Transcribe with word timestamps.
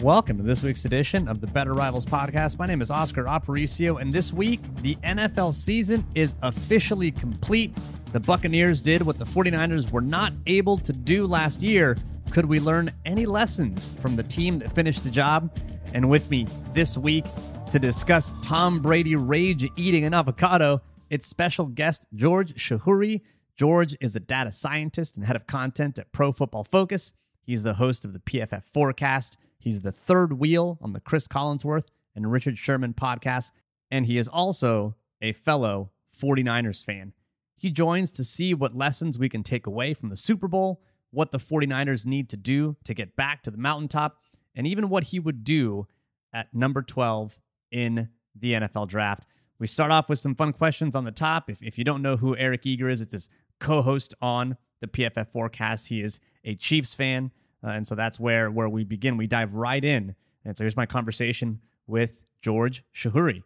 Welcome 0.00 0.38
to 0.38 0.42
this 0.42 0.62
week's 0.62 0.86
edition 0.86 1.28
of 1.28 1.42
the 1.42 1.46
Better 1.46 1.74
Rivals 1.74 2.06
podcast. 2.06 2.58
My 2.58 2.66
name 2.66 2.80
is 2.80 2.90
Oscar 2.90 3.24
Aparicio, 3.24 4.00
and 4.00 4.14
this 4.14 4.32
week 4.32 4.60
the 4.76 4.94
NFL 5.04 5.52
season 5.52 6.06
is 6.14 6.36
officially 6.40 7.10
complete. 7.10 7.76
The 8.12 8.20
Buccaneers 8.20 8.80
did 8.80 9.02
what 9.02 9.18
the 9.18 9.26
49ers 9.26 9.90
were 9.90 10.00
not 10.00 10.32
able 10.46 10.78
to 10.78 10.94
do 10.94 11.26
last 11.26 11.60
year. 11.62 11.98
Could 12.30 12.46
we 12.46 12.60
learn 12.60 12.90
any 13.04 13.26
lessons 13.26 13.94
from 14.00 14.16
the 14.16 14.22
team 14.22 14.58
that 14.60 14.72
finished 14.72 15.04
the 15.04 15.10
job? 15.10 15.54
And 15.92 16.08
with 16.08 16.30
me 16.30 16.46
this 16.72 16.96
week 16.96 17.26
to 17.70 17.78
discuss 17.78 18.32
Tom 18.40 18.80
Brady 18.80 19.16
rage 19.16 19.68
eating 19.76 20.04
an 20.04 20.14
avocado, 20.14 20.80
it's 21.10 21.26
special 21.26 21.66
guest 21.66 22.06
George 22.14 22.54
Chahrouri. 22.54 23.20
George 23.54 23.94
is 24.00 24.14
the 24.14 24.20
data 24.20 24.50
scientist 24.50 25.18
and 25.18 25.26
head 25.26 25.36
of 25.36 25.46
content 25.46 25.98
at 25.98 26.10
Pro 26.10 26.32
Football 26.32 26.64
Focus. 26.64 27.12
He's 27.42 27.64
the 27.64 27.74
host 27.74 28.06
of 28.06 28.14
the 28.14 28.20
PFF 28.20 28.64
Forecast. 28.64 29.36
He's 29.60 29.82
the 29.82 29.92
third 29.92 30.32
wheel 30.32 30.78
on 30.80 30.94
the 30.94 31.00
Chris 31.00 31.28
Collinsworth 31.28 31.88
and 32.16 32.32
Richard 32.32 32.56
Sherman 32.56 32.94
podcast, 32.94 33.50
and 33.90 34.06
he 34.06 34.16
is 34.16 34.26
also 34.26 34.96
a 35.20 35.32
fellow 35.32 35.90
49ers 36.18 36.82
fan. 36.82 37.12
He 37.56 37.70
joins 37.70 38.10
to 38.12 38.24
see 38.24 38.54
what 38.54 38.74
lessons 38.74 39.18
we 39.18 39.28
can 39.28 39.42
take 39.42 39.66
away 39.66 39.92
from 39.92 40.08
the 40.08 40.16
Super 40.16 40.48
Bowl, 40.48 40.80
what 41.10 41.30
the 41.30 41.38
49ers 41.38 42.06
need 42.06 42.30
to 42.30 42.38
do 42.38 42.76
to 42.84 42.94
get 42.94 43.16
back 43.16 43.42
to 43.42 43.50
the 43.50 43.58
mountaintop, 43.58 44.16
and 44.54 44.66
even 44.66 44.88
what 44.88 45.04
he 45.04 45.20
would 45.20 45.44
do 45.44 45.86
at 46.32 46.54
number 46.54 46.80
12 46.80 47.38
in 47.70 48.08
the 48.34 48.54
NFL 48.54 48.88
draft. 48.88 49.24
We 49.58 49.66
start 49.66 49.92
off 49.92 50.08
with 50.08 50.18
some 50.18 50.34
fun 50.34 50.54
questions 50.54 50.96
on 50.96 51.04
the 51.04 51.12
top. 51.12 51.50
If, 51.50 51.62
if 51.62 51.76
you 51.76 51.84
don't 51.84 52.00
know 52.00 52.16
who 52.16 52.34
Eric 52.34 52.64
Eager 52.64 52.88
is, 52.88 53.02
it's 53.02 53.12
his 53.12 53.28
co 53.60 53.82
host 53.82 54.14
on 54.22 54.56
the 54.80 54.86
PFF 54.86 55.28
forecast. 55.28 55.88
He 55.88 56.00
is 56.00 56.18
a 56.44 56.54
Chiefs 56.54 56.94
fan. 56.94 57.30
Uh, 57.62 57.68
and 57.70 57.86
so 57.86 57.94
that's 57.94 58.18
where 58.18 58.50
where 58.50 58.68
we 58.68 58.84
begin. 58.84 59.16
We 59.16 59.26
dive 59.26 59.54
right 59.54 59.84
in. 59.84 60.14
And 60.44 60.56
so 60.56 60.64
here's 60.64 60.76
my 60.76 60.86
conversation 60.86 61.60
with 61.86 62.22
George 62.42 62.84
Chahrouri. 62.94 63.42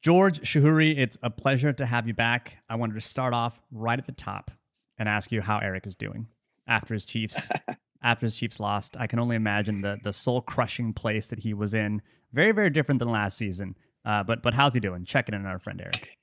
George 0.00 0.40
Chahrouri, 0.40 0.96
it's 0.96 1.18
a 1.22 1.30
pleasure 1.30 1.72
to 1.72 1.84
have 1.84 2.06
you 2.06 2.14
back. 2.14 2.58
I 2.68 2.76
wanted 2.76 2.94
to 2.94 3.00
start 3.00 3.34
off 3.34 3.60
right 3.70 3.98
at 3.98 4.06
the 4.06 4.12
top 4.12 4.50
and 4.96 5.08
ask 5.08 5.32
you 5.32 5.42
how 5.42 5.58
Eric 5.58 5.86
is 5.86 5.94
doing 5.94 6.28
after 6.66 6.94
his 6.94 7.04
Chiefs 7.04 7.50
after 8.02 8.26
his 8.26 8.36
Chiefs 8.36 8.60
lost. 8.60 8.96
I 8.98 9.06
can 9.06 9.18
only 9.18 9.36
imagine 9.36 9.80
the 9.80 9.98
the 10.02 10.12
soul 10.12 10.40
crushing 10.40 10.92
place 10.92 11.26
that 11.28 11.40
he 11.40 11.52
was 11.52 11.74
in. 11.74 12.02
Very 12.32 12.52
very 12.52 12.70
different 12.70 13.00
than 13.00 13.10
last 13.10 13.36
season. 13.36 13.76
Uh, 14.04 14.22
but 14.22 14.42
but 14.42 14.54
how's 14.54 14.74
he 14.74 14.80
doing? 14.80 15.04
Checking 15.04 15.34
in 15.34 15.42
on 15.42 15.46
our 15.46 15.58
friend 15.58 15.80
Eric. 15.80 16.16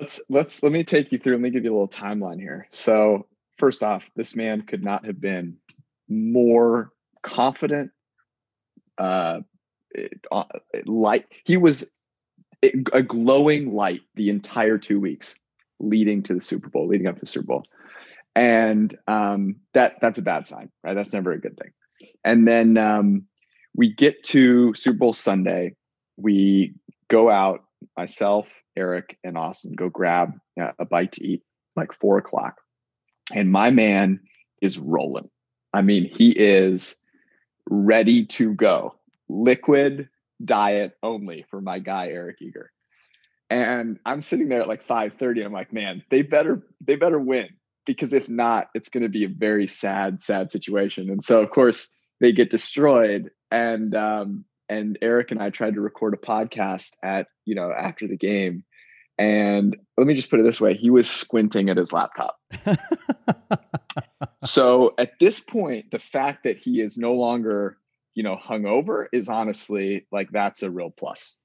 Let's 0.00 0.20
let's 0.28 0.62
let 0.62 0.72
me 0.72 0.82
take 0.82 1.12
you 1.12 1.18
through. 1.18 1.34
Let 1.34 1.42
me 1.42 1.50
give 1.50 1.64
you 1.64 1.70
a 1.70 1.74
little 1.74 1.88
timeline 1.88 2.40
here. 2.40 2.66
So 2.70 3.26
first 3.62 3.84
off, 3.84 4.10
this 4.16 4.34
man 4.34 4.62
could 4.62 4.82
not 4.82 5.06
have 5.06 5.20
been 5.20 5.56
more 6.08 6.90
confident. 7.22 7.92
Uh, 8.98 9.42
uh 10.32 10.44
light. 10.84 11.26
He 11.44 11.56
was 11.56 11.84
a 12.92 13.04
glowing 13.04 13.72
light 13.72 14.00
the 14.16 14.30
entire 14.30 14.78
two 14.78 14.98
weeks 14.98 15.38
leading 15.78 16.24
to 16.24 16.34
the 16.34 16.40
Super 16.40 16.68
Bowl, 16.70 16.88
leading 16.88 17.06
up 17.06 17.14
to 17.14 17.20
the 17.20 17.26
Super 17.26 17.46
Bowl, 17.46 17.64
and 18.34 18.98
um, 19.06 19.60
that 19.74 20.00
that's 20.00 20.18
a 20.18 20.22
bad 20.22 20.48
sign, 20.48 20.68
right? 20.82 20.94
That's 20.94 21.12
never 21.12 21.30
a 21.30 21.40
good 21.40 21.56
thing. 21.56 21.70
And 22.24 22.48
then 22.48 22.76
um, 22.76 23.26
we 23.76 23.94
get 23.94 24.24
to 24.24 24.74
Super 24.74 24.98
Bowl 24.98 25.12
Sunday. 25.12 25.76
We 26.16 26.74
go 27.06 27.30
out, 27.30 27.62
myself, 27.96 28.52
Eric, 28.76 29.18
and 29.22 29.38
Austin 29.38 29.74
go 29.74 29.88
grab 29.88 30.32
a 30.58 30.84
bite 30.84 31.12
to 31.12 31.24
eat, 31.24 31.44
like 31.76 31.92
four 31.92 32.18
o'clock 32.18 32.61
and 33.32 33.50
my 33.50 33.70
man 33.70 34.20
is 34.60 34.78
rolling. 34.78 35.28
I 35.72 35.82
mean, 35.82 36.04
he 36.04 36.30
is 36.30 36.96
ready 37.68 38.26
to 38.26 38.54
go. 38.54 38.94
Liquid 39.28 40.08
diet 40.44 40.92
only 41.02 41.46
for 41.50 41.60
my 41.60 41.78
guy 41.78 42.08
Eric 42.08 42.38
Eager. 42.40 42.70
And 43.48 43.98
I'm 44.06 44.22
sitting 44.22 44.48
there 44.48 44.62
at 44.62 44.68
like 44.68 44.86
5:30. 44.86 45.44
I'm 45.44 45.52
like, 45.52 45.72
man, 45.72 46.02
they 46.10 46.22
better 46.22 46.62
they 46.80 46.96
better 46.96 47.18
win 47.18 47.48
because 47.84 48.12
if 48.12 48.28
not, 48.28 48.68
it's 48.74 48.88
going 48.88 49.02
to 49.02 49.08
be 49.08 49.24
a 49.24 49.28
very 49.28 49.66
sad, 49.66 50.22
sad 50.22 50.50
situation. 50.50 51.10
And 51.10 51.22
so, 51.22 51.42
of 51.42 51.50
course, 51.50 51.92
they 52.20 52.32
get 52.32 52.50
destroyed. 52.50 53.30
And 53.50 53.94
um, 53.94 54.44
and 54.68 54.98
Eric 55.02 55.30
and 55.30 55.42
I 55.42 55.50
tried 55.50 55.74
to 55.74 55.80
record 55.80 56.14
a 56.14 56.16
podcast 56.16 56.92
at 57.02 57.26
you 57.44 57.54
know 57.54 57.70
after 57.70 58.08
the 58.08 58.16
game, 58.16 58.64
and 59.18 59.76
let 59.96 60.06
me 60.06 60.14
just 60.14 60.30
put 60.30 60.40
it 60.40 60.44
this 60.44 60.60
way 60.60 60.74
he 60.74 60.90
was 60.90 61.08
squinting 61.08 61.68
at 61.68 61.76
his 61.76 61.92
laptop. 61.92 62.38
so 64.44 64.94
at 64.98 65.18
this 65.20 65.40
point, 65.40 65.90
the 65.90 65.98
fact 65.98 66.44
that 66.44 66.56
he 66.56 66.80
is 66.80 66.96
no 66.96 67.12
longer, 67.12 67.76
you 68.14 68.22
know, 68.22 68.36
hungover 68.36 69.06
is 69.12 69.28
honestly 69.28 70.06
like 70.10 70.30
that's 70.30 70.62
a 70.62 70.70
real 70.70 70.90
plus. 70.90 71.36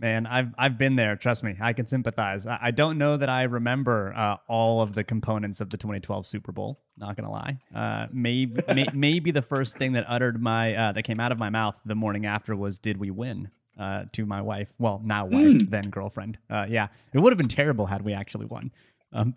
Man, 0.00 0.26
I've 0.26 0.54
I've 0.58 0.76
been 0.76 0.96
there. 0.96 1.16
Trust 1.16 1.42
me, 1.42 1.56
I 1.58 1.72
can 1.72 1.86
sympathize. 1.86 2.46
I, 2.46 2.58
I 2.60 2.70
don't 2.70 2.98
know 2.98 3.16
that 3.16 3.30
I 3.30 3.44
remember 3.44 4.12
uh, 4.14 4.36
all 4.46 4.82
of 4.82 4.94
the 4.94 5.02
components 5.02 5.62
of 5.62 5.70
the 5.70 5.78
2012 5.78 6.26
Super 6.26 6.52
Bowl. 6.52 6.80
Not 6.98 7.16
gonna 7.16 7.30
lie. 7.30 7.58
Uh, 7.74 8.06
maybe 8.12 8.60
may, 8.74 8.86
maybe 8.94 9.30
the 9.30 9.40
first 9.40 9.78
thing 9.78 9.92
that 9.92 10.04
uttered 10.06 10.42
my 10.42 10.74
uh, 10.74 10.92
that 10.92 11.04
came 11.04 11.18
out 11.18 11.32
of 11.32 11.38
my 11.38 11.48
mouth 11.48 11.80
the 11.86 11.94
morning 11.94 12.26
after 12.26 12.54
was, 12.54 12.78
"Did 12.78 12.98
we 12.98 13.10
win?" 13.10 13.50
Uh, 13.78 14.04
to 14.12 14.26
my 14.26 14.40
wife. 14.40 14.72
Well, 14.78 15.00
now 15.04 15.26
wife, 15.26 15.46
mm. 15.46 15.70
then 15.70 15.90
girlfriend. 15.90 16.38
Uh, 16.48 16.66
yeah, 16.68 16.88
it 17.12 17.18
would 17.18 17.32
have 17.32 17.38
been 17.38 17.48
terrible 17.48 17.86
had 17.86 18.02
we 18.02 18.12
actually 18.12 18.46
won. 18.46 18.72
Um, 19.12 19.34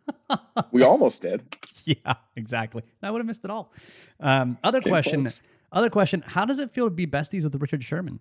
we 0.72 0.82
almost 0.82 1.22
did. 1.22 1.42
Yeah, 1.84 2.14
exactly. 2.36 2.82
I 3.02 3.10
would 3.10 3.18
have 3.18 3.26
missed 3.26 3.44
it 3.44 3.50
all. 3.50 3.72
Um, 4.20 4.58
other 4.62 4.80
Came 4.80 4.90
question. 4.90 5.22
Close. 5.22 5.42
Other 5.72 5.90
question. 5.90 6.22
How 6.26 6.44
does 6.44 6.58
it 6.58 6.70
feel 6.70 6.86
to 6.86 6.90
be 6.90 7.06
besties 7.06 7.44
with 7.44 7.54
Richard 7.54 7.84
Sherman? 7.84 8.20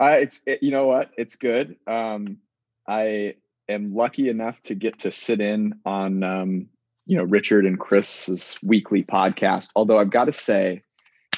Uh, 0.00 0.16
it's 0.20 0.40
it, 0.46 0.62
you 0.62 0.70
know 0.70 0.86
what 0.86 1.10
it's 1.16 1.36
good. 1.36 1.76
Um, 1.86 2.38
I 2.86 3.34
am 3.68 3.94
lucky 3.94 4.28
enough 4.28 4.60
to 4.62 4.74
get 4.74 4.98
to 5.00 5.10
sit 5.10 5.40
in 5.40 5.74
on 5.84 6.22
um, 6.22 6.68
you 7.06 7.16
know 7.16 7.24
Richard 7.24 7.66
and 7.66 7.78
Chris's 7.78 8.58
weekly 8.62 9.02
podcast. 9.02 9.70
Although 9.74 9.98
I've 9.98 10.10
got 10.10 10.26
to 10.26 10.32
say, 10.32 10.82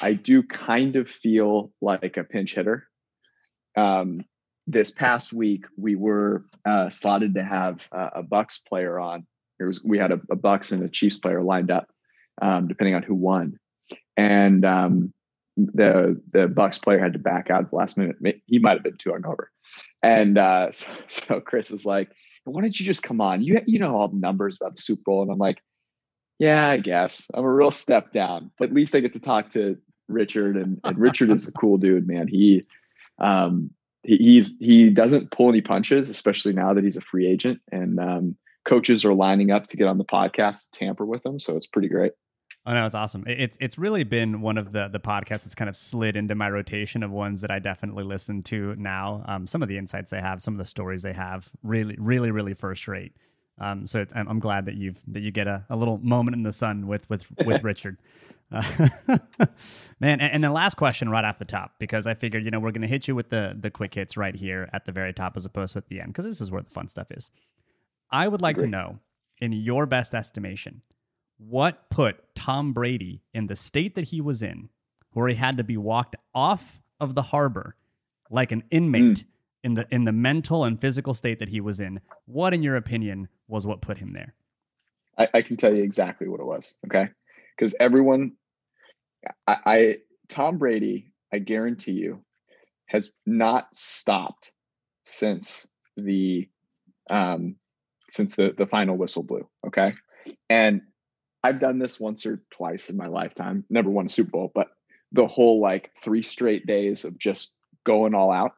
I 0.01 0.13
do 0.13 0.43
kind 0.43 0.95
of 0.95 1.07
feel 1.07 1.71
like 1.81 2.17
a 2.17 2.23
pinch 2.23 2.55
hitter. 2.55 2.87
Um, 3.77 4.25
this 4.67 4.91
past 4.91 5.33
week, 5.33 5.65
we 5.77 5.95
were 5.95 6.45
uh, 6.65 6.89
slotted 6.89 7.35
to 7.35 7.43
have 7.43 7.87
uh, 7.91 8.09
a 8.15 8.23
Bucs 8.23 8.59
player 8.65 8.99
on. 8.99 9.25
There 9.57 9.67
was 9.67 9.83
we 9.83 9.97
had 9.97 10.11
a, 10.11 10.19
a 10.31 10.35
Bucs 10.35 10.71
and 10.71 10.83
a 10.83 10.89
Chiefs 10.89 11.17
player 11.17 11.41
lined 11.41 11.71
up, 11.71 11.87
um, 12.41 12.67
depending 12.67 12.95
on 12.95 13.03
who 13.03 13.15
won, 13.15 13.59
and 14.17 14.65
um, 14.65 15.13
the 15.57 16.19
the 16.31 16.47
Bucs 16.47 16.81
player 16.81 16.99
had 16.99 17.13
to 17.13 17.19
back 17.19 17.51
out 17.51 17.65
at 17.65 17.69
the 17.69 17.75
last 17.75 17.97
minute. 17.97 18.15
He 18.47 18.59
might 18.59 18.73
have 18.73 18.83
been 18.83 18.97
too 18.97 19.11
hungover, 19.11 19.45
and 20.01 20.37
uh, 20.37 20.71
so, 20.71 20.87
so 21.07 21.41
Chris 21.41 21.69
is 21.69 21.85
like, 21.85 22.09
"Why 22.45 22.61
don't 22.61 22.79
you 22.79 22.85
just 22.85 23.03
come 23.03 23.21
on? 23.21 23.41
You 23.41 23.61
you 23.67 23.79
know 23.79 23.95
all 23.95 24.07
the 24.07 24.17
numbers 24.17 24.57
about 24.59 24.75
the 24.75 24.81
Super 24.81 25.03
Bowl." 25.05 25.21
And 25.21 25.31
I'm 25.31 25.37
like, 25.37 25.61
"Yeah, 26.39 26.67
I 26.67 26.77
guess 26.77 27.29
I'm 27.33 27.45
a 27.45 27.53
real 27.53 27.71
step 27.71 28.11
down, 28.11 28.51
but 28.57 28.69
at 28.69 28.75
least 28.75 28.95
I 28.95 28.99
get 28.99 29.13
to 29.13 29.19
talk 29.19 29.51
to 29.51 29.77
Richard, 30.11 30.57
and, 30.57 30.79
and 30.83 30.97
Richard 30.99 31.29
is 31.29 31.47
a 31.47 31.51
cool 31.51 31.77
dude, 31.77 32.07
man. 32.07 32.27
He, 32.27 32.65
um, 33.19 33.71
he, 34.03 34.17
he's 34.17 34.57
he 34.59 34.89
doesn't 34.89 35.31
pull 35.31 35.49
any 35.49 35.61
punches, 35.61 36.09
especially 36.09 36.53
now 36.53 36.73
that 36.73 36.83
he's 36.83 36.97
a 36.97 37.01
free 37.01 37.27
agent, 37.27 37.61
and 37.71 37.99
um, 37.99 38.35
coaches 38.65 39.05
are 39.05 39.13
lining 39.13 39.51
up 39.51 39.67
to 39.67 39.77
get 39.77 39.87
on 39.87 39.97
the 39.97 40.05
podcast 40.05 40.71
to 40.71 40.79
tamper 40.79 41.05
with 41.05 41.25
him. 41.25 41.39
So 41.39 41.57
it's 41.57 41.67
pretty 41.67 41.87
great. 41.87 42.13
Oh 42.65 42.73
no, 42.73 42.85
it's 42.85 42.93
awesome. 42.95 43.23
It's 43.25 43.57
it's 43.59 43.77
really 43.77 44.03
been 44.03 44.41
one 44.41 44.57
of 44.57 44.71
the 44.71 44.87
the 44.87 44.99
podcasts 44.99 45.43
that's 45.43 45.55
kind 45.55 45.69
of 45.69 45.75
slid 45.75 46.15
into 46.15 46.35
my 46.35 46.49
rotation 46.49 47.01
of 47.01 47.09
ones 47.09 47.41
that 47.41 47.49
I 47.49 47.57
definitely 47.57 48.03
listen 48.03 48.43
to 48.43 48.75
now. 48.77 49.23
Um, 49.27 49.47
some 49.47 49.63
of 49.63 49.69
the 49.69 49.77
insights 49.77 50.11
they 50.11 50.21
have, 50.21 50.41
some 50.41 50.53
of 50.53 50.59
the 50.59 50.65
stories 50.65 51.01
they 51.01 51.13
have, 51.13 51.49
really, 51.63 51.95
really, 51.97 52.29
really 52.29 52.53
first 52.53 52.87
rate. 52.87 53.15
Um, 53.59 53.85
so 53.85 54.05
I'm, 54.15 54.27
I'm, 54.27 54.39
glad 54.39 54.65
that 54.65 54.75
you've 54.75 54.99
that 55.07 55.21
you 55.21 55.31
get 55.31 55.47
a, 55.47 55.65
a 55.69 55.75
little 55.75 55.97
moment 55.99 56.35
in 56.35 56.43
the 56.43 56.51
sun 56.51 56.87
with 56.87 57.09
with 57.09 57.25
with 57.45 57.63
Richard. 57.63 57.97
Uh, 58.51 58.87
man, 59.99 60.19
and, 60.19 60.33
and 60.33 60.43
the 60.43 60.49
last 60.49 60.75
question 60.75 61.09
right 61.09 61.23
off 61.23 61.37
the 61.37 61.45
top, 61.45 61.75
because 61.79 62.07
I 62.07 62.13
figured 62.13 62.43
you 62.43 62.51
know 62.51 62.59
we're 62.59 62.71
gonna 62.71 62.87
hit 62.87 63.07
you 63.07 63.15
with 63.15 63.29
the 63.29 63.55
the 63.59 63.69
quick 63.69 63.93
hits 63.93 64.17
right 64.17 64.35
here 64.35 64.69
at 64.73 64.85
the 64.85 64.91
very 64.91 65.13
top 65.13 65.37
as 65.37 65.45
opposed 65.45 65.73
to 65.73 65.77
at 65.77 65.87
the 65.87 65.99
end, 65.99 66.07
because 66.07 66.25
this 66.25 66.41
is 66.41 66.49
where 66.49 66.61
the 66.61 66.69
fun 66.69 66.87
stuff 66.87 67.11
is. 67.11 67.29
I 68.09 68.27
would 68.27 68.41
like 68.41 68.57
Great. 68.57 68.65
to 68.65 68.71
know, 68.71 68.99
in 69.39 69.53
your 69.53 69.85
best 69.85 70.13
estimation, 70.13 70.81
what 71.37 71.89
put 71.89 72.35
Tom 72.35 72.73
Brady 72.73 73.21
in 73.33 73.47
the 73.47 73.55
state 73.55 73.95
that 73.95 74.05
he 74.05 74.21
was 74.21 74.41
in, 74.41 74.69
where 75.11 75.27
he 75.27 75.35
had 75.35 75.57
to 75.57 75.63
be 75.63 75.77
walked 75.77 76.15
off 76.33 76.81
of 76.99 77.15
the 77.15 77.23
harbor 77.23 77.75
like 78.31 78.51
an 78.51 78.63
inmate 78.71 79.01
mm. 79.01 79.25
in 79.63 79.73
the 79.75 79.87
in 79.93 80.05
the 80.05 80.11
mental 80.11 80.63
and 80.63 80.79
physical 80.79 81.13
state 81.13 81.39
that 81.39 81.49
he 81.49 81.61
was 81.61 81.79
in. 81.79 81.99
What, 82.25 82.53
in 82.53 82.63
your 82.63 82.75
opinion, 82.75 83.27
was 83.51 83.67
what 83.67 83.81
put 83.81 83.97
him 83.97 84.13
there? 84.13 84.33
I, 85.17 85.27
I 85.33 85.41
can 85.41 85.57
tell 85.57 85.73
you 85.73 85.83
exactly 85.83 86.27
what 86.27 86.39
it 86.39 86.45
was. 86.45 86.75
Okay, 86.87 87.09
because 87.55 87.75
everyone, 87.79 88.33
I, 89.45 89.57
I 89.65 89.97
Tom 90.29 90.57
Brady, 90.57 91.11
I 91.31 91.39
guarantee 91.39 91.91
you, 91.91 92.23
has 92.87 93.11
not 93.25 93.75
stopped 93.75 94.51
since 95.03 95.67
the 95.97 96.49
um 97.09 97.57
since 98.09 98.35
the 98.35 98.55
the 98.57 98.67
final 98.67 98.97
whistle 98.97 99.23
blew. 99.23 99.47
Okay, 99.67 99.93
and 100.49 100.81
I've 101.43 101.59
done 101.59 101.77
this 101.77 101.99
once 101.99 102.25
or 102.25 102.41
twice 102.51 102.89
in 102.89 102.97
my 102.97 103.07
lifetime. 103.07 103.65
Never 103.69 103.89
won 103.89 104.05
a 104.05 104.09
Super 104.09 104.31
Bowl, 104.31 104.51
but 104.55 104.69
the 105.11 105.27
whole 105.27 105.59
like 105.59 105.91
three 106.01 106.21
straight 106.21 106.65
days 106.65 107.03
of 107.03 107.17
just 107.17 107.53
going 107.83 108.15
all 108.15 108.31
out. 108.31 108.53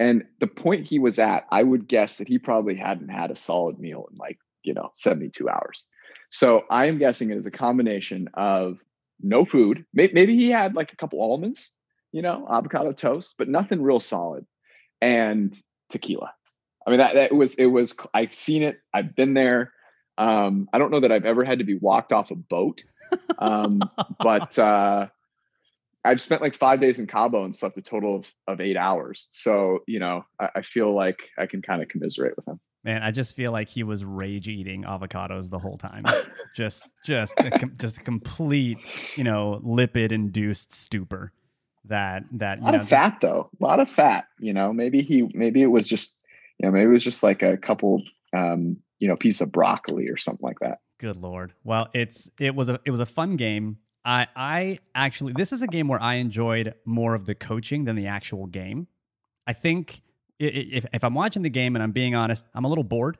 And 0.00 0.24
the 0.40 0.46
point 0.46 0.86
he 0.86 0.98
was 0.98 1.18
at, 1.18 1.46
I 1.50 1.62
would 1.62 1.86
guess 1.86 2.16
that 2.16 2.26
he 2.26 2.38
probably 2.38 2.74
hadn't 2.74 3.10
had 3.10 3.30
a 3.30 3.36
solid 3.36 3.78
meal 3.78 4.08
in 4.10 4.16
like, 4.16 4.38
you 4.62 4.72
know, 4.72 4.90
72 4.94 5.46
hours. 5.46 5.84
So 6.30 6.64
I 6.70 6.86
am 6.86 6.96
guessing 6.96 7.30
it 7.30 7.36
is 7.36 7.44
a 7.44 7.50
combination 7.50 8.30
of 8.32 8.78
no 9.20 9.44
food. 9.44 9.84
Maybe 9.92 10.34
he 10.34 10.50
had 10.50 10.74
like 10.74 10.94
a 10.94 10.96
couple 10.96 11.20
almonds, 11.20 11.70
you 12.12 12.22
know, 12.22 12.46
avocado 12.50 12.92
toast, 12.92 13.34
but 13.36 13.50
nothing 13.50 13.82
real 13.82 14.00
solid 14.00 14.46
and 15.02 15.54
tequila. 15.90 16.32
I 16.86 16.90
mean, 16.90 16.98
that, 16.98 17.14
that 17.14 17.34
was, 17.34 17.56
it 17.56 17.66
was, 17.66 17.94
I've 18.14 18.32
seen 18.32 18.62
it. 18.62 18.80
I've 18.94 19.14
been 19.14 19.34
there. 19.34 19.74
Um, 20.16 20.66
I 20.72 20.78
don't 20.78 20.90
know 20.90 21.00
that 21.00 21.12
I've 21.12 21.26
ever 21.26 21.44
had 21.44 21.58
to 21.58 21.64
be 21.66 21.76
walked 21.76 22.12
off 22.14 22.30
a 22.30 22.36
boat, 22.36 22.82
um, 23.38 23.82
but 24.18 24.58
uh, 24.58 25.08
I've 26.04 26.20
spent 26.20 26.40
like 26.40 26.54
five 26.54 26.80
days 26.80 26.98
in 26.98 27.06
Cabo 27.06 27.44
and 27.44 27.54
slept 27.54 27.76
a 27.76 27.82
total 27.82 28.16
of, 28.16 28.26
of 28.46 28.60
eight 28.60 28.76
hours. 28.76 29.28
So, 29.32 29.80
you 29.86 29.98
know, 29.98 30.24
I, 30.40 30.48
I 30.56 30.62
feel 30.62 30.94
like 30.94 31.28
I 31.38 31.46
can 31.46 31.62
kind 31.62 31.82
of 31.82 31.88
commiserate 31.88 32.36
with 32.36 32.48
him. 32.48 32.60
Man, 32.82 33.02
I 33.02 33.10
just 33.10 33.36
feel 33.36 33.52
like 33.52 33.68
he 33.68 33.82
was 33.82 34.04
rage 34.04 34.48
eating 34.48 34.84
avocados 34.84 35.50
the 35.50 35.58
whole 35.58 35.76
time. 35.76 36.04
just, 36.56 36.88
just, 37.04 37.34
a, 37.38 37.50
just 37.76 37.98
a 37.98 38.00
complete, 38.00 38.78
you 39.16 39.24
know, 39.24 39.60
lipid 39.62 40.12
induced 40.12 40.72
stupor. 40.72 41.32
That 41.86 42.24
that 42.32 42.58
a 42.58 42.62
lot 42.62 42.74
know, 42.74 42.80
of 42.80 42.88
fat 42.90 43.18
though, 43.22 43.48
a 43.58 43.64
lot 43.64 43.80
of 43.80 43.88
fat. 43.88 44.26
You 44.38 44.52
know, 44.52 44.70
maybe 44.70 45.00
he, 45.00 45.30
maybe 45.32 45.62
it 45.62 45.66
was 45.66 45.88
just, 45.88 46.14
you 46.58 46.66
know, 46.66 46.72
maybe 46.72 46.84
it 46.84 46.92
was 46.92 47.02
just 47.02 47.22
like 47.22 47.42
a 47.42 47.56
couple 47.56 48.02
um, 48.36 48.76
you 48.98 49.08
know 49.08 49.16
piece 49.16 49.40
of 49.40 49.50
broccoli 49.50 50.08
or 50.08 50.16
something 50.16 50.44
like 50.44 50.60
that. 50.60 50.78
Good 50.98 51.16
lord. 51.16 51.54
Well, 51.64 51.88
it's 51.94 52.30
it 52.38 52.54
was 52.54 52.68
a 52.68 52.78
it 52.84 52.90
was 52.90 53.00
a 53.00 53.06
fun 53.06 53.36
game. 53.36 53.78
I 54.04 54.26
I 54.34 54.78
actually 54.94 55.32
this 55.34 55.52
is 55.52 55.62
a 55.62 55.66
game 55.66 55.88
where 55.88 56.02
I 56.02 56.14
enjoyed 56.14 56.74
more 56.84 57.14
of 57.14 57.26
the 57.26 57.34
coaching 57.34 57.84
than 57.84 57.96
the 57.96 58.06
actual 58.06 58.46
game. 58.46 58.88
I 59.46 59.52
think 59.52 60.02
if 60.38 60.86
if 60.92 61.04
I'm 61.04 61.14
watching 61.14 61.42
the 61.42 61.50
game 61.50 61.76
and 61.76 61.82
I'm 61.82 61.92
being 61.92 62.14
honest, 62.14 62.46
I'm 62.54 62.64
a 62.64 62.68
little 62.68 62.84
bored 62.84 63.18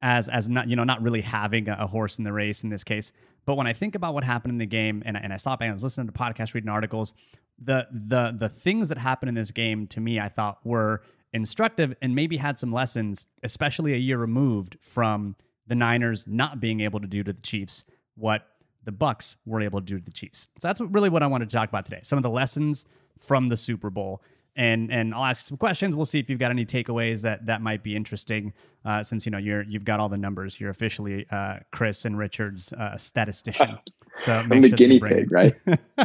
as 0.00 0.28
as 0.28 0.48
not 0.48 0.68
you 0.68 0.76
know 0.76 0.84
not 0.84 1.02
really 1.02 1.22
having 1.22 1.68
a, 1.68 1.86
horse 1.86 2.18
in 2.18 2.24
the 2.24 2.32
race 2.32 2.62
in 2.62 2.70
this 2.70 2.84
case. 2.84 3.12
But 3.44 3.56
when 3.56 3.66
I 3.66 3.72
think 3.72 3.94
about 3.94 4.14
what 4.14 4.24
happened 4.24 4.52
in 4.52 4.58
the 4.58 4.66
game 4.66 5.02
and 5.04 5.16
and 5.16 5.32
I 5.32 5.36
stop 5.36 5.60
and 5.60 5.70
I 5.70 5.72
was 5.72 5.82
listening 5.82 6.06
to 6.06 6.12
podcasts, 6.12 6.54
reading 6.54 6.70
articles, 6.70 7.14
the 7.58 7.88
the 7.90 8.32
the 8.36 8.48
things 8.48 8.88
that 8.90 8.98
happened 8.98 9.30
in 9.30 9.34
this 9.34 9.50
game 9.50 9.86
to 9.88 10.00
me 10.00 10.20
I 10.20 10.28
thought 10.28 10.58
were 10.64 11.02
instructive 11.32 11.94
and 12.00 12.14
maybe 12.14 12.36
had 12.36 12.58
some 12.58 12.72
lessons, 12.72 13.26
especially 13.42 13.94
a 13.94 13.98
year 13.98 14.18
removed 14.18 14.76
from 14.80 15.36
the 15.66 15.74
Niners 15.74 16.26
not 16.26 16.60
being 16.60 16.80
able 16.80 17.00
to 17.00 17.06
do 17.06 17.22
to 17.24 17.32
the 17.32 17.42
Chiefs 17.42 17.84
what 18.14 18.46
the 18.88 18.92
Bucs 18.92 19.36
were 19.44 19.60
able 19.60 19.80
to 19.80 19.84
do 19.84 19.98
to 19.98 20.04
the 20.04 20.10
Chiefs. 20.10 20.48
So 20.58 20.66
that's 20.66 20.80
really 20.80 21.10
what 21.10 21.22
I 21.22 21.26
wanted 21.26 21.50
to 21.50 21.56
talk 21.56 21.68
about 21.68 21.84
today. 21.84 22.00
Some 22.02 22.16
of 22.16 22.22
the 22.22 22.30
lessons 22.30 22.86
from 23.18 23.48
the 23.48 23.56
Super 23.56 23.90
Bowl. 23.90 24.22
And 24.56 24.90
and 24.90 25.14
I'll 25.14 25.26
ask 25.26 25.46
some 25.46 25.58
questions. 25.58 25.94
We'll 25.94 26.06
see 26.06 26.18
if 26.18 26.30
you've 26.30 26.38
got 26.38 26.50
any 26.50 26.64
takeaways 26.64 27.20
that 27.20 27.46
that 27.46 27.60
might 27.60 27.82
be 27.82 27.94
interesting. 27.94 28.54
Uh, 28.84 29.02
since 29.02 29.26
you 29.26 29.30
know 29.30 29.38
you're 29.38 29.62
you've 29.62 29.84
got 29.84 30.00
all 30.00 30.08
the 30.08 30.16
numbers, 30.16 30.58
you're 30.58 30.70
officially 30.70 31.26
uh, 31.30 31.58
Chris 31.70 32.06
and 32.06 32.18
Richard's 32.18 32.72
uh, 32.72 32.96
statistician. 32.96 33.78
So 34.16 34.32
I'm 34.32 34.62
the 34.62 34.68
sure 34.68 34.76
guinea 34.76 34.98
pig, 34.98 35.30
right? 35.30 35.52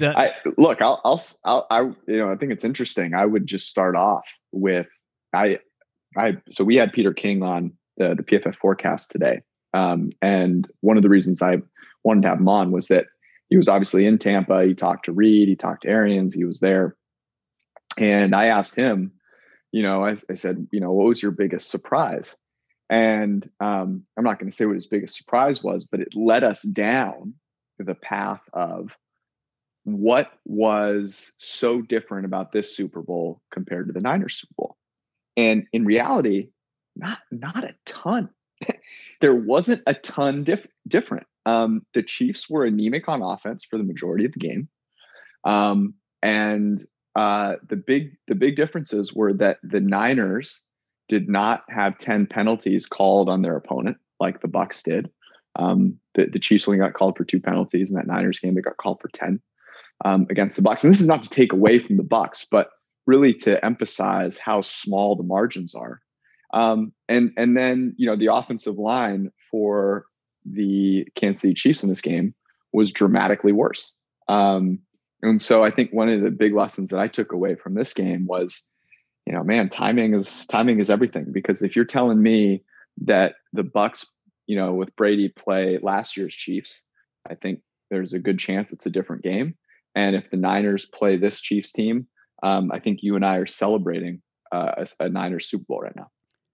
the, 0.00 0.18
I 0.18 0.32
look, 0.56 0.82
I'll, 0.82 1.00
I'll, 1.04 1.22
I'll, 1.44 1.66
I, 1.70 1.80
you 1.80 2.18
know, 2.18 2.32
I 2.32 2.34
think 2.34 2.50
it's 2.50 2.64
interesting. 2.64 3.14
I 3.14 3.24
would 3.24 3.46
just 3.46 3.68
start 3.68 3.94
off 3.94 4.26
with, 4.50 4.88
I, 5.32 5.60
I, 6.16 6.38
so 6.50 6.64
we 6.64 6.74
had 6.74 6.92
Peter 6.92 7.12
King 7.12 7.44
on 7.44 7.72
the, 7.98 8.16
the 8.16 8.24
PFF 8.24 8.56
forecast 8.56 9.12
today. 9.12 9.42
Um, 9.74 10.10
and 10.22 10.68
one 10.80 10.96
of 10.96 11.02
the 11.02 11.08
reasons 11.08 11.42
I 11.42 11.58
wanted 12.04 12.22
to 12.22 12.28
have 12.28 12.38
him 12.38 12.48
on 12.48 12.70
was 12.70 12.88
that 12.88 13.06
he 13.50 13.56
was 13.56 13.68
obviously 13.68 14.06
in 14.06 14.18
Tampa. 14.18 14.64
He 14.64 14.74
talked 14.74 15.04
to 15.06 15.12
Reid, 15.12 15.48
he 15.48 15.56
talked 15.56 15.82
to 15.82 15.88
Arians, 15.88 16.34
he 16.34 16.44
was 16.44 16.60
there. 16.60 16.96
And 17.96 18.34
I 18.34 18.46
asked 18.46 18.74
him, 18.74 19.12
you 19.72 19.82
know, 19.82 20.04
I, 20.04 20.16
I 20.30 20.34
said, 20.34 20.66
you 20.70 20.80
know, 20.80 20.92
what 20.92 21.06
was 21.06 21.22
your 21.22 21.32
biggest 21.32 21.70
surprise? 21.70 22.36
And 22.90 23.48
um, 23.60 24.04
I'm 24.16 24.24
not 24.24 24.38
going 24.38 24.50
to 24.50 24.56
say 24.56 24.64
what 24.64 24.76
his 24.76 24.86
biggest 24.86 25.16
surprise 25.16 25.62
was, 25.62 25.84
but 25.84 26.00
it 26.00 26.14
led 26.14 26.44
us 26.44 26.62
down 26.62 27.34
the 27.78 27.94
path 27.94 28.40
of 28.52 28.96
what 29.84 30.32
was 30.44 31.32
so 31.38 31.80
different 31.82 32.26
about 32.26 32.52
this 32.52 32.74
Super 32.74 33.02
Bowl 33.02 33.40
compared 33.50 33.86
to 33.86 33.92
the 33.92 34.00
Niners 34.00 34.36
Super 34.36 34.54
Bowl? 34.56 34.76
And 35.36 35.66
in 35.72 35.84
reality, 35.84 36.50
not 36.96 37.20
not 37.30 37.64
a 37.64 37.74
ton. 37.86 38.28
there 39.20 39.34
wasn't 39.34 39.82
a 39.86 39.94
ton 39.94 40.44
diff- 40.44 40.66
different. 40.86 41.26
Um, 41.46 41.82
the 41.94 42.02
Chiefs 42.02 42.48
were 42.48 42.64
anemic 42.64 43.08
on 43.08 43.22
offense 43.22 43.64
for 43.64 43.78
the 43.78 43.84
majority 43.84 44.24
of 44.24 44.32
the 44.32 44.38
game, 44.38 44.68
um, 45.44 45.94
and 46.22 46.82
uh, 47.16 47.54
the 47.68 47.76
big 47.76 48.16
the 48.26 48.34
big 48.34 48.56
differences 48.56 49.12
were 49.14 49.32
that 49.34 49.58
the 49.62 49.80
Niners 49.80 50.62
did 51.08 51.28
not 51.28 51.64
have 51.68 51.98
ten 51.98 52.26
penalties 52.26 52.86
called 52.86 53.28
on 53.28 53.42
their 53.42 53.56
opponent 53.56 53.96
like 54.20 54.40
the 54.40 54.48
Bucs 54.48 54.82
did. 54.82 55.10
Um, 55.56 55.98
the, 56.14 56.26
the 56.26 56.38
Chiefs 56.38 56.68
only 56.68 56.78
got 56.78 56.94
called 56.94 57.16
for 57.16 57.24
two 57.24 57.40
penalties 57.40 57.90
in 57.90 57.96
that 57.96 58.06
Niners 58.06 58.38
game. 58.38 58.54
They 58.54 58.60
got 58.60 58.76
called 58.76 59.00
for 59.00 59.08
ten 59.08 59.40
um, 60.04 60.26
against 60.30 60.56
the 60.56 60.62
Bucs. 60.62 60.84
And 60.84 60.92
this 60.92 61.00
is 61.00 61.08
not 61.08 61.22
to 61.22 61.30
take 61.30 61.52
away 61.52 61.78
from 61.78 61.96
the 61.96 62.04
Bucs, 62.04 62.46
but 62.48 62.70
really 63.06 63.32
to 63.32 63.64
emphasize 63.64 64.36
how 64.36 64.60
small 64.60 65.16
the 65.16 65.22
margins 65.22 65.74
are. 65.74 66.00
Um, 66.54 66.92
and 67.08 67.32
and 67.36 67.56
then 67.56 67.94
you 67.96 68.06
know 68.06 68.16
the 68.16 68.32
offensive 68.32 68.78
line 68.78 69.30
for 69.50 70.06
the 70.44 71.06
Kansas 71.14 71.42
City 71.42 71.54
Chiefs 71.54 71.82
in 71.82 71.88
this 71.88 72.00
game 72.00 72.34
was 72.72 72.92
dramatically 72.92 73.52
worse. 73.52 73.92
Um, 74.28 74.80
and 75.22 75.40
so 75.40 75.64
I 75.64 75.70
think 75.70 75.92
one 75.92 76.08
of 76.08 76.20
the 76.20 76.30
big 76.30 76.54
lessons 76.54 76.90
that 76.90 77.00
I 77.00 77.08
took 77.08 77.32
away 77.32 77.54
from 77.54 77.74
this 77.74 77.92
game 77.92 78.26
was, 78.26 78.64
you 79.26 79.32
know, 79.32 79.42
man, 79.42 79.68
timing 79.68 80.14
is 80.14 80.46
timing 80.46 80.80
is 80.80 80.90
everything. 80.90 81.26
Because 81.32 81.62
if 81.62 81.74
you're 81.74 81.84
telling 81.84 82.22
me 82.22 82.62
that 83.02 83.34
the 83.52 83.64
Bucs, 83.64 84.06
you 84.46 84.56
know, 84.56 84.72
with 84.74 84.94
Brady 84.96 85.28
play 85.28 85.78
last 85.82 86.16
year's 86.16 86.34
Chiefs, 86.34 86.84
I 87.28 87.34
think 87.34 87.60
there's 87.90 88.12
a 88.12 88.18
good 88.18 88.38
chance 88.38 88.72
it's 88.72 88.86
a 88.86 88.90
different 88.90 89.22
game. 89.22 89.54
And 89.94 90.14
if 90.14 90.30
the 90.30 90.36
Niners 90.36 90.86
play 90.86 91.16
this 91.16 91.40
Chiefs 91.40 91.72
team, 91.72 92.06
um, 92.42 92.70
I 92.72 92.78
think 92.78 93.00
you 93.02 93.16
and 93.16 93.24
I 93.24 93.36
are 93.36 93.46
celebrating 93.46 94.22
uh, 94.52 94.84
a, 95.00 95.04
a 95.04 95.08
Niners 95.08 95.48
Super 95.48 95.64
Bowl 95.68 95.80
right 95.80 95.96
now. 95.96 96.08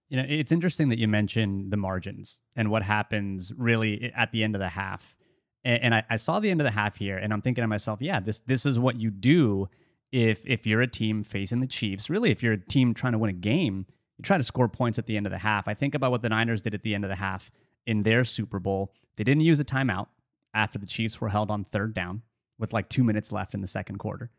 You 0.09 0.17
know, 0.17 0.25
it's 0.27 0.51
interesting 0.51 0.89
that 0.89 0.99
you 0.99 1.07
mentioned 1.07 1.71
the 1.71 1.77
margins 1.77 2.39
and 2.55 2.69
what 2.69 2.83
happens 2.83 3.51
really 3.57 4.11
at 4.15 4.31
the 4.31 4.43
end 4.43 4.55
of 4.55 4.59
the 4.59 4.69
half. 4.69 5.15
And, 5.63 5.83
and 5.83 5.95
I, 5.95 6.03
I, 6.11 6.15
saw 6.17 6.39
the 6.39 6.51
end 6.51 6.61
of 6.61 6.65
the 6.65 6.71
half 6.71 6.97
here, 6.97 7.17
and 7.17 7.33
I'm 7.33 7.41
thinking 7.41 7.63
to 7.63 7.67
myself, 7.67 8.01
yeah, 8.01 8.19
this 8.19 8.39
this 8.41 8.65
is 8.65 8.77
what 8.77 8.99
you 8.99 9.09
do 9.09 9.67
if 10.11 10.45
if 10.45 10.67
you're 10.67 10.81
a 10.81 10.87
team 10.87 11.23
facing 11.23 11.59
the 11.59 11.67
Chiefs. 11.67 12.09
Really, 12.09 12.31
if 12.31 12.43
you're 12.43 12.53
a 12.53 12.57
team 12.57 12.93
trying 12.93 13.13
to 13.13 13.19
win 13.19 13.31
a 13.31 13.33
game, 13.33 13.87
you 14.17 14.23
try 14.23 14.37
to 14.37 14.43
score 14.43 14.69
points 14.69 14.99
at 14.99 15.07
the 15.07 15.17
end 15.17 15.25
of 15.25 15.31
the 15.31 15.39
half. 15.39 15.67
I 15.67 15.73
think 15.73 15.95
about 15.95 16.11
what 16.11 16.21
the 16.21 16.29
Niners 16.29 16.61
did 16.61 16.75
at 16.75 16.83
the 16.83 16.93
end 16.93 17.03
of 17.03 17.09
the 17.09 17.15
half 17.15 17.51
in 17.85 18.03
their 18.03 18.23
Super 18.23 18.59
Bowl. 18.59 18.93
They 19.15 19.23
didn't 19.23 19.41
use 19.41 19.59
a 19.59 19.65
timeout 19.65 20.07
after 20.53 20.77
the 20.77 20.85
Chiefs 20.85 21.19
were 21.19 21.29
held 21.29 21.49
on 21.49 21.63
third 21.63 21.93
down 21.93 22.21
with 22.57 22.73
like 22.73 22.89
two 22.89 23.03
minutes 23.03 23.31
left 23.31 23.53
in 23.53 23.61
the 23.61 23.67
second 23.67 23.97
quarter. 23.97 24.31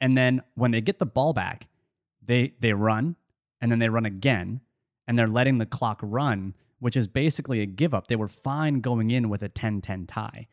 And 0.00 0.16
then 0.16 0.42
when 0.54 0.70
they 0.70 0.80
get 0.80 0.98
the 0.98 1.06
ball 1.06 1.32
back, 1.32 1.68
they 2.24 2.54
they 2.60 2.72
run 2.72 3.16
and 3.60 3.72
then 3.72 3.78
they 3.78 3.88
run 3.88 4.06
again 4.06 4.60
and 5.08 5.18
they're 5.18 5.26
letting 5.26 5.58
the 5.58 5.66
clock 5.66 5.98
run 6.02 6.54
which 6.80 6.96
is 6.96 7.08
basically 7.08 7.60
a 7.60 7.66
give 7.66 7.94
up. 7.94 8.06
They 8.06 8.16
were 8.16 8.28
fine 8.28 8.80
going 8.80 9.10
in 9.10 9.28
with 9.28 9.42
a 9.42 9.48
10-10 9.48 10.06
tie. 10.06 10.46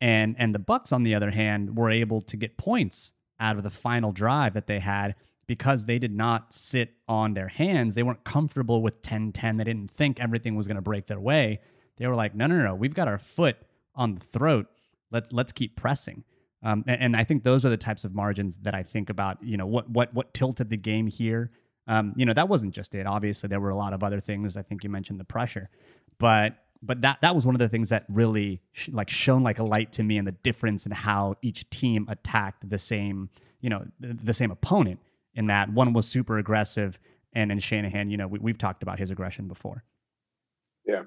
And 0.00 0.34
and 0.38 0.54
the 0.54 0.58
Bucs 0.58 0.92
on 0.92 1.02
the 1.02 1.14
other 1.14 1.30
hand 1.30 1.76
were 1.76 1.90
able 1.90 2.20
to 2.22 2.36
get 2.36 2.56
points 2.56 3.12
out 3.40 3.56
of 3.56 3.62
the 3.62 3.70
final 3.70 4.12
drive 4.12 4.52
that 4.54 4.66
they 4.66 4.80
had 4.80 5.14
because 5.46 5.84
they 5.84 5.98
did 5.98 6.12
not 6.12 6.52
sit 6.52 6.94
on 7.08 7.34
their 7.34 7.48
hands. 7.48 7.94
They 7.94 8.02
weren't 8.02 8.24
comfortable 8.24 8.82
with 8.82 9.02
10-10. 9.02 9.58
They 9.58 9.64
didn't 9.64 9.90
think 9.90 10.20
everything 10.20 10.56
was 10.56 10.66
going 10.66 10.76
to 10.76 10.82
break 10.82 11.06
their 11.06 11.20
way. 11.20 11.60
They 11.96 12.06
were 12.06 12.16
like, 12.16 12.34
"No, 12.34 12.46
no, 12.46 12.56
no. 12.56 12.74
We've 12.74 12.94
got 12.94 13.06
our 13.06 13.18
foot 13.18 13.56
on 13.94 14.16
the 14.16 14.20
throat. 14.20 14.66
Let's 15.10 15.32
let's 15.32 15.52
keep 15.52 15.76
pressing." 15.76 16.24
Um, 16.62 16.82
and, 16.86 17.00
and, 17.00 17.16
I 17.16 17.24
think 17.24 17.44
those 17.44 17.64
are 17.64 17.68
the 17.68 17.76
types 17.76 18.04
of 18.04 18.14
margins 18.14 18.56
that 18.62 18.74
I 18.74 18.82
think 18.82 19.10
about. 19.10 19.42
You 19.42 19.56
know, 19.56 19.66
what 19.66 19.88
what 19.88 20.12
what 20.12 20.34
tilted 20.34 20.70
the 20.70 20.76
game 20.76 21.06
here. 21.06 21.52
Um, 21.86 22.14
you 22.16 22.24
know, 22.24 22.32
that 22.32 22.48
wasn't 22.48 22.74
just 22.74 22.94
it. 22.94 23.06
Obviously, 23.06 23.48
there 23.48 23.60
were 23.60 23.70
a 23.70 23.76
lot 23.76 23.92
of 23.92 24.02
other 24.02 24.20
things. 24.20 24.56
I 24.56 24.62
think 24.62 24.84
you 24.84 24.90
mentioned 24.90 25.20
the 25.20 25.24
pressure, 25.24 25.68
but 26.18 26.56
but 26.82 27.00
that 27.00 27.20
that 27.22 27.34
was 27.34 27.46
one 27.46 27.54
of 27.54 27.58
the 27.58 27.68
things 27.68 27.88
that 27.90 28.04
really 28.08 28.60
sh- 28.72 28.88
like 28.90 29.10
shone 29.10 29.42
like 29.42 29.58
a 29.58 29.64
light 29.64 29.92
to 29.92 30.02
me 30.02 30.18
and 30.18 30.26
the 30.26 30.32
difference 30.32 30.86
in 30.86 30.92
how 30.92 31.36
each 31.42 31.68
team 31.70 32.06
attacked 32.08 32.68
the 32.68 32.78
same 32.78 33.30
you 33.60 33.70
know 33.70 33.86
the, 33.98 34.34
same 34.34 34.50
opponent. 34.50 35.00
In 35.34 35.46
that 35.46 35.72
one 35.72 35.94
was 35.94 36.06
super 36.06 36.38
aggressive, 36.38 37.00
and 37.32 37.50
in 37.50 37.58
Shanahan, 37.58 38.10
you 38.10 38.16
know, 38.16 38.28
we, 38.28 38.38
we've 38.38 38.58
talked 38.58 38.82
about 38.82 38.98
his 38.98 39.10
aggression 39.10 39.48
before. 39.48 39.82
Yeah, 40.86 41.04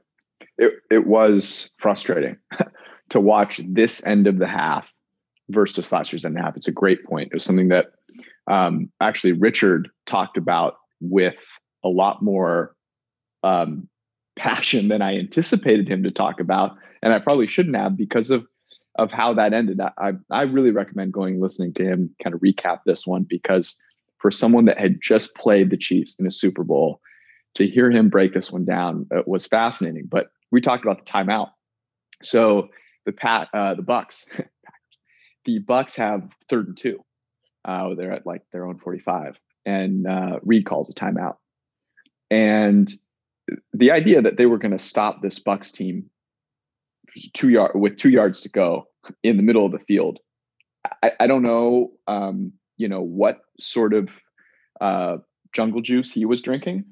it 0.57 0.73
it 0.89 1.05
was 1.05 1.71
frustrating 1.77 2.37
to 3.09 3.19
watch 3.19 3.61
this 3.63 4.03
end 4.05 4.25
of 4.25 4.39
the 4.39 4.47
half 4.47 4.91
versus 5.49 5.91
last 5.91 6.11
year's 6.11 6.25
end 6.25 6.35
of 6.35 6.39
the 6.39 6.45
half. 6.45 6.57
It's 6.57 6.67
a 6.67 6.71
great 6.71 7.05
point. 7.05 7.27
It 7.31 7.35
was 7.35 7.43
something 7.43 7.69
that 7.69 7.91
um, 8.47 8.91
actually 9.01 9.33
Richard 9.33 9.89
talked 10.05 10.37
about 10.37 10.75
with 11.01 11.45
a 11.83 11.89
lot 11.89 12.21
more 12.21 12.75
um, 13.43 13.87
passion 14.37 14.87
than 14.87 15.01
I 15.01 15.17
anticipated 15.17 15.87
him 15.87 16.03
to 16.03 16.11
talk 16.11 16.39
about, 16.39 16.75
and 17.01 17.13
I 17.13 17.19
probably 17.19 17.47
shouldn't 17.47 17.75
have 17.75 17.97
because 17.97 18.29
of 18.29 18.45
of 18.95 19.11
how 19.11 19.33
that 19.33 19.53
ended. 19.53 19.79
I 19.79 20.13
I 20.31 20.43
really 20.43 20.71
recommend 20.71 21.13
going 21.13 21.39
listening 21.39 21.73
to 21.75 21.83
him 21.85 22.09
kind 22.23 22.33
of 22.33 22.41
recap 22.41 22.79
this 22.85 23.05
one 23.05 23.23
because 23.23 23.79
for 24.19 24.31
someone 24.31 24.65
that 24.65 24.79
had 24.79 24.99
just 25.01 25.35
played 25.35 25.69
the 25.69 25.77
Chiefs 25.77 26.15
in 26.17 26.25
a 26.25 26.31
Super 26.31 26.63
Bowl, 26.63 26.99
to 27.57 27.67
hear 27.67 27.91
him 27.91 28.09
break 28.09 28.33
this 28.33 28.51
one 28.51 28.65
down 28.65 29.07
uh, 29.15 29.21
was 29.25 29.45
fascinating. 29.45 30.07
But 30.07 30.27
we 30.51 30.61
talked 30.61 30.83
about 30.83 31.05
the 31.05 31.11
timeout. 31.11 31.49
So 32.21 32.69
the 33.05 33.11
pat 33.11 33.49
uh, 33.53 33.73
the 33.73 33.83
Bucs 33.83 34.25
the 35.45 35.59
Bucs 35.59 35.95
have 35.95 36.31
third 36.49 36.67
and 36.67 36.77
two. 36.77 37.03
Uh, 37.67 37.93
they're 37.95 38.13
at 38.13 38.25
like 38.25 38.43
their 38.51 38.65
own 38.65 38.79
45, 38.79 39.37
and 39.65 40.07
uh, 40.07 40.39
Reid 40.41 40.65
calls 40.65 40.89
a 40.89 40.93
timeout. 40.93 41.35
And 42.31 42.91
the 43.73 43.91
idea 43.91 44.21
that 44.21 44.37
they 44.37 44.45
were 44.45 44.57
going 44.57 44.71
to 44.71 44.79
stop 44.79 45.21
this 45.21 45.39
Bucs 45.39 45.71
team 45.71 46.09
two 47.33 47.49
yard 47.49 47.71
with 47.75 47.97
two 47.97 48.09
yards 48.09 48.41
to 48.41 48.49
go 48.49 48.87
in 49.23 49.37
the 49.37 49.43
middle 49.43 49.65
of 49.65 49.71
the 49.71 49.79
field, 49.79 50.19
I, 51.03 51.11
I 51.19 51.27
don't 51.27 51.43
know, 51.43 51.91
um, 52.07 52.53
you 52.77 52.87
know, 52.87 53.01
what 53.01 53.39
sort 53.59 53.93
of 53.93 54.09
uh, 54.81 55.17
jungle 55.53 55.81
juice 55.81 56.11
he 56.11 56.25
was 56.25 56.41
drinking, 56.41 56.85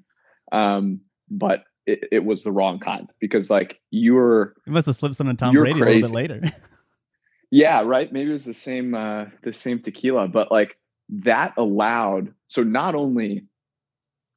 um, 0.52 1.02
but 1.30 1.64
it, 1.86 2.00
it, 2.12 2.26
was 2.26 2.44
the 2.44 2.52
wrong 2.52 2.80
kind 2.80 3.10
because 3.20 3.50
like 3.50 3.80
you 3.92 4.16
were. 4.16 4.56
It 4.66 4.72
must 4.72 4.88
have 4.88 4.96
slipped 4.96 5.16
some 5.16 5.28
on 5.28 5.38
Tom 5.38 5.54
Brady 5.54 5.80
crazy. 5.80 6.00
a 6.00 6.04
little 6.04 6.10
bit 6.10 6.42
later. 6.42 6.58
Yeah, 7.52 7.82
right. 7.82 8.12
Maybe 8.12 8.30
it 8.30 8.34
was 8.34 8.46
the 8.46 8.54
same 8.54 8.94
uh 8.94 9.26
the 9.44 9.54
same 9.54 9.80
tequila, 9.80 10.28
but 10.28 10.52
like 10.52 10.78
that 11.10 11.54
allowed 11.58 12.34
so 12.48 12.64
not 12.64 12.96
only 12.96 13.46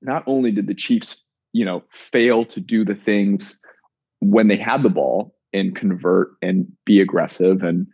not 0.03 0.23
only 0.27 0.53
did 0.53 0.67
the 0.67 0.75
Chiefs, 0.75 1.25
you 1.53 1.65
know, 1.65 1.83
fail 1.91 2.45
to 2.47 2.61
do 2.61 2.85
the 2.85 2.95
things 2.95 3.59
when 4.21 4.49
they 4.49 4.57
had 4.57 4.83
the 4.83 4.89
ball 4.89 5.35
and 5.53 5.75
convert 5.75 6.33
and 6.43 6.71
be 6.85 7.01
aggressive 7.01 7.63
and 7.63 7.87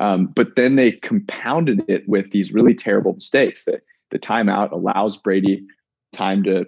um, 0.00 0.26
but 0.34 0.56
then 0.56 0.76
they 0.76 0.92
compounded 0.92 1.84
it 1.86 2.08
with 2.08 2.30
these 2.32 2.52
really 2.52 2.74
terrible 2.74 3.12
mistakes 3.12 3.66
that 3.66 3.82
the 4.10 4.18
timeout 4.18 4.72
allows 4.72 5.16
Brady 5.16 5.64
time 6.12 6.42
to 6.44 6.64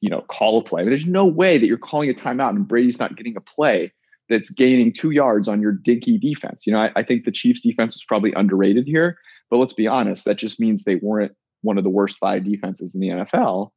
you 0.00 0.08
know 0.10 0.22
call 0.22 0.58
a 0.58 0.64
play. 0.64 0.84
there's 0.84 1.06
no 1.06 1.24
way 1.26 1.58
that 1.58 1.66
you're 1.66 1.76
calling 1.78 2.08
a 2.10 2.14
timeout 2.14 2.50
and 2.50 2.66
Brady's 2.68 2.98
not 2.98 3.16
getting 3.16 3.36
a 3.36 3.40
play 3.40 3.92
that's 4.28 4.50
gaining 4.50 4.92
two 4.92 5.10
yards 5.10 5.48
on 5.48 5.60
your 5.60 5.72
dinky 5.72 6.18
defense. 6.18 6.66
You 6.66 6.72
know, 6.72 6.80
I, 6.80 6.92
I 6.96 7.02
think 7.02 7.24
the 7.24 7.32
Chiefs 7.32 7.60
defense 7.60 7.94
was 7.94 8.04
probably 8.06 8.32
underrated 8.34 8.86
here, 8.86 9.18
but 9.50 9.58
let's 9.58 9.72
be 9.72 9.86
honest, 9.86 10.24
that 10.24 10.36
just 10.36 10.60
means 10.60 10.84
they 10.84 10.96
weren't 10.96 11.32
one 11.62 11.78
of 11.78 11.84
the 11.84 11.90
worst 11.90 12.18
five 12.18 12.44
defenses 12.44 12.94
in 12.94 13.00
the 13.00 13.08
NFL. 13.08 13.70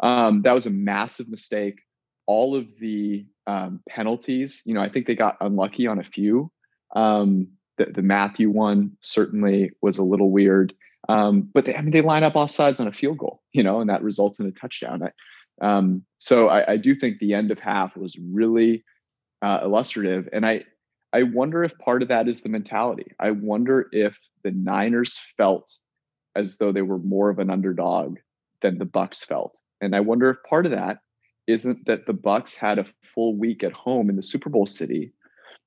Um, 0.00 0.42
that 0.42 0.52
was 0.52 0.66
a 0.66 0.70
massive 0.70 1.28
mistake. 1.28 1.80
All 2.26 2.54
of 2.54 2.78
the 2.78 3.26
um, 3.46 3.80
penalties, 3.88 4.62
you 4.64 4.74
know, 4.74 4.82
I 4.82 4.88
think 4.88 5.06
they 5.06 5.14
got 5.14 5.36
unlucky 5.40 5.86
on 5.86 5.98
a 5.98 6.04
few. 6.04 6.50
Um, 6.94 7.48
the, 7.78 7.86
the, 7.86 8.02
Mathieu 8.02 8.50
one 8.50 8.92
certainly 9.00 9.70
was 9.80 9.98
a 9.98 10.02
little 10.02 10.30
weird, 10.30 10.74
um, 11.08 11.48
but 11.52 11.64
they, 11.64 11.74
I 11.74 11.80
mean, 11.80 11.92
they 11.92 12.00
line 12.00 12.24
up 12.24 12.34
offsides 12.34 12.80
on 12.80 12.88
a 12.88 12.92
field 12.92 13.18
goal, 13.18 13.42
you 13.52 13.62
know, 13.62 13.80
and 13.80 13.88
that 13.88 14.02
results 14.02 14.40
in 14.40 14.46
a 14.46 14.50
touchdown. 14.50 15.02
I, 15.02 15.10
um, 15.60 16.02
so 16.18 16.48
I, 16.48 16.72
I 16.72 16.76
do 16.76 16.94
think 16.94 17.18
the 17.18 17.34
end 17.34 17.50
of 17.50 17.58
half 17.58 17.96
was 17.96 18.16
really 18.18 18.84
uh, 19.42 19.60
illustrative. 19.62 20.28
And 20.32 20.46
I, 20.46 20.64
I 21.12 21.22
wonder 21.22 21.64
if 21.64 21.76
part 21.78 22.02
of 22.02 22.08
that 22.08 22.28
is 22.28 22.42
the 22.42 22.48
mentality. 22.48 23.12
I 23.18 23.30
wonder 23.30 23.88
if 23.92 24.18
the 24.44 24.50
Niners 24.50 25.18
felt 25.36 25.72
as 26.36 26.58
though 26.58 26.72
they 26.72 26.82
were 26.82 26.98
more 26.98 27.30
of 27.30 27.38
an 27.38 27.50
underdog 27.50 28.18
than 28.62 28.78
the 28.78 28.86
Bucs 28.86 29.24
felt. 29.24 29.56
And 29.80 29.94
I 29.94 30.00
wonder 30.00 30.30
if 30.30 30.36
part 30.48 30.66
of 30.66 30.72
that 30.72 30.98
isn't 31.46 31.86
that 31.86 32.06
the 32.06 32.14
Bucs 32.14 32.56
had 32.56 32.78
a 32.78 32.86
full 33.02 33.36
week 33.36 33.64
at 33.64 33.72
home 33.72 34.10
in 34.10 34.16
the 34.16 34.22
Super 34.22 34.50
Bowl 34.50 34.66
city 34.66 35.12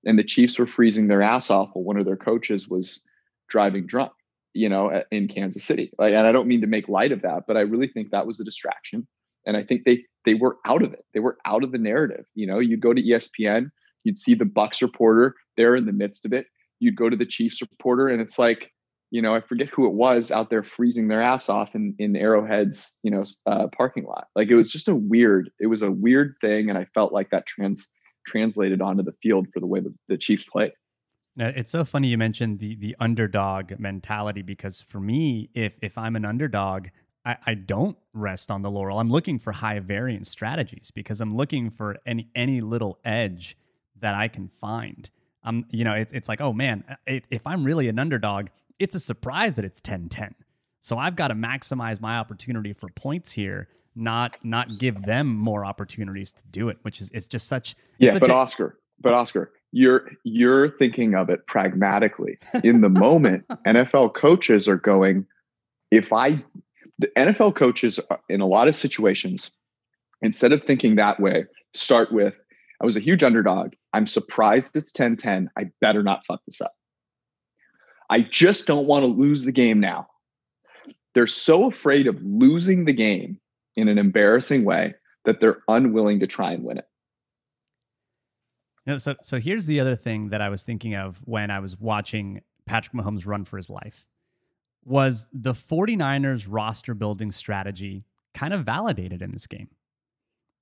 and 0.05 0.17
the 0.17 0.23
Chiefs 0.23 0.57
were 0.57 0.67
freezing 0.67 1.07
their 1.07 1.21
ass 1.21 1.49
off 1.49 1.69
while 1.73 1.83
one 1.83 1.97
of 1.97 2.05
their 2.05 2.17
coaches 2.17 2.67
was 2.67 3.03
driving 3.49 3.85
drunk, 3.85 4.11
you 4.53 4.69
know, 4.69 5.03
in 5.11 5.27
Kansas 5.27 5.63
City. 5.63 5.91
Like, 5.97 6.13
and 6.13 6.25
I 6.25 6.31
don't 6.31 6.47
mean 6.47 6.61
to 6.61 6.67
make 6.67 6.87
light 6.89 7.11
of 7.11 7.21
that, 7.21 7.43
but 7.47 7.57
I 7.57 7.61
really 7.61 7.87
think 7.87 8.11
that 8.11 8.27
was 8.27 8.39
a 8.39 8.43
distraction. 8.43 9.07
And 9.45 9.57
I 9.57 9.63
think 9.63 9.83
they 9.85 10.03
they 10.25 10.33
were 10.35 10.57
out 10.65 10.83
of 10.83 10.93
it. 10.93 11.05
They 11.13 11.19
were 11.19 11.37
out 11.45 11.63
of 11.63 11.71
the 11.71 11.77
narrative. 11.77 12.25
You 12.35 12.47
know, 12.47 12.59
you'd 12.59 12.81
go 12.81 12.93
to 12.93 13.01
ESPN, 13.01 13.71
you'd 14.03 14.17
see 14.17 14.33
the 14.33 14.45
Bucs 14.45 14.81
reporter 14.81 15.35
there 15.57 15.75
in 15.75 15.85
the 15.85 15.93
midst 15.93 16.25
of 16.25 16.33
it. 16.33 16.45
You'd 16.79 16.95
go 16.95 17.09
to 17.09 17.17
the 17.17 17.25
Chiefs 17.25 17.61
reporter, 17.61 18.07
and 18.07 18.21
it's 18.21 18.39
like, 18.39 18.71
you 19.11 19.21
know, 19.21 19.35
I 19.35 19.41
forget 19.41 19.69
who 19.69 19.85
it 19.87 19.93
was 19.93 20.31
out 20.31 20.49
there 20.49 20.63
freezing 20.63 21.07
their 21.07 21.21
ass 21.21 21.49
off 21.49 21.75
in 21.75 21.95
in 21.99 22.15
Arrowhead's, 22.15 22.97
you 23.03 23.11
know, 23.11 23.23
uh, 23.45 23.67
parking 23.75 24.05
lot. 24.05 24.27
Like 24.35 24.49
it 24.49 24.55
was 24.55 24.71
just 24.71 24.87
a 24.87 24.95
weird. 24.95 25.49
It 25.59 25.67
was 25.67 25.81
a 25.81 25.91
weird 25.91 26.35
thing, 26.41 26.69
and 26.69 26.77
I 26.77 26.85
felt 26.93 27.13
like 27.13 27.29
that 27.31 27.45
trans 27.45 27.89
translated 28.27 28.81
onto 28.81 29.03
the 29.03 29.13
field 29.23 29.47
for 29.53 29.59
the 29.59 29.65
way 29.65 29.79
the, 29.79 29.93
the 30.07 30.17
Chiefs 30.17 30.45
played. 30.45 30.71
Now, 31.35 31.47
it's 31.47 31.71
so 31.71 31.85
funny 31.85 32.09
you 32.09 32.17
mentioned 32.17 32.59
the 32.59 32.75
the 32.75 32.95
underdog 32.99 33.79
mentality 33.79 34.41
because 34.41 34.81
for 34.81 34.99
me, 34.99 35.49
if 35.53 35.77
if 35.81 35.97
I'm 35.97 36.15
an 36.15 36.25
underdog, 36.25 36.87
I, 37.25 37.37
I 37.45 37.53
don't 37.53 37.97
rest 38.13 38.49
on 38.49 38.61
the 38.61 38.71
laurel. 38.71 38.99
I'm 38.99 39.09
looking 39.09 39.39
for 39.39 39.51
high 39.51 39.79
variance 39.79 40.29
strategies 40.29 40.91
because 40.91 41.21
I'm 41.21 41.35
looking 41.35 41.69
for 41.69 41.97
any 42.05 42.29
any 42.35 42.61
little 42.61 42.99
edge 43.05 43.57
that 43.99 44.15
I 44.15 44.27
can 44.27 44.47
find. 44.47 45.09
Um, 45.43 45.65
you 45.69 45.83
know, 45.83 45.93
it's 45.93 46.11
it's 46.13 46.27
like, 46.29 46.41
oh 46.41 46.53
man, 46.53 46.83
it, 47.05 47.25
if 47.29 47.45
I'm 47.45 47.63
really 47.63 47.87
an 47.87 47.99
underdog, 47.99 48.47
it's 48.79 48.95
a 48.95 48.99
surprise 48.99 49.55
that 49.55 49.65
it's 49.65 49.79
10-10. 49.79 50.33
So 50.79 50.97
I've 50.97 51.15
got 51.15 51.27
to 51.27 51.35
maximize 51.35 52.01
my 52.01 52.17
opportunity 52.17 52.73
for 52.73 52.89
points 52.89 53.31
here, 53.31 53.67
not 53.95 54.43
not 54.43 54.79
give 54.79 55.03
them 55.03 55.35
more 55.35 55.63
opportunities 55.63 56.31
to 56.33 56.43
do 56.49 56.69
it, 56.69 56.77
which 56.81 57.01
is 57.01 57.11
it's 57.13 57.27
just 57.27 57.47
such 57.47 57.75
Yeah, 57.99 58.11
such 58.11 58.21
but 58.21 58.29
a, 58.31 58.33
Oscar, 58.33 58.79
but 58.99 59.13
Oscar, 59.13 59.51
you're 59.71 60.11
you're 60.23 60.71
thinking 60.77 61.13
of 61.13 61.29
it 61.29 61.45
pragmatically. 61.45 62.39
In 62.63 62.81
the 62.81 62.89
moment, 62.89 63.47
NFL 63.67 64.15
coaches 64.15 64.67
are 64.67 64.77
going, 64.77 65.27
if 65.91 66.11
I 66.11 66.43
the 67.01 67.07
NFL 67.17 67.55
coaches 67.55 67.99
in 68.29 68.41
a 68.41 68.45
lot 68.45 68.67
of 68.67 68.75
situations, 68.75 69.51
instead 70.21 70.51
of 70.51 70.63
thinking 70.63 70.95
that 70.95 71.19
way, 71.19 71.45
start 71.73 72.11
with, 72.11 72.35
I 72.79 72.85
was 72.85 72.95
a 72.95 72.99
huge 72.99 73.23
underdog. 73.23 73.73
I'm 73.91 74.05
surprised 74.05 74.69
it's 74.75 74.91
10 74.91 75.17
10. 75.17 75.49
I 75.57 75.71
better 75.81 76.03
not 76.03 76.25
fuck 76.27 76.41
this 76.45 76.61
up. 76.61 76.73
I 78.09 78.21
just 78.21 78.67
don't 78.67 78.87
want 78.87 79.03
to 79.03 79.11
lose 79.11 79.43
the 79.43 79.51
game 79.51 79.79
now. 79.79 80.07
They're 81.13 81.27
so 81.27 81.65
afraid 81.65 82.07
of 82.07 82.21
losing 82.21 82.85
the 82.85 82.93
game 82.93 83.39
in 83.75 83.87
an 83.87 83.97
embarrassing 83.97 84.63
way 84.63 84.93
that 85.25 85.39
they're 85.39 85.63
unwilling 85.67 86.19
to 86.19 86.27
try 86.27 86.51
and 86.51 86.63
win 86.63 86.77
it. 86.77 86.85
You 88.85 88.93
know, 88.93 88.97
so 88.97 89.15
so 89.23 89.39
here's 89.39 89.65
the 89.65 89.79
other 89.79 89.95
thing 89.95 90.29
that 90.29 90.41
I 90.41 90.49
was 90.49 90.63
thinking 90.63 90.95
of 90.95 91.19
when 91.25 91.49
I 91.51 91.59
was 91.59 91.79
watching 91.79 92.41
Patrick 92.65 92.93
Mahomes 92.93 93.25
run 93.25 93.45
for 93.45 93.57
his 93.57 93.69
life 93.69 94.05
was 94.85 95.27
the 95.31 95.53
49ers 95.53 96.47
roster 96.49 96.93
building 96.93 97.31
strategy 97.31 98.05
kind 98.33 98.53
of 98.53 98.63
validated 98.63 99.21
in 99.21 99.31
this 99.31 99.47
game. 99.47 99.69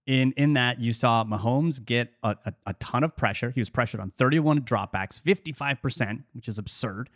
In, 0.06 0.32
in 0.34 0.54
that 0.54 0.80
you 0.80 0.92
saw 0.92 1.24
Mahomes 1.24 1.84
get 1.84 2.14
a, 2.24 2.36
a, 2.46 2.54
a 2.68 2.74
ton 2.76 3.04
of 3.04 3.16
pressure. 3.16 3.52
He 3.52 3.62
was 3.62 3.70
pressured 3.70 4.02
on 4.02 4.10
31 4.10 4.62
dropbacks, 4.62 5.22
55%, 5.22 6.24
which 6.34 6.48
is 6.48 6.58
absurd. 6.58 7.10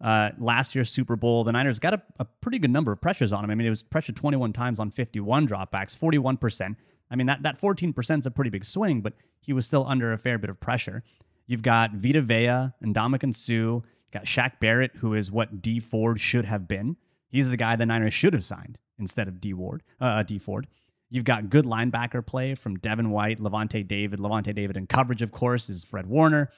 Uh, 0.00 0.30
last 0.38 0.74
year's 0.74 0.90
Super 0.90 1.16
Bowl, 1.16 1.42
the 1.42 1.52
Niners 1.52 1.78
got 1.78 1.94
a, 1.94 2.02
a, 2.18 2.24
pretty 2.24 2.58
good 2.58 2.70
number 2.70 2.92
of 2.92 3.00
pressures 3.00 3.32
on 3.32 3.42
him. 3.42 3.50
I 3.50 3.54
mean, 3.54 3.66
it 3.66 3.70
was 3.70 3.82
pressured 3.82 4.14
21 4.14 4.52
times 4.52 4.78
on 4.78 4.90
51 4.90 5.48
dropbacks, 5.48 5.96
41%. 5.96 6.76
I 7.10 7.16
mean, 7.16 7.26
that, 7.26 7.42
that 7.42 7.58
14% 7.58 8.20
is 8.20 8.26
a 8.26 8.30
pretty 8.30 8.50
big 8.50 8.64
swing, 8.64 9.00
but 9.00 9.14
he 9.40 9.52
was 9.52 9.66
still 9.66 9.86
under 9.88 10.12
a 10.12 10.18
fair 10.18 10.38
bit 10.38 10.50
of 10.50 10.60
pressure. 10.60 11.02
You've 11.46 11.62
got 11.62 11.94
Vita 11.94 12.20
Vea 12.20 12.72
and 12.80 12.94
Ndamukong 12.94 13.34
Suh. 13.34 13.86
Got 14.16 14.24
Shaq 14.24 14.60
Barrett, 14.60 14.96
who 15.00 15.12
is 15.12 15.30
what 15.30 15.60
Dee 15.60 15.78
Ford 15.78 16.18
should 16.18 16.46
have 16.46 16.66
been. 16.66 16.96
He's 17.28 17.50
the 17.50 17.56
guy 17.58 17.76
the 17.76 17.84
Niners 17.84 18.14
should 18.14 18.32
have 18.32 18.46
signed 18.46 18.78
instead 18.98 19.28
of 19.28 19.42
D 19.42 19.52
Ward, 19.52 19.82
uh, 20.00 20.22
Dee 20.22 20.38
Ford. 20.38 20.68
You've 21.10 21.26
got 21.26 21.50
good 21.50 21.66
linebacker 21.66 22.24
play 22.24 22.54
from 22.54 22.78
Devin 22.78 23.10
White, 23.10 23.40
Lavonte 23.40 23.86
David. 23.86 24.18
Lavonte 24.18 24.54
David 24.54 24.74
in 24.78 24.86
coverage, 24.86 25.20
of 25.20 25.32
course, 25.32 25.68
is 25.68 25.84
Fred 25.84 26.06
Warner. 26.06 26.50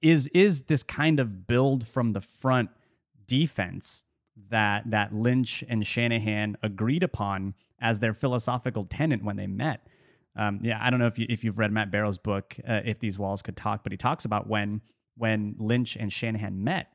Is 0.00 0.26
is 0.28 0.62
this 0.62 0.82
kind 0.82 1.20
of 1.20 1.46
build 1.46 1.86
from 1.86 2.14
the 2.14 2.20
front 2.22 2.70
defense 3.26 4.02
that 4.48 4.90
that 4.90 5.14
Lynch 5.14 5.62
and 5.68 5.86
Shanahan 5.86 6.56
agreed 6.62 7.02
upon 7.02 7.52
as 7.78 7.98
their 7.98 8.14
philosophical 8.14 8.86
tenant 8.86 9.22
when 9.22 9.36
they 9.36 9.46
met? 9.46 9.86
Um, 10.34 10.60
yeah, 10.62 10.78
I 10.80 10.88
don't 10.88 10.98
know 10.98 11.08
if 11.08 11.18
you 11.18 11.26
if 11.28 11.44
you've 11.44 11.58
read 11.58 11.72
Matt 11.72 11.90
Barrow's 11.90 12.16
book, 12.16 12.56
uh, 12.66 12.80
If 12.86 13.00
These 13.00 13.18
Walls 13.18 13.42
Could 13.42 13.58
Talk, 13.58 13.82
but 13.82 13.92
he 13.92 13.98
talks 13.98 14.24
about 14.24 14.46
when 14.46 14.80
when 15.16 15.54
Lynch 15.58 15.96
and 15.96 16.12
Shanahan 16.12 16.62
met 16.64 16.92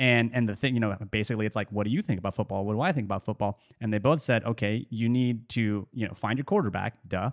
and 0.00 0.30
and 0.32 0.48
the 0.48 0.56
thing, 0.56 0.72
you 0.72 0.80
know, 0.80 0.96
basically 1.10 1.44
it's 1.44 1.54
like, 1.54 1.70
what 1.70 1.84
do 1.84 1.90
you 1.90 2.00
think 2.00 2.18
about 2.18 2.34
football? 2.34 2.64
What 2.64 2.72
do 2.72 2.80
I 2.80 2.90
think 2.90 3.04
about 3.04 3.22
football? 3.22 3.58
And 3.82 3.92
they 3.92 3.98
both 3.98 4.22
said, 4.22 4.42
okay, 4.44 4.86
you 4.88 5.10
need 5.10 5.48
to, 5.50 5.86
you 5.92 6.08
know, 6.08 6.14
find 6.14 6.38
your 6.38 6.46
quarterback, 6.46 7.06
duh. 7.06 7.32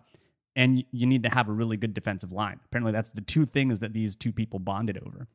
And 0.54 0.84
you 0.92 1.06
need 1.06 1.24
to 1.24 1.30
have 1.30 1.48
a 1.48 1.52
really 1.54 1.78
good 1.78 1.94
defensive 1.94 2.32
line. 2.34 2.60
Apparently 2.66 2.92
that's 2.92 3.10
the 3.12 3.22
two 3.22 3.46
things 3.46 3.80
that 3.80 3.94
these 3.94 4.18
two 4.18 4.34
people 4.34 4.60
bonded 4.60 4.98
over. 4.98 5.30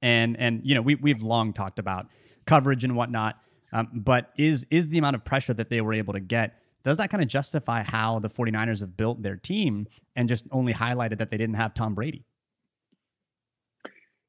And 0.00 0.38
and 0.38 0.62
you 0.64 0.74
know, 0.74 0.80
we 0.80 0.94
we've 0.94 1.22
long 1.22 1.52
talked 1.52 1.78
about 1.78 2.06
coverage 2.46 2.82
and 2.82 2.96
whatnot. 2.96 3.36
Um, 3.70 3.88
but 3.92 4.30
is 4.38 4.64
is 4.70 4.88
the 4.88 4.96
amount 4.96 5.16
of 5.16 5.24
pressure 5.26 5.52
that 5.52 5.68
they 5.68 5.82
were 5.82 5.92
able 5.92 6.14
to 6.14 6.20
get 6.20 6.54
does 6.82 6.96
that 6.96 7.10
kind 7.10 7.22
of 7.22 7.28
justify 7.28 7.82
how 7.82 8.18
the 8.18 8.30
49ers 8.30 8.80
have 8.80 8.96
built 8.96 9.22
their 9.22 9.36
team 9.36 9.86
and 10.16 10.28
just 10.28 10.46
only 10.50 10.72
highlighted 10.72 11.18
that 11.18 11.30
they 11.30 11.36
didn't 11.36 11.56
have 11.56 11.74
Tom 11.74 11.94
Brady? 11.94 12.24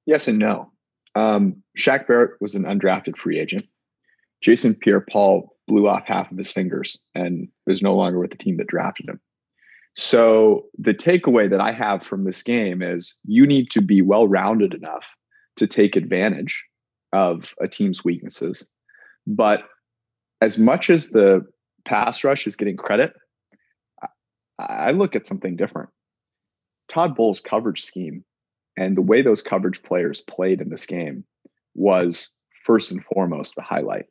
Yes 0.09 0.27
and 0.27 0.39
no. 0.39 0.71
Um, 1.13 1.61
Shaq 1.77 2.07
Barrett 2.07 2.41
was 2.41 2.55
an 2.55 2.63
undrafted 2.63 3.15
free 3.15 3.37
agent. 3.37 3.67
Jason 4.41 4.73
Pierre 4.73 5.05
Paul 5.07 5.55
blew 5.67 5.87
off 5.87 6.07
half 6.07 6.31
of 6.31 6.37
his 6.37 6.51
fingers 6.51 6.97
and 7.13 7.47
was 7.67 7.83
no 7.83 7.95
longer 7.95 8.19
with 8.19 8.31
the 8.31 8.37
team 8.37 8.57
that 8.57 8.65
drafted 8.65 9.07
him. 9.07 9.19
So 9.95 10.65
the 10.79 10.95
takeaway 10.95 11.47
that 11.51 11.61
I 11.61 11.71
have 11.71 12.01
from 12.01 12.23
this 12.23 12.41
game 12.41 12.81
is 12.81 13.19
you 13.25 13.45
need 13.45 13.69
to 13.69 13.81
be 13.83 14.01
well 14.01 14.27
rounded 14.27 14.73
enough 14.73 15.05
to 15.57 15.67
take 15.67 15.95
advantage 15.95 16.63
of 17.13 17.53
a 17.61 17.67
team's 17.67 18.03
weaknesses. 18.03 18.67
But 19.27 19.61
as 20.41 20.57
much 20.57 20.89
as 20.89 21.09
the 21.09 21.45
pass 21.85 22.23
rush 22.23 22.47
is 22.47 22.55
getting 22.55 22.77
credit, 22.77 23.13
I 24.57 24.89
look 24.89 25.15
at 25.15 25.27
something 25.27 25.55
different. 25.55 25.89
Todd 26.87 27.15
Bowles' 27.15 27.41
coverage 27.41 27.83
scheme 27.83 28.23
and 28.79 28.95
the 28.95 29.01
way 29.01 29.21
those 29.21 29.41
coverage 29.41 29.83
players 29.83 30.21
played 30.21 30.61
in 30.61 30.69
this 30.69 30.85
game 30.85 31.25
was 31.75 32.29
first 32.63 32.91
and 32.91 33.03
foremost 33.03 33.55
the 33.55 33.61
highlight. 33.61 34.05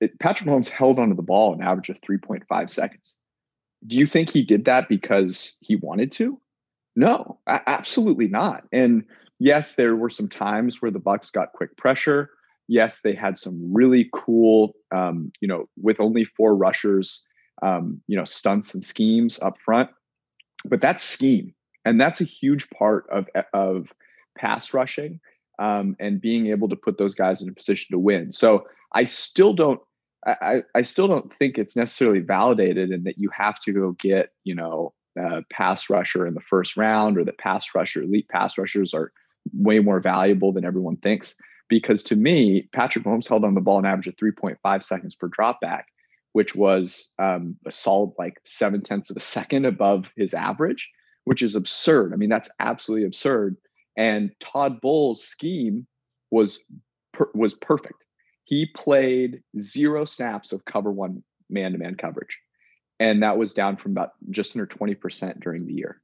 It, 0.00 0.16
Patrick 0.20 0.48
Mahomes 0.48 0.68
held 0.68 1.00
onto 1.00 1.16
the 1.16 1.22
ball 1.22 1.52
an 1.52 1.62
average 1.62 1.88
of 1.88 2.00
3.5 2.00 2.70
seconds. 2.70 3.16
Do 3.84 3.96
you 3.96 4.06
think 4.06 4.30
he 4.30 4.44
did 4.44 4.64
that 4.66 4.88
because 4.88 5.58
he 5.60 5.74
wanted 5.74 6.12
to? 6.12 6.40
No, 6.94 7.40
absolutely 7.48 8.28
not. 8.28 8.64
And 8.72 9.04
yes, 9.40 9.74
there 9.74 9.96
were 9.96 10.10
some 10.10 10.28
times 10.28 10.80
where 10.80 10.92
the 10.92 11.00
Bucks 11.00 11.30
got 11.30 11.52
quick 11.52 11.76
pressure. 11.76 12.30
Yes, 12.68 13.00
they 13.00 13.14
had 13.14 13.36
some 13.36 13.58
really 13.72 14.08
cool, 14.12 14.74
um, 14.94 15.32
you 15.40 15.48
know, 15.48 15.68
with 15.76 15.98
only 15.98 16.24
four 16.24 16.54
rushers, 16.54 17.24
um, 17.62 18.00
you 18.06 18.16
know, 18.16 18.24
stunts 18.24 18.74
and 18.74 18.84
schemes 18.84 19.40
up 19.40 19.58
front. 19.64 19.90
But 20.64 20.80
that's 20.80 21.02
scheme 21.02 21.52
and 21.84 22.00
that's 22.00 22.20
a 22.20 22.24
huge 22.24 22.68
part 22.70 23.06
of 23.10 23.28
of 23.52 23.92
pass 24.36 24.72
rushing 24.72 25.20
um, 25.58 25.96
and 26.00 26.20
being 26.20 26.48
able 26.48 26.68
to 26.68 26.76
put 26.76 26.98
those 26.98 27.14
guys 27.14 27.42
in 27.42 27.48
a 27.48 27.52
position 27.52 27.88
to 27.92 27.98
win. 27.98 28.32
So 28.32 28.66
I 28.92 29.04
still 29.04 29.52
don't. 29.52 29.80
I, 30.24 30.62
I 30.76 30.82
still 30.82 31.08
don't 31.08 31.34
think 31.34 31.58
it's 31.58 31.74
necessarily 31.74 32.20
validated 32.20 32.90
and 32.90 33.04
that 33.06 33.18
you 33.18 33.28
have 33.36 33.58
to 33.60 33.72
go 33.72 33.96
get, 33.98 34.30
you 34.44 34.54
know, 34.54 34.94
a 35.18 35.42
pass 35.50 35.90
rusher 35.90 36.28
in 36.28 36.34
the 36.34 36.40
first 36.40 36.76
round 36.76 37.18
or 37.18 37.24
that 37.24 37.38
pass 37.38 37.74
rusher, 37.74 38.02
elite 38.02 38.28
pass 38.28 38.56
rushers 38.56 38.94
are 38.94 39.12
way 39.52 39.80
more 39.80 39.98
valuable 39.98 40.52
than 40.52 40.64
everyone 40.64 40.96
thinks. 40.98 41.34
Because 41.68 42.04
to 42.04 42.14
me, 42.14 42.68
Patrick 42.72 43.04
Mahomes 43.04 43.28
held 43.28 43.44
on 43.44 43.54
the 43.54 43.60
ball 43.60 43.80
an 43.80 43.84
average 43.84 44.06
of 44.06 44.14
3.5 44.14 44.84
seconds 44.84 45.16
per 45.16 45.28
dropback, 45.28 45.84
which 46.34 46.54
was 46.54 47.08
um, 47.18 47.56
a 47.66 47.72
solid 47.72 48.12
like 48.16 48.40
seven 48.44 48.80
tenths 48.80 49.10
of 49.10 49.16
a 49.16 49.20
second 49.20 49.64
above 49.64 50.08
his 50.16 50.34
average 50.34 50.88
which 51.24 51.42
is 51.42 51.54
absurd. 51.54 52.12
I 52.12 52.16
mean, 52.16 52.28
that's 52.28 52.50
absolutely 52.60 53.06
absurd. 53.06 53.56
And 53.96 54.30
Todd 54.40 54.80
Bowles' 54.80 55.22
scheme 55.22 55.86
was 56.30 56.60
per, 57.12 57.30
was 57.34 57.54
perfect. 57.54 58.04
He 58.44 58.66
played 58.74 59.42
zero 59.58 60.04
snaps 60.04 60.52
of 60.52 60.64
cover 60.64 60.90
one 60.90 61.22
man 61.48 61.72
to 61.72 61.78
man 61.78 61.94
coverage, 61.94 62.38
and 62.98 63.22
that 63.22 63.36
was 63.36 63.52
down 63.52 63.76
from 63.76 63.92
about 63.92 64.12
just 64.30 64.56
under 64.56 64.66
twenty 64.66 64.94
percent 64.94 65.40
during 65.40 65.66
the 65.66 65.74
year. 65.74 66.00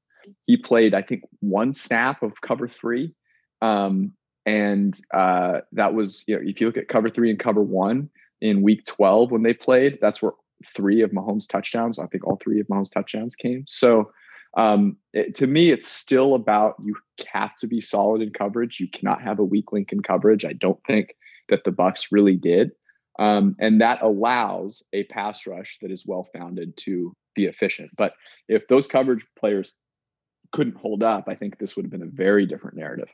He 0.47 0.57
played, 0.57 0.95
I 0.95 1.03
think, 1.03 1.23
one 1.41 1.73
snap 1.73 2.23
of 2.23 2.41
cover 2.43 2.69
three, 2.69 3.15
um, 3.63 4.13
and 4.45 4.99
uh, 5.15 5.61
that 5.73 5.95
was 5.95 6.25
you 6.27 6.37
know 6.37 6.43
if 6.45 6.61
you 6.61 6.67
look 6.67 6.77
at 6.77 6.89
cover 6.89 7.09
three 7.09 7.31
and 7.31 7.39
cover 7.39 7.63
one 7.63 8.11
in 8.41 8.63
week 8.63 8.85
twelve 8.85 9.31
when 9.31 9.43
they 9.43 9.55
played, 9.55 9.99
that's 10.01 10.21
where 10.21 10.33
three 10.65 11.01
of 11.03 11.11
Mahomes' 11.11 11.49
touchdowns. 11.49 11.99
I 11.99 12.07
think 12.07 12.27
all 12.27 12.37
three 12.37 12.61
of 12.61 12.67
Mahomes' 12.67 12.93
touchdowns 12.93 13.35
came. 13.35 13.65
So 13.67 14.11
um, 14.57 14.97
it, 15.13 15.35
to 15.37 15.47
me, 15.47 15.71
it's 15.71 15.89
still 15.89 16.35
about 16.35 16.77
you 16.85 16.97
have 17.27 17.55
to 17.57 17.67
be 17.67 17.81
solid 17.81 18.23
in 18.23 18.31
coverage. 18.31 18.81
You 18.81 18.89
cannot 18.89 19.23
have 19.23 19.39
a 19.39 19.45
weak 19.45 19.73
link 19.73 19.93
in 19.93 20.03
coverage. 20.03 20.45
I 20.45 20.53
don't 20.55 20.81
think 20.87 21.15
that 21.49 21.65
the 21.65 21.71
Bucs 21.71 22.09
really 22.11 22.37
did, 22.37 22.73
um, 23.19 23.57
and 23.59 23.81
that 23.81 24.03
allows 24.03 24.83
a 24.93 25.05
pass 25.05 25.47
rush 25.47 25.79
that 25.83 25.91
is 25.91 26.05
well 26.07 26.27
founded 26.33 26.77
to 26.79 27.15
be 27.35 27.47
efficient. 27.47 27.91
But 27.97 28.15
if 28.49 28.67
those 28.69 28.87
coverage 28.87 29.25
players 29.39 29.73
couldn't 30.53 30.77
hold 30.77 31.03
up, 31.03 31.25
I 31.29 31.35
think 31.35 31.59
this 31.59 31.77
would 31.77 31.85
have 31.85 31.93
been 31.93 32.03
a 32.03 32.07
very 32.07 32.47
different 32.47 32.77
narrative. 32.77 33.09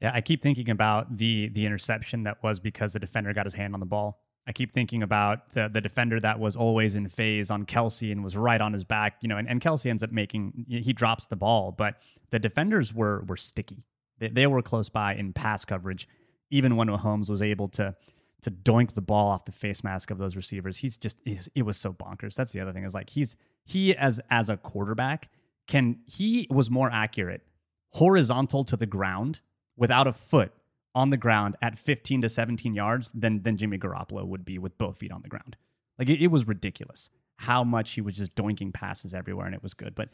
Yeah, 0.00 0.10
I 0.12 0.20
keep 0.20 0.42
thinking 0.42 0.70
about 0.70 1.16
the 1.16 1.48
the 1.50 1.64
interception 1.64 2.24
that 2.24 2.42
was 2.42 2.60
because 2.60 2.92
the 2.92 2.98
defender 2.98 3.32
got 3.32 3.46
his 3.46 3.54
hand 3.54 3.74
on 3.74 3.80
the 3.80 3.86
ball. 3.86 4.20
I 4.46 4.52
keep 4.52 4.72
thinking 4.72 5.02
about 5.02 5.50
the 5.50 5.68
the 5.68 5.80
defender 5.80 6.18
that 6.20 6.38
was 6.38 6.56
always 6.56 6.96
in 6.96 7.08
phase 7.08 7.50
on 7.50 7.64
Kelce 7.64 8.10
and 8.10 8.24
was 8.24 8.36
right 8.36 8.60
on 8.60 8.72
his 8.72 8.84
back, 8.84 9.18
you 9.22 9.28
know, 9.28 9.36
and, 9.36 9.48
and 9.48 9.60
Kelce 9.60 9.86
ends 9.86 10.02
up 10.02 10.10
making 10.10 10.66
he 10.68 10.92
drops 10.92 11.26
the 11.26 11.36
ball, 11.36 11.72
but 11.72 11.96
the 12.30 12.38
defenders 12.38 12.92
were 12.92 13.22
were 13.26 13.36
sticky. 13.36 13.84
They, 14.18 14.28
they 14.28 14.46
were 14.46 14.62
close 14.62 14.88
by 14.88 15.14
in 15.14 15.32
pass 15.32 15.64
coverage, 15.64 16.08
even 16.50 16.76
when 16.76 16.88
Mahomes 16.88 17.30
was 17.30 17.42
able 17.42 17.68
to 17.70 17.94
to 18.42 18.50
doink 18.50 18.94
the 18.94 19.00
ball 19.00 19.28
off 19.28 19.44
the 19.44 19.52
face 19.52 19.84
mask 19.84 20.10
of 20.10 20.18
those 20.18 20.34
receivers. 20.34 20.78
He's 20.78 20.96
just 20.96 21.18
it 21.24 21.62
was 21.62 21.76
so 21.76 21.92
bonkers. 21.92 22.34
That's 22.34 22.52
the 22.52 22.60
other 22.60 22.72
thing 22.72 22.84
is 22.84 22.94
like 22.94 23.10
he's 23.10 23.36
he 23.64 23.94
as 23.94 24.20
as 24.30 24.50
a 24.50 24.56
quarterback 24.56 25.30
can 25.68 25.98
he 26.06 26.48
was 26.50 26.70
more 26.70 26.90
accurate 26.90 27.42
horizontal 27.90 28.64
to 28.64 28.76
the 28.76 28.86
ground 28.86 29.40
without 29.76 30.06
a 30.06 30.12
foot 30.12 30.52
on 30.94 31.10
the 31.10 31.16
ground 31.16 31.56
at 31.62 31.78
15 31.78 32.22
to 32.22 32.28
17 32.28 32.74
yards 32.74 33.10
than 33.14 33.42
than 33.42 33.56
Jimmy 33.56 33.78
Garoppolo 33.78 34.26
would 34.26 34.44
be 34.44 34.58
with 34.58 34.76
both 34.78 34.96
feet 34.98 35.12
on 35.12 35.22
the 35.22 35.28
ground. 35.28 35.56
Like 35.98 36.08
it, 36.08 36.22
it 36.22 36.28
was 36.28 36.46
ridiculous 36.46 37.10
how 37.36 37.64
much 37.64 37.92
he 37.92 38.00
was 38.00 38.14
just 38.14 38.34
doinking 38.34 38.72
passes 38.72 39.14
everywhere, 39.14 39.46
and 39.46 39.54
it 39.54 39.62
was 39.62 39.74
good. 39.74 39.94
But 39.94 40.10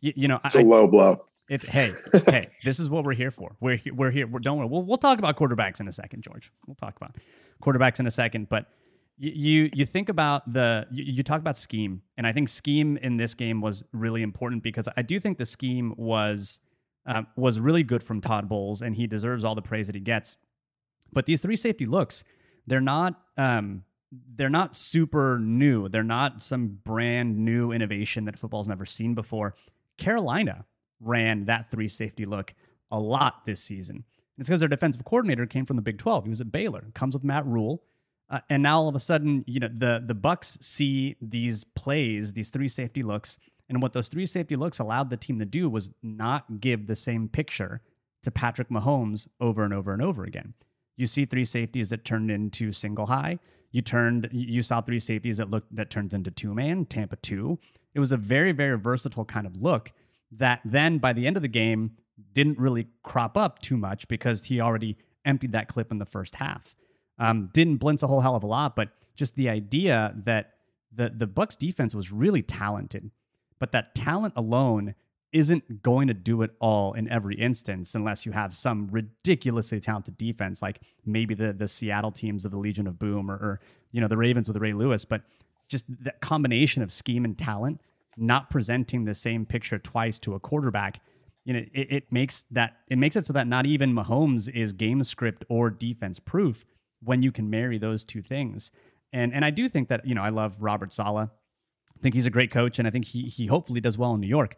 you, 0.00 0.12
you 0.16 0.28
know, 0.28 0.40
it's 0.44 0.56
I, 0.56 0.62
a 0.62 0.64
low 0.64 0.86
blow. 0.86 1.24
It's 1.48 1.64
hey, 1.64 1.94
hey, 2.26 2.48
this 2.64 2.80
is 2.80 2.88
what 2.88 3.04
we're 3.04 3.14
here 3.14 3.30
for. 3.30 3.56
We're 3.60 3.76
here, 3.76 3.94
we're 3.94 4.10
here. 4.10 4.26
We're, 4.26 4.40
don't 4.40 4.58
worry. 4.58 4.68
We'll 4.68 4.82
we'll 4.82 4.98
talk 4.98 5.18
about 5.18 5.36
quarterbacks 5.36 5.80
in 5.80 5.88
a 5.88 5.92
second, 5.92 6.22
George. 6.22 6.50
We'll 6.66 6.76
talk 6.76 6.96
about 6.96 7.16
quarterbacks 7.62 8.00
in 8.00 8.06
a 8.06 8.10
second. 8.10 8.48
But 8.48 8.66
you 9.18 9.30
you, 9.30 9.70
you 9.74 9.86
think 9.86 10.08
about 10.08 10.50
the 10.50 10.86
you, 10.90 11.04
you 11.04 11.22
talk 11.22 11.40
about 11.40 11.56
scheme, 11.56 12.02
and 12.16 12.26
I 12.26 12.32
think 12.32 12.48
scheme 12.48 12.96
in 12.96 13.16
this 13.16 13.34
game 13.34 13.60
was 13.60 13.84
really 13.92 14.22
important 14.22 14.62
because 14.62 14.88
I 14.96 15.02
do 15.02 15.20
think 15.20 15.38
the 15.38 15.46
scheme 15.46 15.94
was 15.96 16.60
uh, 17.06 17.22
was 17.36 17.60
really 17.60 17.82
good 17.82 18.02
from 18.02 18.20
Todd 18.20 18.48
Bowles, 18.48 18.82
and 18.82 18.96
he 18.96 19.06
deserves 19.06 19.44
all 19.44 19.54
the 19.54 19.62
praise 19.62 19.86
that 19.86 19.94
he 19.94 20.00
gets. 20.00 20.36
But 21.12 21.26
these 21.26 21.40
three 21.40 21.56
safety 21.56 21.86
looks, 21.86 22.24
they're 22.66 22.80
not 22.80 23.20
um, 23.36 23.84
they're 24.34 24.50
not 24.50 24.76
super 24.76 25.38
new. 25.38 25.88
They're 25.88 26.02
not 26.02 26.42
some 26.42 26.78
brand 26.84 27.38
new 27.38 27.72
innovation 27.72 28.26
that 28.26 28.38
football's 28.38 28.68
never 28.68 28.84
seen 28.84 29.14
before. 29.14 29.54
Carolina 29.96 30.66
ran 31.00 31.46
that 31.46 31.70
three 31.70 31.88
safety 31.88 32.24
look 32.24 32.54
a 32.90 32.98
lot 32.98 33.46
this 33.46 33.62
season. 33.62 34.04
It's 34.38 34.48
because 34.48 34.60
their 34.60 34.68
defensive 34.68 35.04
coordinator 35.04 35.46
came 35.46 35.66
from 35.66 35.76
the 35.76 35.82
Big 35.82 35.98
12. 35.98 36.24
He 36.24 36.30
was 36.30 36.40
at 36.40 36.52
Baylor, 36.52 36.86
comes 36.94 37.14
with 37.14 37.24
Matt 37.24 37.46
Rhule. 37.46 37.82
Uh, 38.30 38.40
and 38.48 38.62
now 38.62 38.78
all 38.78 38.88
of 38.88 38.94
a 38.94 39.00
sudden, 39.00 39.44
you 39.46 39.60
know, 39.60 39.68
the 39.68 40.02
the 40.04 40.14
Bucs 40.14 40.62
see 40.62 41.16
these 41.20 41.64
plays, 41.64 42.32
these 42.32 42.50
three 42.50 42.68
safety 42.68 43.02
looks, 43.02 43.36
and 43.72 43.80
what 43.80 43.94
those 43.94 44.08
three 44.08 44.26
safety 44.26 44.54
looks 44.54 44.78
allowed 44.78 45.08
the 45.08 45.16
team 45.16 45.38
to 45.38 45.46
do 45.46 45.66
was 45.70 45.92
not 46.02 46.60
give 46.60 46.86
the 46.86 46.94
same 46.94 47.26
picture 47.26 47.80
to 48.22 48.30
Patrick 48.30 48.68
Mahomes 48.68 49.26
over 49.40 49.64
and 49.64 49.72
over 49.72 49.94
and 49.94 50.02
over 50.02 50.24
again. 50.24 50.52
You 50.98 51.06
see 51.06 51.24
three 51.24 51.46
safeties 51.46 51.88
that 51.88 52.04
turned 52.04 52.30
into 52.30 52.72
single 52.72 53.06
high. 53.06 53.38
You 53.70 53.80
turned 53.80 54.28
you 54.30 54.62
saw 54.62 54.82
three 54.82 55.00
safeties 55.00 55.38
that 55.38 55.48
looked 55.48 55.74
that 55.74 55.88
turned 55.88 56.12
into 56.12 56.30
two 56.30 56.52
man, 56.52 56.84
Tampa 56.84 57.16
two. 57.16 57.58
It 57.94 58.00
was 58.00 58.12
a 58.12 58.18
very, 58.18 58.52
very 58.52 58.78
versatile 58.78 59.24
kind 59.24 59.46
of 59.46 59.56
look 59.56 59.92
that 60.30 60.60
then 60.66 60.98
by 60.98 61.14
the 61.14 61.26
end 61.26 61.36
of 61.36 61.42
the 61.42 61.48
game 61.48 61.92
didn't 62.34 62.58
really 62.58 62.88
crop 63.02 63.38
up 63.38 63.58
too 63.60 63.78
much 63.78 64.06
because 64.06 64.44
he 64.44 64.60
already 64.60 64.98
emptied 65.24 65.52
that 65.52 65.68
clip 65.68 65.90
in 65.90 65.98
the 65.98 66.04
first 66.04 66.34
half. 66.34 66.76
Um, 67.18 67.48
didn't 67.54 67.76
blitz 67.78 68.02
a 68.02 68.06
whole 68.06 68.20
hell 68.20 68.36
of 68.36 68.42
a 68.42 68.46
lot, 68.46 68.76
but 68.76 68.90
just 69.16 69.34
the 69.34 69.48
idea 69.48 70.14
that 70.18 70.50
the 70.94 71.10
the 71.14 71.26
Bucs 71.26 71.56
defense 71.56 71.94
was 71.94 72.12
really 72.12 72.42
talented, 72.42 73.10
but 73.62 73.70
that 73.70 73.94
talent 73.94 74.34
alone 74.34 74.96
isn't 75.32 75.84
going 75.84 76.08
to 76.08 76.14
do 76.14 76.42
it 76.42 76.50
all 76.60 76.94
in 76.94 77.08
every 77.08 77.36
instance 77.36 77.94
unless 77.94 78.26
you 78.26 78.32
have 78.32 78.52
some 78.52 78.88
ridiculously 78.90 79.78
talented 79.78 80.18
defense, 80.18 80.60
like 80.62 80.80
maybe 81.06 81.32
the 81.32 81.52
the 81.52 81.68
Seattle 81.68 82.10
teams 82.10 82.44
of 82.44 82.50
the 82.50 82.56
Legion 82.58 82.88
of 82.88 82.98
Boom 82.98 83.30
or, 83.30 83.34
or 83.34 83.60
you 83.92 84.00
know 84.00 84.08
the 84.08 84.16
Ravens 84.16 84.48
with 84.48 84.56
Ray 84.56 84.72
Lewis. 84.72 85.04
But 85.04 85.22
just 85.68 85.84
that 86.02 86.20
combination 86.20 86.82
of 86.82 86.90
scheme 86.90 87.24
and 87.24 87.38
talent, 87.38 87.80
not 88.16 88.50
presenting 88.50 89.04
the 89.04 89.14
same 89.14 89.46
picture 89.46 89.78
twice 89.78 90.18
to 90.18 90.34
a 90.34 90.40
quarterback, 90.40 91.00
you 91.44 91.52
know, 91.52 91.60
it, 91.72 91.92
it 91.92 92.04
makes 92.10 92.44
that 92.50 92.78
it 92.88 92.98
makes 92.98 93.14
it 93.14 93.26
so 93.26 93.32
that 93.32 93.46
not 93.46 93.64
even 93.64 93.94
Mahomes 93.94 94.52
is 94.52 94.72
game 94.72 95.04
script 95.04 95.44
or 95.48 95.70
defense 95.70 96.18
proof 96.18 96.64
when 97.00 97.22
you 97.22 97.30
can 97.30 97.48
marry 97.48 97.78
those 97.78 98.04
two 98.04 98.22
things. 98.22 98.72
And 99.12 99.32
and 99.32 99.44
I 99.44 99.50
do 99.50 99.68
think 99.68 99.88
that 99.88 100.04
you 100.04 100.16
know 100.16 100.22
I 100.24 100.30
love 100.30 100.60
Robert 100.60 100.92
Saleh. 100.92 101.28
Think 102.02 102.14
he's 102.14 102.26
a 102.26 102.30
great 102.30 102.50
coach, 102.50 102.78
and 102.78 102.88
I 102.88 102.90
think 102.90 103.06
he 103.06 103.22
he 103.22 103.46
hopefully 103.46 103.80
does 103.80 103.96
well 103.96 104.14
in 104.14 104.20
New 104.20 104.26
York. 104.26 104.56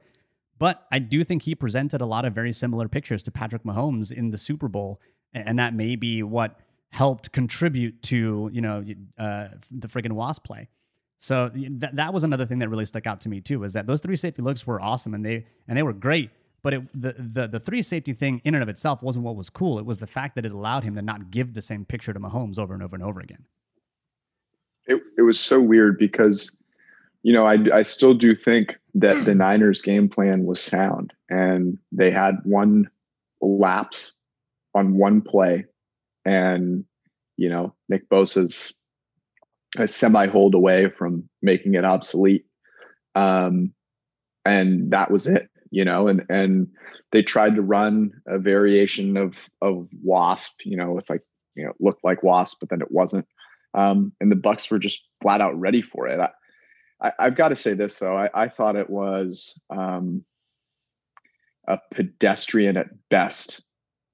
But 0.59 0.87
I 0.91 0.99
do 0.99 1.25
think 1.25 1.43
he 1.43 1.55
presented 1.55 2.01
a 2.01 2.07
lot 2.07 2.25
of 2.25 2.33
very 2.33 2.53
similar 2.53 2.89
pictures 2.89 3.23
to 3.25 3.31
Patrick 3.31 3.65
Mahomes 3.65 4.13
in 4.13 4.31
the 4.31 4.39
Super 4.39 4.69
Bowl, 4.69 5.01
and 5.33 5.59
that 5.59 5.75
may 5.75 5.97
be 5.97 6.23
what 6.23 6.59
helped 6.91 7.33
contribute 7.33 8.03
to 8.05 8.51
you 8.53 8.61
know 8.61 8.85
uh, 9.19 9.49
the 9.71 9.89
friggin' 9.89 10.13
wasp 10.13 10.45
play. 10.45 10.69
So 11.19 11.49
th- 11.49 11.93
that 11.95 12.13
was 12.13 12.23
another 12.23 12.45
thing 12.47 12.59
that 12.59 12.69
really 12.69 12.87
stuck 12.87 13.07
out 13.07 13.21
to 13.23 13.29
me 13.29 13.41
too, 13.41 13.61
was 13.61 13.73
that 13.73 13.87
those 13.87 14.01
three 14.01 14.17
safety 14.17 14.43
looks 14.43 14.67
were 14.67 14.81
awesome 14.81 15.15
and 15.15 15.25
they 15.25 15.47
and 15.67 15.77
they 15.77 15.83
were 15.83 15.93
great. 15.93 16.31
But 16.63 16.75
it, 16.75 17.01
the, 17.01 17.15
the 17.19 17.49
the 17.49 17.61
three 17.61 17.83
safety 17.83 18.13
thing 18.13 18.41
in 18.45 18.55
and 18.55 18.63
of 18.63 18.69
itself 18.69 19.03
wasn't 19.03 19.25
what 19.25 19.37
was 19.37 19.51
cool. 19.51 19.79
It 19.79 19.87
was 19.87 19.99
the 19.99 20.07
fact 20.07 20.35
that 20.37 20.47
it 20.47 20.53
allowed 20.53 20.85
him 20.85 20.95
to 20.95 21.03
not 21.03 21.31
give 21.31 21.55
the 21.55 21.63
same 21.63 21.85
picture 21.85 22.13
to 22.13 22.21
Mahomes 22.21 22.59
over 22.59 22.75
and 22.75 22.83
over 22.83 22.95
and 22.95 23.05
over 23.05 23.21
again. 23.21 23.45
It 24.87 25.03
it 25.19 25.23
was 25.23 25.41
so 25.41 25.61
weird 25.61 25.99
because, 25.99 26.55
you 27.25 27.33
know, 27.33 27.47
I 27.47 27.59
I 27.73 27.83
still 27.83 28.15
do 28.15 28.37
think 28.37 28.77
that 28.95 29.25
the 29.25 29.35
Niners 29.45 29.83
game 29.83 30.09
plan 30.09 30.45
was 30.45 30.61
sound 30.61 31.13
and 31.29 31.79
they 31.91 32.11
had 32.11 32.37
one 32.45 32.89
lapse 33.41 34.15
on 34.75 34.97
one 34.97 35.21
play 35.21 35.65
and 36.25 36.85
you 37.37 37.49
know 37.49 37.75
Nick 37.89 38.09
Bosa's 38.11 38.77
a 39.77 39.89
semi 39.89 40.27
hold 40.27 40.55
away 40.55 40.91
from 40.91 41.29
making 41.43 41.75
it 41.75 41.85
obsolete. 41.85 42.45
Um, 43.17 43.73
and 44.45 44.91
that 44.91 45.11
was 45.11 45.27
it 45.27 45.49
you 45.71 45.85
know 45.85 46.09
and 46.09 46.27
and 46.29 46.69
they 47.11 47.23
tried 47.23 47.55
to 47.55 47.63
run 47.63 48.13
a 48.27 48.39
variation 48.39 49.17
of 49.17 49.49
of 49.63 49.89
wasp 50.03 50.61
you 50.65 50.77
know 50.77 50.93
with 50.93 51.09
like 51.09 51.23
you 51.55 51.65
know 51.65 51.73
looked 51.81 52.05
like 52.05 52.23
wasp 52.23 52.59
but 52.61 52.69
then 52.69 52.83
it 52.83 52.93
wasn't. 52.93 53.27
Um, 53.73 54.13
and 54.21 54.31
the 54.31 54.37
Bucs 54.37 54.71
were 54.71 54.79
just 54.79 55.09
flat 55.21 55.41
out 55.41 55.59
ready 55.59 55.83
for 55.83 56.07
it. 56.07 56.21
I, 56.21 56.31
I, 57.01 57.13
have 57.19 57.37
got 57.37 57.49
to 57.49 57.57
say 57.57 57.75
this 57.75 57.99
though. 57.99 58.17
I, 58.17 58.31
I 58.35 58.49
thought 58.49 58.77
it 58.77 58.91
was 58.91 59.61
um, 59.71 60.25
a 61.67 61.79
pedestrian 61.93 62.77
at 62.77 62.89
best 63.11 63.65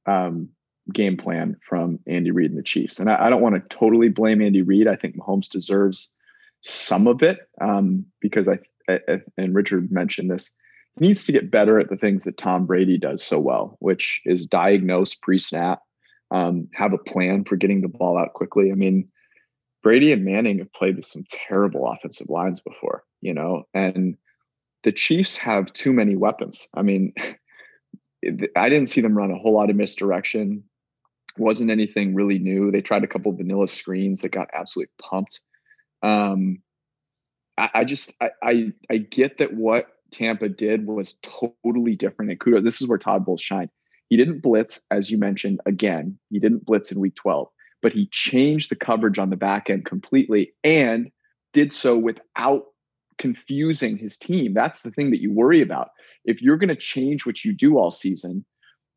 um, 0.07 0.49
game 0.93 1.16
plan 1.16 1.57
from 1.62 1.99
Andy 2.07 2.31
Reid 2.31 2.51
and 2.51 2.59
the 2.59 2.64
Chiefs. 2.64 2.99
And 2.99 3.11
I, 3.11 3.27
I 3.27 3.31
don't 3.31 3.43
want 3.43 3.55
to 3.55 3.77
totally 3.77 4.09
blame 4.09 4.43
Andy 4.43 4.62
Reid. 4.62 4.88
I 4.88 4.97
think 4.97 5.16
Mahomes 5.16 5.49
deserves 5.49 6.11
some 6.62 7.07
of 7.07 7.23
it 7.23 7.49
um, 7.61 8.05
because 8.21 8.49
I, 8.49 8.59
I, 8.88 8.99
and 9.37 9.55
Richard 9.55 9.90
mentioned 9.90 10.31
this. 10.31 10.53
Needs 10.99 11.25
to 11.25 11.33
get 11.33 11.51
better 11.51 11.79
at 11.79 11.88
the 11.88 11.97
things 11.97 12.25
that 12.25 12.37
Tom 12.37 12.66
Brady 12.66 12.99
does 12.99 13.23
so 13.23 13.38
well, 13.38 13.77
which 13.81 14.21
is 14.27 14.45
diagnose 14.45 15.14
pre-snap, 15.14 15.83
um, 16.33 16.69
have 16.75 16.93
a 16.93 16.99
plan 16.99 17.45
for 17.45 17.57
getting 17.57 17.81
the 17.81 17.88
ball 17.88 18.19
out 18.19 18.35
quickly. 18.35 18.71
I 18.73 18.75
mean, 18.75 19.09
Brady 19.83 20.12
and 20.12 20.25
Manning 20.25 20.59
have 20.59 20.73
played 20.73 20.97
with 20.97 21.07
some 21.07 21.25
terrible 21.31 21.87
offensive 21.87 22.29
lines 22.29 22.61
before, 22.61 23.05
you 23.21 23.33
know, 23.33 23.64
and 23.73 24.16
the 24.85 24.93
Chiefs 24.93 25.37
have 25.37 25.73
too 25.73 25.93
many 25.93 26.16
weapons. 26.16 26.69
I 26.75 26.83
mean, 26.83 27.14
I 28.57 28.69
didn't 28.69 28.87
see 28.88 29.01
them 29.01 29.16
run 29.16 29.31
a 29.31 29.38
whole 29.38 29.55
lot 29.55 29.71
of 29.71 29.77
misdirection. 29.77 30.64
Wasn't 31.38 31.71
anything 31.71 32.14
really 32.14 32.38
new. 32.38 32.71
They 32.71 32.83
tried 32.83 33.05
a 33.05 33.09
couple 33.09 33.33
vanilla 33.33 33.69
screens 33.69 34.21
that 34.21 34.31
got 34.31 34.51
absolutely 34.53 34.93
pumped. 35.01 35.40
Um, 36.03 36.62
I, 37.57 37.71
I 37.75 37.85
just 37.85 38.12
I, 38.21 38.31
I, 38.43 38.73
I 38.90 38.97
get 38.99 39.38
that 39.38 39.55
what 39.55 39.88
Tampa 40.11 40.49
did 40.49 40.87
was 40.87 41.19
totally 41.23 41.97
different. 41.97 42.31
And 42.31 42.40
kudos, 42.40 42.64
this 42.64 42.83
is 42.83 42.88
where 42.88 42.99
Todd 42.99 43.25
Bowles 43.25 43.40
shined. 43.40 43.71
He 44.09 44.16
didn't 44.16 44.40
blitz, 44.40 44.83
as 44.90 45.11
you 45.11 45.19
mentioned. 45.19 45.61
Again, 45.66 46.19
he 46.31 46.40
didn't 46.40 46.66
blitz 46.66 46.90
in 46.90 46.99
Week 46.99 47.14
12 47.14 47.49
but 47.83 47.93
he 47.93 48.09
changed 48.11 48.71
the 48.71 48.77
coverage 48.77 49.19
on 49.19 49.31
the 49.31 49.37
back 49.37 49.71
end 49.71 49.85
completely 49.85 50.53
and 50.64 51.11
did 51.53 51.73
so 51.73 51.97
without 51.97 52.66
confusing 53.19 53.97
his 53.97 54.16
team. 54.16 54.55
That's 54.55 54.83
the 54.83 54.90
thing 54.90 55.11
that 55.11 55.21
you 55.21 55.33
worry 55.33 55.61
about. 55.61 55.90
If 56.25 56.43
you're 56.43 56.57
going 56.57 56.69
to 56.69 56.77
change 56.77 57.27
what 57.27 57.45
you 57.45 57.53
do 57.53 57.79
all 57.79 57.90
season, 57.90 58.45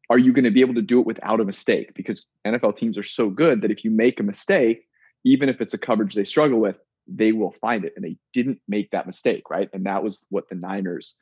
are 0.10 0.17
you 0.17 0.34
going 0.34 0.46
to 0.46 0.52
be 0.52 0.62
able 0.62 0.76
to 0.76 0.82
do 0.82 1.00
it 1.00 1.06
without 1.06 1.39
a 1.39 1.46
mistake? 1.46 1.93
Because 1.96 2.26
NFL 2.46 2.78
teams 2.78 2.98
are 2.98 3.04
so 3.04 3.30
good 3.30 3.62
that 3.62 3.72
if 3.72 3.84
you 3.84 3.91
make 3.91 4.19
a 4.19 4.24
mistake, 4.24 4.88
even 5.24 5.50
if 5.50 5.62
it's 5.62 5.74
a 5.74 5.78
coverage 5.78 6.13
they 6.13 6.24
struggle 6.24 6.60
with, 6.60 6.78
they 7.08 7.32
will 7.32 7.56
find 7.62 7.86
it. 7.86 7.93
And 7.96 8.04
they 8.04 8.17
didn't 8.34 8.60
make 8.67 8.91
that 8.91 9.06
mistake, 9.06 9.50
right? 9.50 9.69
And 9.74 9.86
that 9.86 10.04
was 10.04 10.26
what 10.30 10.50
the 10.50 10.56
Niners, 10.56 11.15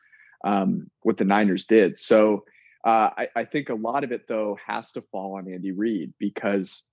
um, 0.43 0.89
what 1.01 1.17
the 1.17 1.25
Niners 1.25 1.65
did. 1.65 1.97
So 1.97 2.43
uh, 2.85 3.09
I, 3.17 3.27
I 3.35 3.45
think 3.45 3.69
a 3.69 3.75
lot 3.75 4.03
of 4.03 4.11
it 4.11 4.27
though 4.27 4.57
has 4.65 4.91
to 4.93 5.01
fall 5.11 5.35
on 5.35 5.51
Andy 5.51 5.71
Reid 5.71 6.13
because 6.19 6.83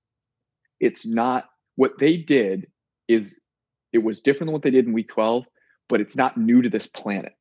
it's 0.80 1.06
not 1.06 1.48
what 1.76 1.92
they 1.98 2.16
did 2.16 2.66
is 3.08 3.38
it 3.92 3.98
was 3.98 4.20
different 4.20 4.48
than 4.48 4.52
what 4.52 4.62
they 4.62 4.70
did 4.70 4.86
in 4.86 4.92
week 4.92 5.08
12 5.08 5.44
but 5.88 6.00
it's 6.00 6.16
not 6.16 6.36
new 6.36 6.60
to 6.60 6.68
this 6.68 6.86
planet. 6.86 7.32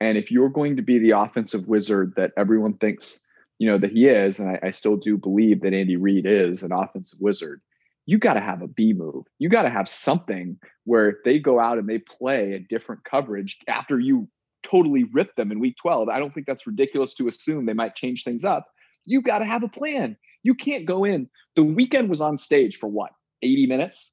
And 0.00 0.18
if 0.18 0.30
you're 0.30 0.48
going 0.48 0.74
to 0.76 0.82
be 0.82 0.98
the 0.98 1.10
offensive 1.10 1.68
wizard 1.68 2.14
that 2.16 2.32
everyone 2.36 2.74
thinks 2.74 3.20
you 3.60 3.68
know 3.68 3.78
that 3.78 3.92
he 3.92 4.08
is 4.08 4.40
and 4.40 4.50
i, 4.50 4.58
I 4.64 4.70
still 4.72 4.96
do 4.96 5.16
believe 5.16 5.62
that 5.62 5.72
andy 5.72 5.96
reid 5.96 6.26
is 6.26 6.64
an 6.64 6.72
offensive 6.72 7.20
wizard 7.20 7.60
you 8.06 8.18
got 8.18 8.34
to 8.34 8.40
have 8.40 8.60
a 8.62 8.68
b 8.68 8.92
move. 8.92 9.24
You 9.38 9.48
got 9.48 9.62
to 9.62 9.70
have 9.70 9.88
something 9.88 10.58
where 10.84 11.08
if 11.08 11.16
they 11.24 11.38
go 11.38 11.58
out 11.58 11.78
and 11.78 11.88
they 11.88 11.98
play 11.98 12.52
a 12.52 12.58
different 12.58 13.04
coverage 13.04 13.58
after 13.66 13.98
you 13.98 14.28
totally 14.62 15.04
rip 15.04 15.34
them 15.36 15.52
in 15.52 15.60
week 15.60 15.76
12 15.80 16.08
i 16.08 16.18
don't 16.18 16.34
think 16.34 16.46
that's 16.46 16.66
ridiculous 16.66 17.14
to 17.14 17.28
assume 17.28 17.66
they 17.66 17.72
might 17.72 17.94
change 17.94 18.24
things 18.24 18.44
up. 18.44 18.66
You 19.06 19.22
got 19.22 19.38
to 19.38 19.44
have 19.44 19.62
a 19.62 19.68
plan 19.68 20.16
you 20.44 20.54
can't 20.54 20.86
go 20.86 21.04
in. 21.04 21.28
The 21.56 21.62
Weeknd 21.62 22.08
was 22.08 22.20
on 22.20 22.36
stage 22.36 22.76
for 22.76 22.86
what, 22.86 23.10
80 23.42 23.66
minutes? 23.66 24.12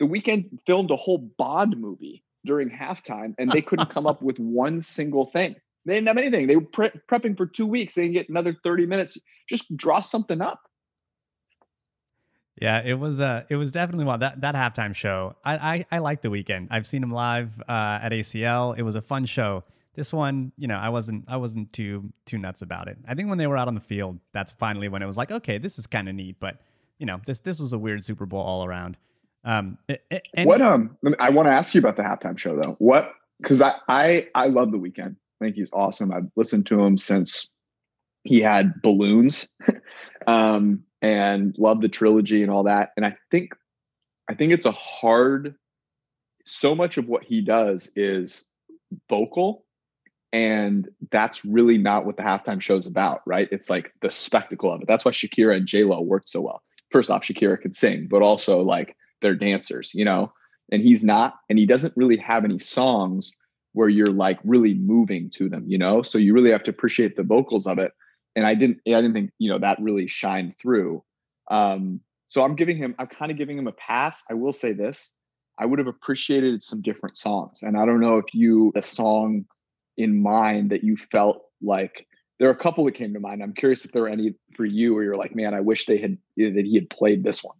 The 0.00 0.06
Weeknd 0.06 0.48
filmed 0.66 0.90
a 0.90 0.96
whole 0.96 1.30
Bond 1.36 1.78
movie 1.78 2.24
during 2.46 2.70
halftime 2.70 3.34
and 3.38 3.52
they 3.52 3.60
couldn't 3.60 3.90
come 3.90 4.06
up 4.06 4.22
with 4.22 4.38
one 4.38 4.80
single 4.80 5.26
thing. 5.26 5.56
They 5.84 5.94
didn't 5.94 6.08
have 6.08 6.16
anything. 6.16 6.46
They 6.46 6.56
were 6.56 6.66
pre- 6.72 7.00
prepping 7.10 7.36
for 7.36 7.46
two 7.46 7.66
weeks. 7.66 7.94
They 7.94 8.02
didn't 8.02 8.14
get 8.14 8.28
another 8.28 8.56
30 8.64 8.86
minutes. 8.86 9.18
Just 9.48 9.76
draw 9.76 10.00
something 10.00 10.40
up. 10.40 10.60
Yeah, 12.60 12.82
it 12.84 12.94
was 12.94 13.20
uh 13.20 13.42
it 13.48 13.56
was 13.56 13.72
definitely 13.72 14.04
well 14.04 14.18
that 14.18 14.42
that 14.42 14.54
halftime 14.54 14.94
show. 14.94 15.34
I 15.44 15.56
I, 15.56 15.86
I 15.90 15.98
like 15.98 16.22
the 16.22 16.28
Weeknd. 16.28 16.68
I've 16.70 16.86
seen 16.86 17.02
him 17.02 17.10
live 17.10 17.60
uh, 17.68 17.98
at 18.02 18.12
ACL. 18.12 18.76
It 18.76 18.82
was 18.82 18.94
a 18.94 19.00
fun 19.00 19.24
show. 19.24 19.64
This 19.94 20.12
one, 20.12 20.52
you 20.56 20.66
know, 20.66 20.76
I 20.76 20.88
wasn't 20.88 21.24
I 21.28 21.36
wasn't 21.36 21.72
too 21.72 22.12
too 22.24 22.38
nuts 22.38 22.62
about 22.62 22.88
it. 22.88 22.96
I 23.06 23.14
think 23.14 23.28
when 23.28 23.38
they 23.38 23.46
were 23.46 23.58
out 23.58 23.68
on 23.68 23.74
the 23.74 23.80
field, 23.80 24.18
that's 24.32 24.50
finally 24.50 24.88
when 24.88 25.02
it 25.02 25.06
was 25.06 25.18
like, 25.18 25.30
okay, 25.30 25.58
this 25.58 25.78
is 25.78 25.86
kind 25.86 26.08
of 26.08 26.14
neat. 26.14 26.36
But 26.40 26.60
you 26.98 27.04
know, 27.04 27.20
this 27.26 27.40
this 27.40 27.60
was 27.60 27.72
a 27.72 27.78
weird 27.78 28.04
Super 28.04 28.24
Bowl 28.24 28.40
all 28.40 28.64
around. 28.64 28.96
Um, 29.44 29.76
and 30.34 30.46
what 30.46 30.62
um, 30.62 30.96
I 31.18 31.30
want 31.30 31.48
to 31.48 31.52
ask 31.52 31.74
you 31.74 31.80
about 31.80 31.96
the 31.96 32.02
halftime 32.02 32.38
show 32.38 32.56
though. 32.56 32.76
What 32.78 33.12
because 33.40 33.60
I 33.60 33.74
I 33.88 34.28
I 34.34 34.46
love 34.46 34.72
the 34.72 34.78
Weeknd. 34.78 35.16
I 35.40 35.44
think 35.44 35.56
he's 35.56 35.70
awesome. 35.72 36.12
I've 36.12 36.30
listened 36.36 36.66
to 36.66 36.80
him 36.80 36.96
since 36.96 37.50
he 38.24 38.40
had 38.40 38.80
balloons, 38.82 39.48
um, 40.26 40.84
and 41.02 41.54
love 41.58 41.80
the 41.80 41.88
trilogy 41.88 42.42
and 42.42 42.50
all 42.50 42.62
that. 42.62 42.92
And 42.96 43.04
I 43.04 43.16
think 43.30 43.52
I 44.28 44.34
think 44.34 44.52
it's 44.52 44.66
a 44.66 44.72
hard. 44.72 45.54
So 46.44 46.74
much 46.74 46.96
of 46.96 47.06
what 47.08 47.22
he 47.22 47.40
does 47.40 47.92
is 47.94 48.48
vocal 49.08 49.64
and 50.32 50.88
that's 51.10 51.44
really 51.44 51.78
not 51.78 52.06
what 52.06 52.16
the 52.16 52.22
halftime 52.22 52.60
show 52.60 52.76
is 52.76 52.86
about, 52.86 53.20
right? 53.26 53.48
It's 53.52 53.68
like 53.68 53.92
the 54.00 54.10
spectacle 54.10 54.72
of 54.72 54.80
it. 54.80 54.88
That's 54.88 55.04
why 55.04 55.12
Shakira 55.12 55.56
and 55.56 55.66
J 55.66 55.84
Lo 55.84 56.00
worked 56.00 56.28
so 56.28 56.40
well. 56.40 56.62
First 56.90 57.10
off, 57.10 57.22
Shakira 57.22 57.60
could 57.60 57.74
sing, 57.74 58.06
but 58.10 58.22
also 58.22 58.62
like 58.62 58.96
they're 59.20 59.34
dancers, 59.34 59.92
you 59.94 60.04
know. 60.04 60.32
And 60.70 60.82
he's 60.82 61.04
not, 61.04 61.34
and 61.50 61.58
he 61.58 61.66
doesn't 61.66 61.94
really 61.96 62.16
have 62.16 62.44
any 62.44 62.58
songs 62.58 63.32
where 63.74 63.88
you're 63.88 64.06
like 64.06 64.38
really 64.44 64.74
moving 64.74 65.30
to 65.30 65.48
them, 65.48 65.64
you 65.66 65.78
know. 65.78 66.02
So 66.02 66.18
you 66.18 66.32
really 66.34 66.50
have 66.50 66.62
to 66.64 66.70
appreciate 66.70 67.16
the 67.16 67.22
vocals 67.22 67.66
of 67.66 67.78
it. 67.78 67.92
And 68.34 68.46
I 68.46 68.54
didn't, 68.54 68.78
I 68.86 68.92
didn't 68.92 69.12
think 69.12 69.32
you 69.38 69.50
know 69.50 69.58
that 69.58 69.78
really 69.80 70.06
shined 70.06 70.54
through. 70.58 71.02
Um, 71.50 72.00
So 72.28 72.42
I'm 72.42 72.56
giving 72.56 72.78
him, 72.78 72.94
I'm 72.98 73.08
kind 73.08 73.30
of 73.30 73.36
giving 73.36 73.58
him 73.58 73.66
a 73.66 73.72
pass. 73.72 74.22
I 74.30 74.34
will 74.34 74.54
say 74.54 74.72
this 74.72 75.16
I 75.58 75.66
would 75.66 75.78
have 75.78 75.88
appreciated 75.88 76.62
some 76.62 76.80
different 76.80 77.18
songs. 77.18 77.62
And 77.62 77.76
I 77.76 77.84
don't 77.84 78.00
know 78.00 78.16
if 78.16 78.32
you, 78.32 78.72
a 78.74 78.80
song 78.80 79.44
in 79.96 80.22
mind 80.22 80.70
that 80.70 80.84
you 80.84 80.96
felt 80.96 81.42
like 81.60 82.06
there 82.38 82.48
are 82.48 82.52
a 82.52 82.58
couple 82.58 82.84
that 82.84 82.92
came 82.92 83.12
to 83.14 83.20
mind. 83.20 83.42
I'm 83.42 83.54
curious 83.54 83.84
if 83.84 83.92
there 83.92 84.02
were 84.02 84.08
any 84.08 84.34
for 84.56 84.64
you 84.64 84.94
where 84.94 85.04
you're 85.04 85.16
like, 85.16 85.34
man, 85.34 85.54
I 85.54 85.60
wish 85.60 85.86
they 85.86 85.98
had, 85.98 86.18
eh, 86.38 86.50
that 86.50 86.64
he 86.64 86.74
had 86.74 86.90
played 86.90 87.22
this 87.22 87.44
one. 87.44 87.56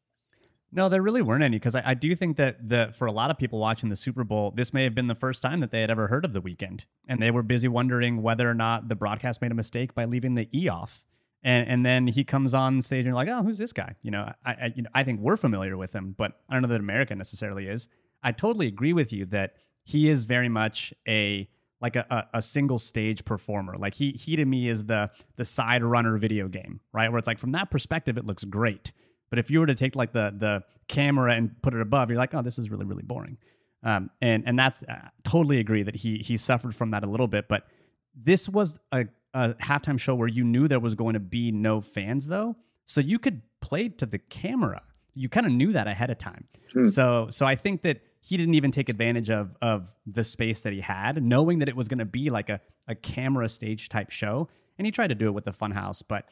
No, 0.74 0.88
there 0.88 1.02
really 1.02 1.20
weren't 1.20 1.44
any 1.44 1.56
because 1.56 1.74
I, 1.74 1.82
I, 1.86 1.94
do 1.94 2.14
think 2.16 2.38
that 2.38 2.66
the 2.66 2.92
for 2.96 3.06
a 3.06 3.12
lot 3.12 3.30
of 3.30 3.36
people 3.36 3.58
watching 3.58 3.90
the 3.90 3.96
Super 3.96 4.24
Bowl, 4.24 4.52
this 4.52 4.72
may 4.72 4.84
have 4.84 4.94
been 4.94 5.06
the 5.06 5.14
first 5.14 5.42
time 5.42 5.60
that 5.60 5.70
they 5.70 5.82
had 5.82 5.90
ever 5.90 6.08
heard 6.08 6.24
of 6.24 6.32
the 6.32 6.40
Weeknd, 6.40 6.86
and 7.06 7.20
they 7.20 7.30
were 7.30 7.42
busy 7.42 7.68
wondering 7.68 8.22
whether 8.22 8.48
or 8.48 8.54
not 8.54 8.88
the 8.88 8.96
broadcast 8.96 9.42
made 9.42 9.52
a 9.52 9.54
mistake 9.54 9.94
by 9.94 10.06
leaving 10.06 10.34
the 10.34 10.48
E 10.52 10.68
off. 10.68 11.04
And 11.42 11.68
and 11.68 11.84
then 11.84 12.06
he 12.06 12.24
comes 12.24 12.54
on 12.54 12.80
stage 12.80 13.00
and 13.00 13.06
you're 13.06 13.14
like, 13.14 13.28
oh, 13.28 13.42
who's 13.42 13.58
this 13.58 13.74
guy? 13.74 13.96
You 14.00 14.12
know, 14.12 14.32
I 14.46 14.52
I, 14.52 14.72
you 14.74 14.82
know, 14.82 14.90
I 14.94 15.04
think 15.04 15.20
we're 15.20 15.36
familiar 15.36 15.76
with 15.76 15.92
him, 15.92 16.14
but 16.16 16.40
I 16.48 16.54
don't 16.54 16.62
know 16.62 16.68
that 16.68 16.80
America 16.80 17.14
necessarily 17.14 17.66
is. 17.66 17.86
I 18.22 18.32
totally 18.32 18.66
agree 18.66 18.94
with 18.94 19.12
you 19.12 19.26
that 19.26 19.56
he 19.84 20.08
is 20.08 20.24
very 20.24 20.48
much 20.48 20.94
a 21.06 21.50
like 21.82 21.96
a, 21.96 22.06
a, 22.08 22.38
a, 22.38 22.42
single 22.42 22.78
stage 22.78 23.24
performer. 23.24 23.76
Like 23.76 23.94
he 23.94 24.12
he 24.12 24.36
to 24.36 24.44
me 24.44 24.68
is 24.68 24.86
the 24.86 25.10
the 25.36 25.44
side 25.44 25.82
runner 25.82 26.16
video 26.16 26.48
game, 26.48 26.80
right? 26.92 27.10
Where 27.10 27.18
it's 27.18 27.26
like 27.26 27.40
from 27.40 27.52
that 27.52 27.70
perspective, 27.70 28.16
it 28.16 28.24
looks 28.24 28.44
great. 28.44 28.92
But 29.28 29.38
if 29.38 29.50
you 29.50 29.60
were 29.60 29.66
to 29.66 29.74
take 29.74 29.96
like 29.96 30.12
the 30.12 30.32
the 30.36 30.62
camera 30.88 31.34
and 31.34 31.60
put 31.60 31.74
it 31.74 31.80
above, 31.80 32.08
you're 32.08 32.18
like, 32.18 32.34
oh, 32.34 32.42
this 32.42 32.58
is 32.58 32.70
really 32.70 32.86
really 32.86 33.02
boring. 33.02 33.36
Um, 33.82 34.10
and 34.20 34.44
and 34.46 34.58
that's 34.58 34.84
uh, 34.84 35.08
totally 35.24 35.58
agree 35.58 35.82
that 35.82 35.96
he 35.96 36.18
he 36.18 36.36
suffered 36.36 36.74
from 36.74 36.92
that 36.92 37.02
a 37.02 37.08
little 37.08 37.26
bit. 37.26 37.48
But 37.48 37.66
this 38.14 38.48
was 38.48 38.78
a, 38.92 39.06
a 39.34 39.54
halftime 39.54 39.98
show 39.98 40.14
where 40.14 40.28
you 40.28 40.44
knew 40.44 40.68
there 40.68 40.80
was 40.80 40.94
going 40.94 41.14
to 41.14 41.20
be 41.20 41.50
no 41.50 41.80
fans 41.80 42.28
though, 42.28 42.56
so 42.86 43.00
you 43.00 43.18
could 43.18 43.42
play 43.60 43.88
to 43.88 44.06
the 44.06 44.18
camera. 44.18 44.82
You 45.14 45.28
kind 45.28 45.46
of 45.46 45.52
knew 45.52 45.72
that 45.72 45.88
ahead 45.88 46.10
of 46.10 46.18
time. 46.18 46.46
Hmm. 46.72 46.86
So 46.86 47.26
so 47.30 47.44
I 47.44 47.56
think 47.56 47.82
that 47.82 48.02
he 48.24 48.36
didn't 48.36 48.54
even 48.54 48.70
take 48.70 48.88
advantage 48.88 49.30
of 49.30 49.56
of 49.60 49.96
the 50.06 50.24
space 50.24 50.62
that 50.62 50.72
he 50.72 50.80
had, 50.80 51.22
knowing 51.22 51.58
that 51.58 51.68
it 51.68 51.76
was 51.76 51.88
going 51.88 51.98
to 51.98 52.04
be 52.04 52.30
like 52.30 52.48
a 52.48 52.60
a 52.86 52.94
camera 52.94 53.48
stage 53.48 53.88
type 53.88 54.10
show. 54.10 54.48
And 54.78 54.86
he 54.86 54.90
tried 54.90 55.08
to 55.08 55.14
do 55.14 55.26
it 55.26 55.32
with 55.32 55.44
the 55.44 55.52
Funhouse, 55.52 56.02
but 56.06 56.24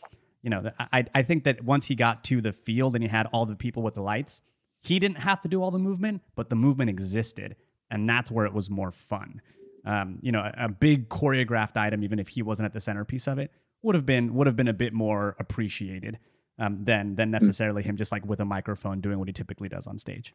you 0.42 0.50
know, 0.50 0.70
I 0.78 1.04
I 1.14 1.22
think 1.22 1.44
that 1.44 1.62
once 1.62 1.86
he 1.86 1.94
got 1.94 2.24
to 2.24 2.40
the 2.40 2.52
field 2.52 2.94
and 2.94 3.02
he 3.02 3.08
had 3.08 3.26
all 3.26 3.44
the 3.44 3.56
people 3.56 3.82
with 3.82 3.94
the 3.94 4.02
lights, 4.02 4.40
he 4.80 4.98
didn't 4.98 5.18
have 5.18 5.40
to 5.42 5.48
do 5.48 5.62
all 5.62 5.70
the 5.70 5.78
movement, 5.78 6.22
but 6.36 6.48
the 6.48 6.56
movement 6.56 6.90
existed, 6.90 7.56
and 7.90 8.08
that's 8.08 8.30
where 8.30 8.46
it 8.46 8.54
was 8.54 8.70
more 8.70 8.92
fun. 8.92 9.42
Um, 9.84 10.18
you 10.22 10.30
know, 10.30 10.40
a, 10.40 10.64
a 10.64 10.68
big 10.68 11.08
choreographed 11.08 11.76
item, 11.76 12.04
even 12.04 12.18
if 12.18 12.28
he 12.28 12.42
wasn't 12.42 12.66
at 12.66 12.72
the 12.72 12.80
centerpiece 12.80 13.26
of 13.26 13.38
it, 13.38 13.50
would 13.82 13.94
have 13.94 14.06
been 14.06 14.34
would 14.34 14.46
have 14.46 14.56
been 14.56 14.68
a 14.68 14.72
bit 14.72 14.92
more 14.92 15.34
appreciated 15.38 16.18
um, 16.58 16.84
than 16.84 17.16
than 17.16 17.30
necessarily 17.30 17.82
him 17.82 17.96
just 17.96 18.12
like 18.12 18.24
with 18.24 18.38
a 18.38 18.44
microphone 18.44 19.00
doing 19.00 19.18
what 19.18 19.28
he 19.28 19.32
typically 19.32 19.68
does 19.68 19.86
on 19.86 19.98
stage. 19.98 20.34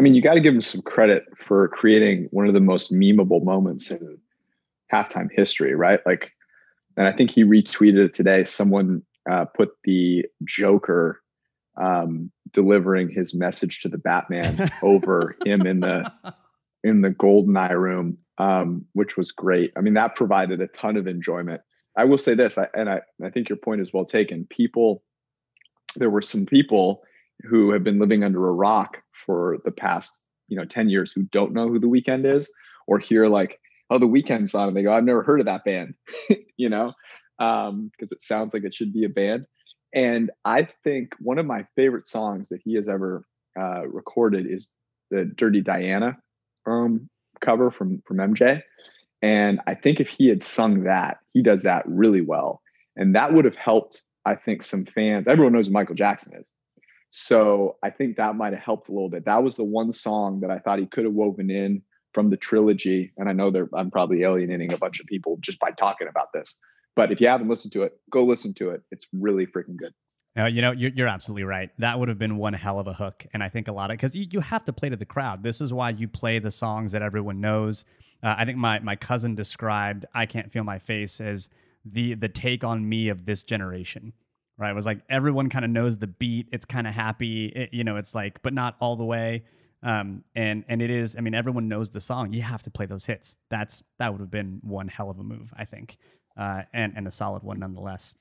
I 0.00 0.02
mean, 0.02 0.14
you 0.14 0.22
got 0.22 0.32
to 0.32 0.40
give 0.40 0.54
him 0.54 0.62
some 0.62 0.80
credit 0.80 1.26
for 1.36 1.68
creating 1.68 2.28
one 2.30 2.48
of 2.48 2.54
the 2.54 2.60
most 2.62 2.90
memeable 2.90 3.44
moments 3.44 3.90
in 3.90 4.16
halftime 4.90 5.28
history, 5.30 5.74
right? 5.74 6.00
Like, 6.06 6.32
and 6.96 7.06
I 7.06 7.12
think 7.12 7.30
he 7.30 7.44
retweeted 7.44 8.06
it 8.06 8.14
today. 8.14 8.44
Someone 8.44 9.02
uh, 9.28 9.44
put 9.44 9.72
the 9.84 10.24
Joker 10.42 11.20
um, 11.76 12.32
delivering 12.50 13.10
his 13.10 13.34
message 13.34 13.82
to 13.82 13.90
the 13.90 13.98
Batman 13.98 14.70
over 14.82 15.36
him 15.44 15.66
in 15.66 15.80
the 15.80 16.10
in 16.82 17.02
the 17.02 17.10
golden 17.10 17.58
eye 17.58 17.72
room, 17.72 18.16
um, 18.38 18.86
which 18.94 19.18
was 19.18 19.30
great. 19.30 19.70
I 19.76 19.82
mean, 19.82 19.92
that 19.94 20.16
provided 20.16 20.62
a 20.62 20.66
ton 20.68 20.96
of 20.96 21.06
enjoyment. 21.06 21.60
I 21.98 22.04
will 22.04 22.16
say 22.16 22.32
this, 22.32 22.56
I, 22.56 22.68
and 22.72 22.88
I, 22.88 23.02
I 23.22 23.28
think 23.28 23.50
your 23.50 23.58
point 23.58 23.82
is 23.82 23.92
well 23.92 24.06
taken. 24.06 24.46
People, 24.48 25.02
there 25.96 26.08
were 26.08 26.22
some 26.22 26.46
people 26.46 27.02
who 27.48 27.70
have 27.70 27.84
been 27.84 27.98
living 27.98 28.24
under 28.24 28.46
a 28.46 28.52
rock 28.52 29.02
for 29.12 29.58
the 29.64 29.72
past 29.72 30.24
you 30.48 30.56
know 30.56 30.64
10 30.64 30.88
years 30.88 31.12
who 31.12 31.22
don't 31.24 31.52
know 31.52 31.68
who 31.68 31.78
the 31.78 31.86
Weeknd 31.86 32.24
is 32.24 32.52
or 32.86 32.98
hear 32.98 33.26
like 33.26 33.60
oh 33.90 33.98
the 33.98 34.08
Weeknd 34.08 34.48
song 34.48 34.68
and 34.68 34.76
they 34.76 34.82
go 34.82 34.92
i've 34.92 35.04
never 35.04 35.22
heard 35.22 35.40
of 35.40 35.46
that 35.46 35.64
band 35.64 35.94
you 36.56 36.68
know? 36.68 36.92
Because 37.38 37.68
um, 37.70 37.90
it 38.00 38.22
sounds 38.22 38.52
like 38.52 38.64
it 38.64 38.74
should 38.74 38.92
be 38.92 39.04
a 39.04 39.08
band. 39.08 39.46
And 39.94 40.30
i 40.44 40.68
think 40.84 41.14
one 41.20 41.38
of 41.38 41.46
my 41.46 41.66
favorite 41.76 42.06
songs 42.06 42.48
that 42.50 42.60
he 42.64 42.74
has 42.74 42.88
ever 42.88 43.24
uh, 43.58 43.86
recorded 43.88 44.46
is 44.46 44.70
the 45.10 45.24
dirty 45.24 45.60
diana 45.60 46.16
um, 46.66 47.08
cover 47.40 47.70
from 47.70 48.02
from 48.06 48.18
mj 48.18 48.62
and 49.22 49.60
i 49.66 49.74
think 49.74 49.98
if 49.98 50.08
he 50.08 50.28
had 50.28 50.42
sung 50.42 50.84
that 50.84 51.18
he 51.32 51.42
does 51.42 51.62
that 51.62 51.84
really 51.86 52.20
well. 52.20 52.60
And 52.96 53.14
that 53.14 53.32
would 53.32 53.44
have 53.44 53.56
helped 53.56 54.02
i 54.26 54.34
think 54.34 54.62
some 54.62 54.84
fans. 54.84 55.26
Everyone 55.26 55.52
knows 55.52 55.66
who 55.66 55.72
michael 55.72 55.94
jackson 55.94 56.34
is 56.36 56.46
so 57.10 57.76
I 57.82 57.90
think 57.90 58.16
that 58.16 58.36
might 58.36 58.52
have 58.52 58.62
helped 58.62 58.88
a 58.88 58.92
little 58.92 59.10
bit. 59.10 59.24
That 59.24 59.42
was 59.42 59.56
the 59.56 59.64
one 59.64 59.92
song 59.92 60.40
that 60.40 60.50
I 60.50 60.58
thought 60.58 60.78
he 60.78 60.86
could 60.86 61.04
have 61.04 61.12
woven 61.12 61.50
in 61.50 61.82
from 62.14 62.30
the 62.30 62.36
trilogy. 62.36 63.12
And 63.16 63.28
I 63.28 63.32
know 63.32 63.50
that 63.50 63.68
I'm 63.74 63.90
probably 63.90 64.22
alienating 64.22 64.72
a 64.72 64.78
bunch 64.78 65.00
of 65.00 65.06
people 65.06 65.36
just 65.40 65.58
by 65.58 65.70
talking 65.72 66.08
about 66.08 66.32
this. 66.32 66.58
But 66.96 67.12
if 67.12 67.20
you 67.20 67.28
haven't 67.28 67.48
listened 67.48 67.72
to 67.72 67.82
it, 67.82 67.92
go 68.10 68.24
listen 68.24 68.54
to 68.54 68.70
it. 68.70 68.82
It's 68.90 69.06
really 69.12 69.46
freaking 69.46 69.76
good. 69.76 69.92
You 70.36 70.62
know, 70.62 70.70
you're, 70.70 70.92
you're 70.94 71.08
absolutely 71.08 71.42
right. 71.42 71.70
That 71.78 71.98
would 71.98 72.08
have 72.08 72.18
been 72.18 72.36
one 72.36 72.52
hell 72.52 72.78
of 72.78 72.86
a 72.86 72.94
hook. 72.94 73.26
And 73.34 73.42
I 73.42 73.48
think 73.48 73.68
a 73.68 73.72
lot 73.72 73.90
of, 73.90 73.96
because 73.96 74.14
you, 74.14 74.26
you 74.30 74.40
have 74.40 74.64
to 74.64 74.72
play 74.72 74.88
to 74.88 74.96
the 74.96 75.04
crowd. 75.04 75.42
This 75.42 75.60
is 75.60 75.72
why 75.72 75.90
you 75.90 76.08
play 76.08 76.38
the 76.38 76.52
songs 76.52 76.92
that 76.92 77.02
everyone 77.02 77.40
knows. 77.40 77.84
Uh, 78.22 78.36
I 78.38 78.44
think 78.44 78.56
my, 78.56 78.78
my 78.78 78.96
cousin 78.96 79.34
described 79.34 80.06
I 80.14 80.26
Can't 80.26 80.50
Feel 80.50 80.62
My 80.64 80.78
Face 80.78 81.20
as 81.20 81.48
the, 81.84 82.14
the 82.14 82.28
take 82.28 82.62
on 82.62 82.88
me 82.88 83.08
of 83.08 83.24
this 83.24 83.42
generation 83.42 84.12
right? 84.60 84.70
It 84.70 84.74
was 84.76 84.86
like 84.86 85.00
everyone 85.08 85.48
kind 85.48 85.64
of 85.64 85.70
knows 85.70 85.96
the 85.96 86.06
beat. 86.06 86.48
It's 86.52 86.64
kind 86.64 86.86
of 86.86 86.94
happy, 86.94 87.46
it, 87.46 87.70
you 87.72 87.82
know. 87.82 87.96
It's 87.96 88.14
like, 88.14 88.42
but 88.42 88.52
not 88.52 88.76
all 88.80 88.94
the 88.94 89.04
way. 89.04 89.44
Um, 89.82 90.24
and 90.36 90.64
and 90.68 90.82
it 90.82 90.90
is. 90.90 91.16
I 91.16 91.20
mean, 91.20 91.34
everyone 91.34 91.66
knows 91.66 91.90
the 91.90 92.00
song. 92.00 92.34
You 92.34 92.42
have 92.42 92.62
to 92.64 92.70
play 92.70 92.86
those 92.86 93.06
hits. 93.06 93.36
That's 93.48 93.82
that 93.98 94.12
would 94.12 94.20
have 94.20 94.30
been 94.30 94.60
one 94.62 94.88
hell 94.88 95.08
of 95.08 95.18
a 95.18 95.22
move, 95.24 95.52
I 95.56 95.64
think, 95.64 95.96
uh, 96.36 96.62
and 96.72 96.92
and 96.94 97.08
a 97.08 97.10
solid 97.10 97.42
one 97.42 97.58
nonetheless. 97.58 98.14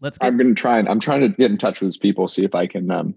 Let's. 0.00 0.16
Get- 0.16 0.26
I'm 0.26 0.38
gonna 0.38 0.54
try 0.54 0.78
and 0.78 0.88
I'm 0.88 0.98
trying 0.98 1.20
to 1.20 1.28
get 1.28 1.50
in 1.50 1.58
touch 1.58 1.80
with 1.80 1.88
these 1.88 1.98
people, 1.98 2.26
see 2.26 2.44
if 2.44 2.54
I 2.54 2.66
can 2.66 2.90
um, 2.90 3.14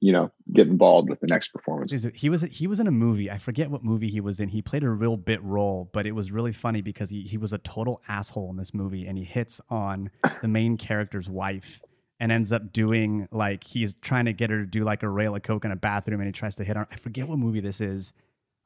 you 0.00 0.12
know 0.12 0.30
get 0.52 0.66
involved 0.66 1.08
with 1.08 1.20
the 1.20 1.26
next 1.26 1.48
performance 1.48 1.94
he 2.14 2.28
was 2.28 2.42
he 2.42 2.66
was 2.66 2.80
in 2.80 2.86
a 2.86 2.90
movie 2.90 3.30
i 3.30 3.38
forget 3.38 3.70
what 3.70 3.82
movie 3.82 4.08
he 4.08 4.20
was 4.20 4.38
in 4.40 4.48
he 4.48 4.60
played 4.60 4.82
a 4.82 4.90
real 4.90 5.16
bit 5.16 5.42
role 5.42 5.88
but 5.92 6.06
it 6.06 6.12
was 6.12 6.30
really 6.30 6.52
funny 6.52 6.82
because 6.82 7.10
he, 7.10 7.22
he 7.22 7.38
was 7.38 7.52
a 7.52 7.58
total 7.58 8.00
asshole 8.06 8.50
in 8.50 8.56
this 8.56 8.74
movie 8.74 9.06
and 9.06 9.16
he 9.16 9.24
hits 9.24 9.60
on 9.70 10.10
the 10.42 10.48
main 10.48 10.76
character's 10.76 11.30
wife 11.30 11.82
and 12.20 12.30
ends 12.30 12.52
up 12.52 12.72
doing 12.72 13.26
like 13.30 13.64
he's 13.64 13.94
trying 13.96 14.26
to 14.26 14.32
get 14.32 14.50
her 14.50 14.60
to 14.60 14.66
do 14.66 14.84
like 14.84 15.02
a 15.02 15.08
rail 15.08 15.34
of 15.34 15.42
coke 15.42 15.64
in 15.64 15.70
a 15.70 15.76
bathroom 15.76 16.20
and 16.20 16.28
he 16.28 16.32
tries 16.32 16.56
to 16.56 16.64
hit 16.64 16.76
her 16.76 16.86
i 16.90 16.96
forget 16.96 17.26
what 17.26 17.38
movie 17.38 17.60
this 17.60 17.80
is 17.80 18.12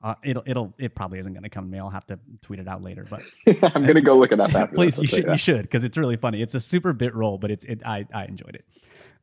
uh, 0.02 0.14
it'll 0.24 0.42
it'll 0.46 0.74
it 0.78 0.94
probably 0.94 1.18
isn't 1.18 1.32
going 1.32 1.42
to 1.42 1.50
come 1.50 1.66
to 1.66 1.70
me. 1.70 1.78
I'll 1.78 1.90
have 1.90 2.06
to 2.06 2.18
tweet 2.40 2.58
it 2.58 2.66
out 2.66 2.82
later. 2.82 3.06
But 3.08 3.20
I'm 3.74 3.82
going 3.82 3.96
to 3.96 4.00
go 4.00 4.16
look 4.16 4.32
it 4.32 4.40
up 4.40 4.54
after. 4.54 4.74
Please, 4.74 4.98
you 4.98 5.06
should 5.06 5.26
you 5.26 5.36
should 5.36 5.62
because 5.62 5.84
it's 5.84 5.98
really 5.98 6.16
funny. 6.16 6.40
It's 6.40 6.54
a 6.54 6.60
super 6.60 6.92
bit 6.92 7.14
role, 7.14 7.36
but 7.36 7.50
it's 7.50 7.64
it 7.66 7.82
I 7.84 8.06
I 8.14 8.24
enjoyed 8.24 8.54
it. 8.54 8.64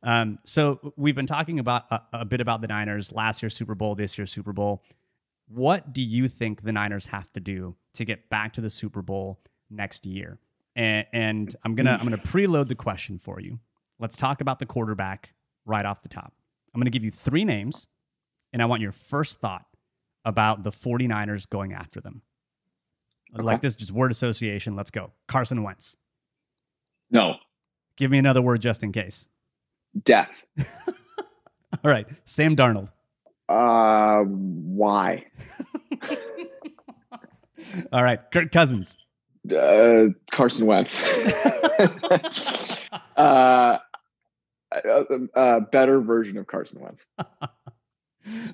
Um, 0.02 0.38
so 0.44 0.92
we've 0.96 1.14
been 1.14 1.26
talking 1.26 1.58
about 1.58 1.84
a, 1.90 2.00
a 2.12 2.24
bit 2.24 2.40
about 2.40 2.60
the 2.60 2.68
Niners 2.68 3.12
last 3.12 3.42
year's 3.42 3.56
Super 3.56 3.74
Bowl, 3.74 3.94
this 3.94 4.16
year's 4.16 4.32
Super 4.32 4.52
Bowl. 4.52 4.82
What 5.48 5.92
do 5.92 6.02
you 6.02 6.28
think 6.28 6.62
the 6.62 6.72
Niners 6.72 7.06
have 7.06 7.32
to 7.32 7.40
do 7.40 7.76
to 7.94 8.04
get 8.04 8.28
back 8.28 8.52
to 8.54 8.60
the 8.60 8.70
Super 8.70 9.02
Bowl 9.02 9.40
next 9.70 10.06
year? 10.06 10.38
And, 10.76 11.06
and 11.12 11.56
I'm 11.64 11.74
gonna 11.74 11.92
I'm 11.92 12.04
gonna 12.04 12.18
preload 12.18 12.68
the 12.68 12.74
question 12.74 13.18
for 13.18 13.40
you. 13.40 13.58
Let's 13.98 14.16
talk 14.16 14.40
about 14.40 14.60
the 14.60 14.66
quarterback 14.66 15.34
right 15.64 15.84
off 15.84 16.02
the 16.02 16.08
top. 16.08 16.34
I'm 16.72 16.80
gonna 16.80 16.90
give 16.90 17.02
you 17.02 17.10
three 17.10 17.44
names, 17.44 17.88
and 18.52 18.62
I 18.62 18.66
want 18.66 18.82
your 18.82 18.92
first 18.92 19.40
thought 19.40 19.64
about 20.24 20.62
the 20.62 20.70
49ers 20.70 21.48
going 21.48 21.72
after 21.72 22.00
them. 22.00 22.22
Okay. 23.34 23.42
Like 23.42 23.60
this, 23.60 23.74
just 23.74 23.92
word 23.92 24.10
association. 24.10 24.76
Let's 24.76 24.90
go. 24.90 25.12
Carson 25.26 25.62
Wentz. 25.62 25.96
No. 27.10 27.36
Give 27.96 28.10
me 28.10 28.18
another 28.18 28.42
word 28.42 28.60
just 28.60 28.82
in 28.82 28.92
case. 28.92 29.28
Death. 30.02 30.44
All 31.84 31.90
right. 31.90 32.06
Sam 32.24 32.56
Darnold. 32.56 32.90
Uh, 33.48 34.22
why? 34.24 35.26
All 37.92 38.02
right. 38.02 38.20
Kirk 38.32 38.52
Cousins. 38.52 38.96
Uh, 39.50 40.08
Carson 40.30 40.66
Wentz. 40.66 41.02
uh, 43.16 43.78
a, 44.72 45.04
a, 45.34 45.60
better 45.60 46.00
version 46.00 46.36
of 46.36 46.46
Carson 46.46 46.80
Wentz. 46.82 47.06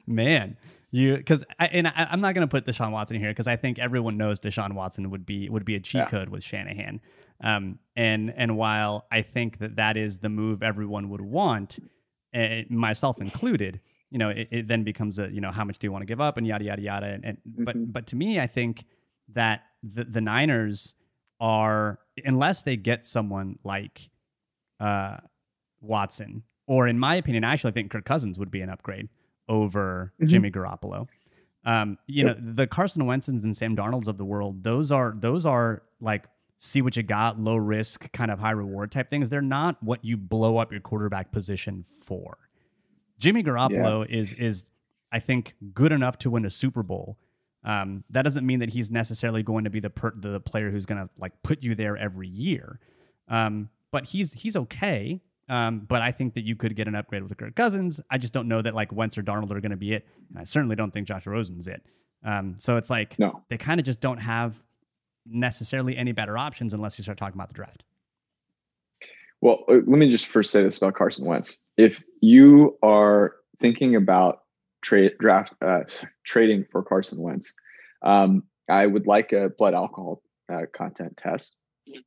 Man, 0.06 0.56
you 0.94 1.16
because 1.16 1.42
and 1.58 1.88
I, 1.88 2.08
am 2.12 2.20
not 2.20 2.34
going 2.34 2.46
to 2.46 2.50
put 2.50 2.64
Deshaun 2.64 2.92
Watson 2.92 3.18
here 3.18 3.30
because 3.30 3.48
I 3.48 3.56
think 3.56 3.80
everyone 3.80 4.16
knows 4.16 4.38
Deshaun 4.38 4.74
Watson 4.74 5.10
would 5.10 5.26
be 5.26 5.48
would 5.48 5.64
be 5.64 5.74
a 5.74 5.80
cheat 5.80 6.02
yeah. 6.02 6.06
code 6.06 6.28
with 6.28 6.44
Shanahan. 6.44 7.00
Um, 7.42 7.80
and 7.96 8.32
and 8.36 8.56
while 8.56 9.06
I 9.10 9.22
think 9.22 9.58
that 9.58 9.74
that 9.74 9.96
is 9.96 10.18
the 10.18 10.28
move 10.28 10.62
everyone 10.62 11.10
would 11.10 11.20
want, 11.20 11.80
uh, 12.32 12.60
myself 12.70 13.20
included, 13.20 13.80
you 14.10 14.18
know, 14.18 14.28
it, 14.28 14.46
it, 14.52 14.68
then 14.68 14.84
becomes 14.84 15.18
a 15.18 15.28
you 15.32 15.40
know 15.40 15.50
how 15.50 15.64
much 15.64 15.80
do 15.80 15.88
you 15.88 15.90
want 15.90 16.02
to 16.02 16.06
give 16.06 16.20
up 16.20 16.36
and 16.36 16.46
yada 16.46 16.64
yada 16.64 16.82
yada. 16.82 17.06
And, 17.06 17.24
and 17.24 17.38
mm-hmm. 17.38 17.64
but 17.64 17.92
but 17.92 18.06
to 18.08 18.16
me, 18.16 18.38
I 18.38 18.46
think 18.46 18.84
that 19.30 19.64
the 19.82 20.04
the 20.04 20.20
Niners 20.20 20.94
are 21.40 21.98
unless 22.24 22.62
they 22.62 22.76
get 22.76 23.04
someone 23.04 23.58
like 23.64 24.10
uh, 24.78 25.16
Watson 25.80 26.44
or 26.68 26.86
in 26.86 27.00
my 27.00 27.16
opinion, 27.16 27.42
I 27.42 27.52
actually 27.52 27.72
think 27.72 27.90
Kirk 27.90 28.04
Cousins 28.04 28.38
would 28.38 28.52
be 28.52 28.60
an 28.60 28.70
upgrade 28.70 29.08
over 29.48 30.12
mm-hmm. 30.20 30.28
Jimmy 30.28 30.50
Garoppolo. 30.50 31.08
Um, 31.64 31.98
you 32.06 32.26
yep. 32.26 32.38
know, 32.38 32.52
the 32.52 32.66
Carson 32.66 33.06
Wentz's 33.06 33.44
and 33.44 33.56
Sam 33.56 33.76
Darnold's 33.76 34.08
of 34.08 34.18
the 34.18 34.24
world, 34.24 34.64
those 34.64 34.92
are 34.92 35.14
those 35.18 35.46
are 35.46 35.82
like 36.00 36.24
see 36.58 36.82
what 36.82 36.96
you 36.96 37.02
got, 37.02 37.38
low 37.38 37.56
risk, 37.56 38.10
kind 38.12 38.30
of 38.30 38.38
high 38.38 38.50
reward 38.50 38.90
type 38.90 39.08
things. 39.08 39.30
They're 39.30 39.42
not 39.42 39.82
what 39.82 40.04
you 40.04 40.16
blow 40.16 40.58
up 40.58 40.72
your 40.72 40.80
quarterback 40.80 41.32
position 41.32 41.82
for. 41.82 42.38
Jimmy 43.18 43.42
Garoppolo 43.42 44.08
yeah. 44.08 44.18
is 44.18 44.32
is 44.34 44.64
I 45.10 45.20
think 45.20 45.54
good 45.72 45.92
enough 45.92 46.18
to 46.18 46.30
win 46.30 46.44
a 46.44 46.50
Super 46.50 46.82
Bowl. 46.82 47.18
Um, 47.64 48.04
that 48.10 48.22
doesn't 48.22 48.44
mean 48.44 48.58
that 48.58 48.70
he's 48.70 48.90
necessarily 48.90 49.42
going 49.42 49.64
to 49.64 49.70
be 49.70 49.80
the 49.80 49.90
per- 49.90 50.14
the 50.14 50.40
player 50.40 50.70
who's 50.70 50.84
going 50.84 51.02
to 51.02 51.08
like 51.18 51.32
put 51.42 51.62
you 51.62 51.74
there 51.74 51.96
every 51.96 52.28
year. 52.28 52.78
Um, 53.28 53.70
but 53.90 54.06
he's 54.06 54.34
he's 54.34 54.56
okay. 54.56 55.22
Um, 55.48 55.80
but 55.80 56.00
I 56.02 56.12
think 56.12 56.34
that 56.34 56.44
you 56.44 56.56
could 56.56 56.74
get 56.74 56.88
an 56.88 56.94
upgrade 56.94 57.22
with 57.22 57.36
Kirk 57.36 57.54
Cousins. 57.54 58.00
I 58.10 58.18
just 58.18 58.32
don't 58.32 58.48
know 58.48 58.62
that 58.62 58.74
like 58.74 58.92
Wentz 58.92 59.18
or 59.18 59.22
Darnold 59.22 59.50
are 59.50 59.60
going 59.60 59.70
to 59.70 59.76
be 59.76 59.92
it, 59.92 60.06
and 60.30 60.38
I 60.38 60.44
certainly 60.44 60.76
don't 60.76 60.90
think 60.90 61.06
Josh 61.06 61.26
Rosen's 61.26 61.68
it. 61.68 61.82
Um, 62.24 62.54
so 62.58 62.76
it's 62.76 62.88
like 62.88 63.18
no. 63.18 63.42
they 63.50 63.58
kind 63.58 63.78
of 63.78 63.84
just 63.84 64.00
don't 64.00 64.18
have 64.18 64.58
necessarily 65.26 65.96
any 65.96 66.12
better 66.12 66.38
options 66.38 66.72
unless 66.72 66.98
you 66.98 67.02
start 67.02 67.18
talking 67.18 67.36
about 67.36 67.48
the 67.48 67.54
draft. 67.54 67.84
Well, 69.42 69.64
uh, 69.68 69.74
let 69.74 69.86
me 69.98 70.08
just 70.08 70.26
first 70.26 70.50
say 70.50 70.62
this 70.62 70.78
about 70.78 70.94
Carson 70.94 71.26
Wentz. 71.26 71.58
If 71.76 72.02
you 72.20 72.78
are 72.82 73.36
thinking 73.60 73.96
about 73.96 74.40
trade 74.82 75.12
draft 75.18 75.52
uh, 75.60 75.80
trading 76.24 76.64
for 76.72 76.82
Carson 76.82 77.20
Wentz, 77.20 77.52
um, 78.02 78.44
I 78.70 78.86
would 78.86 79.06
like 79.06 79.32
a 79.32 79.50
blood 79.50 79.74
alcohol 79.74 80.22
uh, 80.50 80.62
content 80.72 81.18
test, 81.22 81.56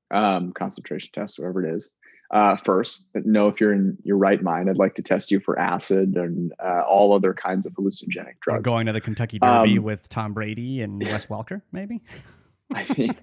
um, 0.10 0.52
concentration 0.54 1.12
test, 1.13 1.38
whatever 1.38 1.63
it 1.63 1.76
is 1.76 1.91
uh, 2.31 2.55
first. 2.57 3.05
Know 3.13 3.47
if 3.47 3.59
you're 3.59 3.73
in 3.73 3.97
your 4.03 4.17
right 4.17 4.41
mind. 4.41 4.69
I'd 4.69 4.77
like 4.77 4.95
to 4.95 5.01
test 5.01 5.31
you 5.31 5.39
for 5.39 5.57
acid 5.59 6.15
and 6.15 6.53
uh, 6.63 6.81
all 6.87 7.13
other 7.13 7.33
kinds 7.33 7.65
of 7.65 7.73
hallucinogenic 7.73 8.39
drugs. 8.41 8.59
Or 8.59 8.61
going 8.61 8.85
to 8.87 8.93
the 8.93 9.01
Kentucky 9.01 9.39
Derby 9.39 9.77
um, 9.77 9.83
with 9.83 10.09
Tom 10.09 10.33
Brady 10.33 10.81
and 10.81 11.01
Wes 11.05 11.27
Welker, 11.27 11.61
maybe. 11.71 12.01
I 12.73 12.85
mean, 12.97 13.15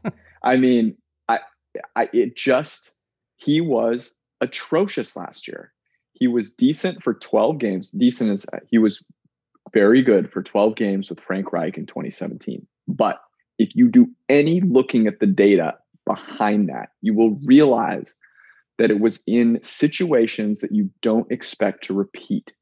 I 0.43 0.57
mean, 0.57 0.97
I, 1.29 1.41
I, 1.97 2.09
it 2.13 2.37
just 2.37 2.93
he 3.37 3.61
was 3.61 4.15
atrocious 4.41 5.17
last 5.17 5.47
year. 5.47 5.73
He 6.15 6.29
was 6.29 6.55
decent 6.55 7.03
for 7.03 7.15
12 7.15 7.59
games. 7.59 7.91
Decent 7.91 8.31
as 8.31 8.47
he 8.71 8.79
was 8.79 9.05
very 9.73 10.01
good 10.01 10.33
for 10.33 10.43
12 10.43 10.77
games 10.77 11.11
with 11.11 11.21
Frank 11.21 11.53
Reich 11.53 11.77
in 11.77 11.87
2017. 11.87 12.67
But 12.89 13.21
if 13.59 13.75
you 13.75 13.89
do 13.89 14.09
any 14.29 14.61
looking 14.61 15.07
at 15.07 15.21
the 15.21 15.27
data 15.27 15.75
behind 16.07 16.69
that, 16.69 16.91
you 17.03 17.15
will 17.15 17.39
realize 17.45 18.15
that 18.79 18.91
it 18.91 19.01
was 19.01 19.23
in 19.27 19.61
situations 19.63 20.61
that 20.61 20.73
you 20.73 20.91
don't 21.01 21.31
expect 21.31 21.85
to 21.85 21.95
repeat. 21.95 22.53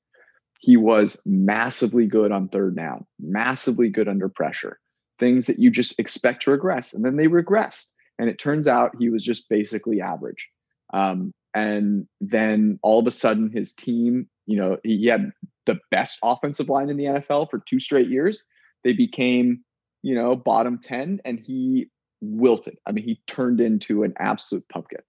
He 0.60 0.76
was 0.76 1.20
massively 1.24 2.06
good 2.06 2.30
on 2.30 2.48
third 2.48 2.76
down, 2.76 3.06
massively 3.18 3.88
good 3.88 4.08
under 4.08 4.28
pressure, 4.28 4.78
things 5.18 5.46
that 5.46 5.58
you 5.58 5.70
just 5.70 5.98
expect 5.98 6.42
to 6.42 6.50
regress. 6.50 6.94
And 6.94 7.04
then 7.04 7.16
they 7.16 7.26
regressed. 7.26 7.90
And 8.18 8.28
it 8.28 8.38
turns 8.38 8.66
out 8.66 8.92
he 8.98 9.08
was 9.08 9.24
just 9.24 9.48
basically 9.48 10.00
average. 10.00 10.48
Um, 10.92 11.32
and 11.54 12.06
then 12.20 12.78
all 12.82 13.00
of 13.00 13.06
a 13.06 13.10
sudden, 13.10 13.50
his 13.50 13.72
team, 13.72 14.28
you 14.46 14.56
know, 14.56 14.78
he 14.84 15.06
had 15.06 15.32
the 15.66 15.78
best 15.90 16.18
offensive 16.22 16.68
line 16.68 16.90
in 16.90 16.96
the 16.96 17.04
NFL 17.04 17.50
for 17.50 17.58
two 17.58 17.80
straight 17.80 18.08
years. 18.08 18.44
They 18.84 18.92
became, 18.92 19.64
you 20.02 20.14
know, 20.14 20.36
bottom 20.36 20.78
10, 20.78 21.20
and 21.24 21.38
he 21.38 21.90
wilted. 22.20 22.78
I 22.86 22.92
mean, 22.92 23.04
he 23.04 23.20
turned 23.26 23.60
into 23.60 24.02
an 24.02 24.14
absolute 24.18 24.68
pumpkin. 24.68 25.00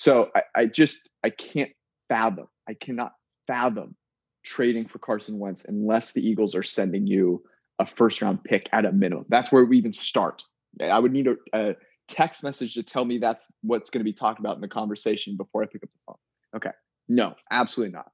So 0.00 0.30
I, 0.34 0.42
I 0.56 0.64
just 0.64 1.10
I 1.22 1.28
can't 1.28 1.70
fathom. 2.08 2.46
I 2.66 2.72
cannot 2.72 3.12
fathom 3.46 3.96
trading 4.42 4.88
for 4.88 4.98
Carson 4.98 5.38
Wentz 5.38 5.66
unless 5.66 6.12
the 6.12 6.26
Eagles 6.26 6.54
are 6.54 6.62
sending 6.62 7.06
you 7.06 7.42
a 7.78 7.84
first 7.84 8.22
round 8.22 8.42
pick 8.42 8.66
at 8.72 8.86
a 8.86 8.92
minimum. 8.92 9.26
That's 9.28 9.52
where 9.52 9.62
we 9.62 9.76
even 9.76 9.92
start. 9.92 10.42
I 10.80 10.98
would 10.98 11.12
need 11.12 11.26
a, 11.26 11.36
a 11.52 11.76
text 12.08 12.42
message 12.42 12.72
to 12.74 12.82
tell 12.82 13.04
me 13.04 13.18
that's 13.18 13.44
what's 13.60 13.90
going 13.90 14.00
to 14.00 14.10
be 14.10 14.14
talked 14.14 14.40
about 14.40 14.54
in 14.54 14.62
the 14.62 14.68
conversation 14.68 15.36
before 15.36 15.62
I 15.62 15.66
pick 15.66 15.82
up 15.82 15.90
the 15.92 15.98
phone. 16.06 16.16
Okay. 16.56 16.72
No, 17.06 17.34
absolutely 17.50 17.92
not. 17.92 18.10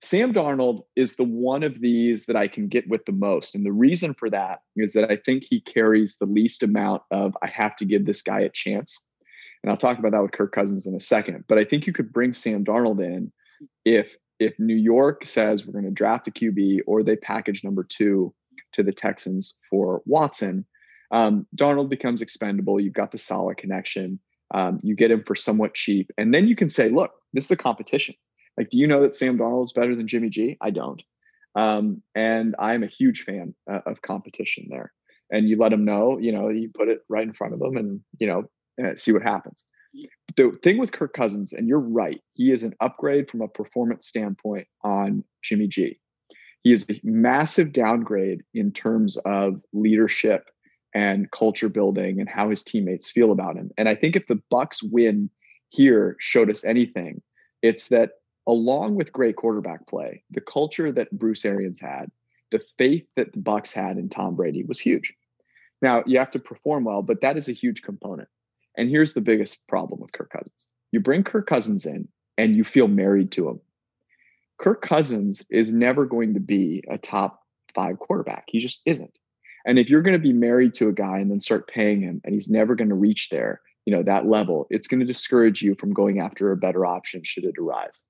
Sam 0.00 0.32
Darnold 0.32 0.82
is 0.94 1.16
the 1.16 1.24
one 1.24 1.64
of 1.64 1.80
these 1.80 2.26
that 2.26 2.36
I 2.36 2.46
can 2.46 2.68
get 2.68 2.88
with 2.88 3.04
the 3.04 3.10
most. 3.10 3.56
And 3.56 3.66
the 3.66 3.72
reason 3.72 4.14
for 4.14 4.30
that 4.30 4.60
is 4.76 4.92
that 4.92 5.10
I 5.10 5.16
think 5.16 5.42
he 5.42 5.60
carries 5.60 6.18
the 6.18 6.26
least 6.26 6.62
amount 6.62 7.02
of 7.10 7.36
I 7.42 7.48
have 7.48 7.74
to 7.78 7.84
give 7.84 8.06
this 8.06 8.22
guy 8.22 8.38
a 8.42 8.48
chance. 8.48 9.02
And 9.66 9.72
I'll 9.72 9.76
talk 9.76 9.98
about 9.98 10.12
that 10.12 10.22
with 10.22 10.30
Kirk 10.30 10.52
Cousins 10.52 10.86
in 10.86 10.94
a 10.94 11.00
second. 11.00 11.44
But 11.48 11.58
I 11.58 11.64
think 11.64 11.88
you 11.88 11.92
could 11.92 12.12
bring 12.12 12.32
Sam 12.32 12.64
Darnold 12.64 13.04
in 13.04 13.32
if 13.84 14.16
if 14.38 14.54
New 14.60 14.76
York 14.76 15.26
says 15.26 15.66
we're 15.66 15.72
going 15.72 15.84
to 15.86 15.90
draft 15.90 16.28
a 16.28 16.30
QB 16.30 16.80
or 16.86 17.02
they 17.02 17.16
package 17.16 17.64
number 17.64 17.82
two 17.82 18.32
to 18.74 18.84
the 18.84 18.92
Texans 18.92 19.58
for 19.68 20.02
Watson. 20.06 20.64
Um, 21.10 21.46
Darnold 21.56 21.88
becomes 21.88 22.22
expendable. 22.22 22.78
You've 22.78 22.94
got 22.94 23.10
the 23.10 23.18
solid 23.18 23.56
connection. 23.56 24.20
Um, 24.54 24.78
you 24.84 24.94
get 24.94 25.10
him 25.10 25.24
for 25.26 25.34
somewhat 25.34 25.74
cheap, 25.74 26.12
and 26.16 26.32
then 26.32 26.46
you 26.46 26.54
can 26.54 26.68
say, 26.68 26.88
"Look, 26.88 27.12
this 27.32 27.46
is 27.46 27.50
a 27.50 27.56
competition. 27.56 28.14
Like, 28.56 28.70
do 28.70 28.78
you 28.78 28.86
know 28.86 29.02
that 29.02 29.16
Sam 29.16 29.36
Darnold 29.36 29.64
is 29.64 29.72
better 29.72 29.96
than 29.96 30.06
Jimmy 30.06 30.28
G? 30.28 30.56
I 30.60 30.70
don't." 30.70 31.02
Um, 31.56 32.02
and 32.14 32.54
I'm 32.60 32.84
a 32.84 32.88
huge 32.88 33.22
fan 33.22 33.54
uh, 33.68 33.80
of 33.86 34.02
competition 34.02 34.68
there. 34.70 34.92
And 35.32 35.48
you 35.48 35.56
let 35.56 35.70
them 35.70 35.84
know, 35.84 36.18
you 36.18 36.30
know, 36.30 36.50
you 36.50 36.68
put 36.68 36.88
it 36.88 37.00
right 37.08 37.24
in 37.24 37.32
front 37.32 37.54
of 37.54 37.58
them, 37.58 37.76
and 37.76 38.00
you 38.20 38.28
know, 38.28 38.44
uh, 38.82 38.96
see 38.96 39.12
what 39.12 39.22
happens. 39.22 39.64
The 40.36 40.58
thing 40.62 40.78
with 40.78 40.92
Kirk 40.92 41.14
Cousins, 41.14 41.52
and 41.52 41.68
you're 41.68 41.78
right, 41.78 42.20
he 42.34 42.52
is 42.52 42.62
an 42.62 42.74
upgrade 42.80 43.30
from 43.30 43.40
a 43.40 43.48
performance 43.48 44.06
standpoint 44.06 44.66
on 44.82 45.24
Jimmy 45.42 45.68
G. 45.68 45.98
He 46.62 46.72
is 46.72 46.84
a 46.90 47.00
massive 47.04 47.72
downgrade 47.72 48.42
in 48.52 48.72
terms 48.72 49.16
of 49.18 49.62
leadership 49.72 50.50
and 50.94 51.30
culture 51.30 51.68
building 51.68 52.20
and 52.20 52.28
how 52.28 52.50
his 52.50 52.62
teammates 52.62 53.10
feel 53.10 53.30
about 53.30 53.56
him. 53.56 53.70
And 53.78 53.88
I 53.88 53.94
think 53.94 54.16
if 54.16 54.26
the 54.26 54.42
Bucs 54.52 54.78
win 54.82 55.30
here 55.68 56.16
showed 56.18 56.50
us 56.50 56.64
anything, 56.64 57.22
it's 57.62 57.88
that 57.88 58.12
along 58.46 58.96
with 58.96 59.12
great 59.12 59.36
quarterback 59.36 59.86
play, 59.86 60.22
the 60.30 60.40
culture 60.40 60.92
that 60.92 61.10
Bruce 61.12 61.44
Arians 61.44 61.80
had, 61.80 62.10
the 62.50 62.62
faith 62.78 63.06
that 63.16 63.32
the 63.32 63.40
Bucs 63.40 63.72
had 63.72 63.98
in 63.98 64.08
Tom 64.08 64.36
Brady 64.36 64.64
was 64.64 64.78
huge. 64.78 65.14
Now 65.82 66.02
you 66.06 66.18
have 66.18 66.30
to 66.32 66.38
perform 66.38 66.84
well, 66.84 67.02
but 67.02 67.20
that 67.20 67.36
is 67.36 67.48
a 67.48 67.52
huge 67.52 67.82
component. 67.82 68.28
And 68.76 68.90
here's 68.90 69.14
the 69.14 69.20
biggest 69.20 69.66
problem 69.68 70.00
with 70.00 70.12
Kirk 70.12 70.30
Cousins 70.30 70.66
you 70.92 71.00
bring 71.00 71.24
Kirk 71.24 71.46
Cousins 71.46 71.84
in 71.84 72.08
and 72.38 72.56
you 72.56 72.64
feel 72.64 72.88
married 72.88 73.32
to 73.32 73.48
him. 73.48 73.60
Kirk 74.58 74.82
Cousins 74.82 75.44
is 75.50 75.74
never 75.74 76.06
going 76.06 76.34
to 76.34 76.40
be 76.40 76.82
a 76.88 76.96
top 76.96 77.42
five 77.74 77.98
quarterback. 77.98 78.44
He 78.48 78.58
just 78.58 78.82
isn't. 78.86 79.18
And 79.66 79.78
if 79.78 79.90
you're 79.90 80.02
going 80.02 80.14
to 80.14 80.18
be 80.18 80.32
married 80.32 80.74
to 80.74 80.88
a 80.88 80.92
guy 80.92 81.18
and 81.18 81.30
then 81.30 81.40
start 81.40 81.68
paying 81.68 82.00
him 82.00 82.20
and 82.24 82.34
he's 82.34 82.48
never 82.48 82.74
going 82.74 82.88
to 82.88 82.94
reach 82.94 83.28
there, 83.30 83.60
you 83.84 83.94
know, 83.94 84.02
that 84.04 84.26
level, 84.26 84.66
it's 84.70 84.86
going 84.86 85.00
to 85.00 85.06
discourage 85.06 85.60
you 85.60 85.74
from 85.74 85.92
going 85.92 86.20
after 86.20 86.52
a 86.52 86.56
better 86.56 86.86
option 86.86 87.22
should 87.24 87.44
it 87.44 87.58
arise. 87.58 88.04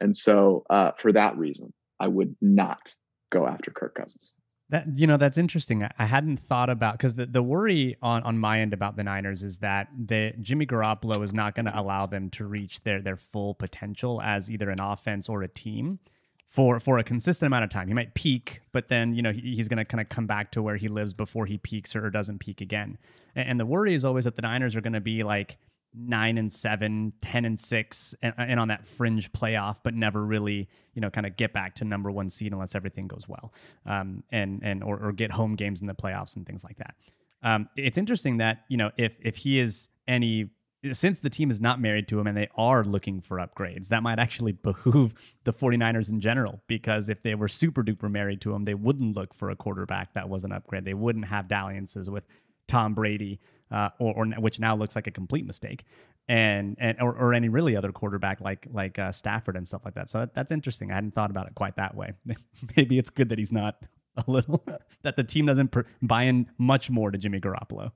And 0.00 0.16
so 0.16 0.64
uh, 0.70 0.92
for 0.98 1.12
that 1.12 1.36
reason, 1.36 1.72
I 2.00 2.08
would 2.08 2.34
not 2.40 2.94
go 3.30 3.46
after 3.46 3.70
Kirk 3.70 3.94
Cousins. 3.94 4.32
That 4.72 4.86
you 4.96 5.06
know 5.06 5.18
that's 5.18 5.36
interesting. 5.36 5.86
I 5.98 6.06
hadn't 6.06 6.38
thought 6.38 6.70
about 6.70 6.94
because 6.94 7.14
the, 7.14 7.26
the 7.26 7.42
worry 7.42 7.98
on, 8.00 8.22
on 8.22 8.38
my 8.38 8.60
end 8.60 8.72
about 8.72 8.96
the 8.96 9.04
Niners 9.04 9.42
is 9.42 9.58
that 9.58 9.88
the 9.94 10.32
Jimmy 10.40 10.64
Garoppolo 10.64 11.22
is 11.22 11.34
not 11.34 11.54
going 11.54 11.66
to 11.66 11.78
allow 11.78 12.06
them 12.06 12.30
to 12.30 12.46
reach 12.46 12.82
their 12.82 13.02
their 13.02 13.16
full 13.16 13.52
potential 13.52 14.22
as 14.22 14.50
either 14.50 14.70
an 14.70 14.80
offense 14.80 15.28
or 15.28 15.42
a 15.42 15.48
team 15.48 15.98
for 16.46 16.80
for 16.80 16.96
a 16.96 17.04
consistent 17.04 17.48
amount 17.48 17.64
of 17.64 17.70
time. 17.70 17.86
He 17.86 17.92
might 17.92 18.14
peak, 18.14 18.62
but 18.72 18.88
then 18.88 19.14
you 19.14 19.20
know 19.20 19.30
he, 19.30 19.54
he's 19.54 19.68
going 19.68 19.76
to 19.76 19.84
kind 19.84 20.00
of 20.00 20.08
come 20.08 20.26
back 20.26 20.50
to 20.52 20.62
where 20.62 20.76
he 20.76 20.88
lives 20.88 21.12
before 21.12 21.44
he 21.44 21.58
peaks 21.58 21.94
or, 21.94 22.06
or 22.06 22.10
doesn't 22.10 22.38
peak 22.38 22.62
again. 22.62 22.96
And, 23.34 23.50
and 23.50 23.60
the 23.60 23.66
worry 23.66 23.92
is 23.92 24.06
always 24.06 24.24
that 24.24 24.36
the 24.36 24.42
Niners 24.42 24.74
are 24.74 24.80
going 24.80 24.94
to 24.94 25.02
be 25.02 25.22
like 25.22 25.58
nine 25.94 26.38
and 26.38 26.52
seven, 26.52 27.12
10 27.20 27.44
and 27.44 27.58
six, 27.58 28.14
and, 28.22 28.34
and, 28.38 28.60
on 28.60 28.68
that 28.68 28.86
fringe 28.86 29.32
playoff, 29.32 29.78
but 29.82 29.94
never 29.94 30.24
really, 30.24 30.68
you 30.94 31.00
know, 31.00 31.10
kind 31.10 31.26
of 31.26 31.36
get 31.36 31.52
back 31.52 31.74
to 31.76 31.84
number 31.84 32.10
one 32.10 32.30
seed 32.30 32.52
unless 32.52 32.74
everything 32.74 33.06
goes 33.06 33.28
well, 33.28 33.52
um, 33.86 34.22
and 34.30 34.62
and 34.62 34.82
or, 34.82 34.98
or, 34.98 35.12
get 35.12 35.32
home 35.32 35.54
games 35.54 35.80
in 35.80 35.86
the 35.86 35.94
playoffs 35.94 36.36
and 36.36 36.46
things 36.46 36.64
like 36.64 36.76
that. 36.78 36.94
Um, 37.42 37.68
it's 37.76 37.98
interesting 37.98 38.38
that 38.38 38.64
you 38.68 38.76
know 38.76 38.90
if 38.96 39.18
if 39.20 39.36
he 39.36 39.60
is 39.60 39.88
any 40.08 40.50
since 40.92 41.20
the 41.20 41.30
team 41.30 41.50
is 41.50 41.60
not 41.60 41.80
married 41.80 42.08
to 42.08 42.18
him 42.18 42.26
and 42.26 42.36
they 42.36 42.48
are 42.56 42.82
looking 42.82 43.20
for 43.20 43.36
upgrades, 43.36 43.88
that 43.88 44.02
might 44.02 44.18
actually 44.18 44.52
behoove 44.64 45.14
the 45.44 45.52
49ers 45.52 46.10
in 46.10 46.20
general. 46.20 46.62
Because 46.66 47.08
if 47.08 47.22
they 47.22 47.34
were 47.34 47.48
super 47.48 47.84
duper 47.84 48.10
married 48.10 48.40
to 48.42 48.54
him, 48.54 48.64
they 48.64 48.74
wouldn't 48.74 49.16
look 49.16 49.34
for 49.34 49.50
a 49.50 49.56
quarterback 49.56 50.14
that 50.14 50.28
was 50.28 50.44
an 50.44 50.52
upgrade. 50.52 50.84
They 50.84 50.94
wouldn't 50.94 51.26
have 51.26 51.46
dalliances 51.46 52.10
with 52.10 52.24
Tom 52.66 52.94
Brady, 52.94 53.38
uh, 53.72 53.88
or, 53.98 54.14
or, 54.14 54.26
which 54.40 54.60
now 54.60 54.76
looks 54.76 54.94
like 54.94 55.06
a 55.06 55.10
complete 55.10 55.46
mistake, 55.46 55.84
and 56.28 56.76
and 56.78 57.00
or, 57.00 57.14
or 57.14 57.34
any 57.34 57.48
really 57.48 57.74
other 57.74 57.90
quarterback 57.90 58.40
like 58.40 58.66
like 58.70 58.98
uh, 58.98 59.10
Stafford 59.10 59.56
and 59.56 59.66
stuff 59.66 59.82
like 59.84 59.94
that. 59.94 60.10
So 60.10 60.20
that, 60.20 60.34
that's 60.34 60.52
interesting. 60.52 60.90
I 60.90 60.94
hadn't 60.94 61.14
thought 61.14 61.30
about 61.30 61.46
it 61.46 61.54
quite 61.54 61.76
that 61.76 61.94
way. 61.94 62.12
Maybe 62.76 62.98
it's 62.98 63.10
good 63.10 63.30
that 63.30 63.38
he's 63.38 63.52
not 63.52 63.86
a 64.16 64.30
little 64.30 64.64
that 65.02 65.16
the 65.16 65.24
team 65.24 65.46
doesn't 65.46 65.68
per, 65.68 65.84
buy 66.02 66.24
in 66.24 66.48
much 66.58 66.90
more 66.90 67.10
to 67.10 67.18
Jimmy 67.18 67.40
Garoppolo. 67.40 67.92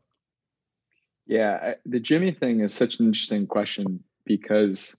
Yeah, 1.26 1.74
the 1.84 2.00
Jimmy 2.00 2.32
thing 2.32 2.60
is 2.60 2.72
such 2.72 3.00
an 3.00 3.06
interesting 3.06 3.46
question 3.46 4.02
because 4.24 4.96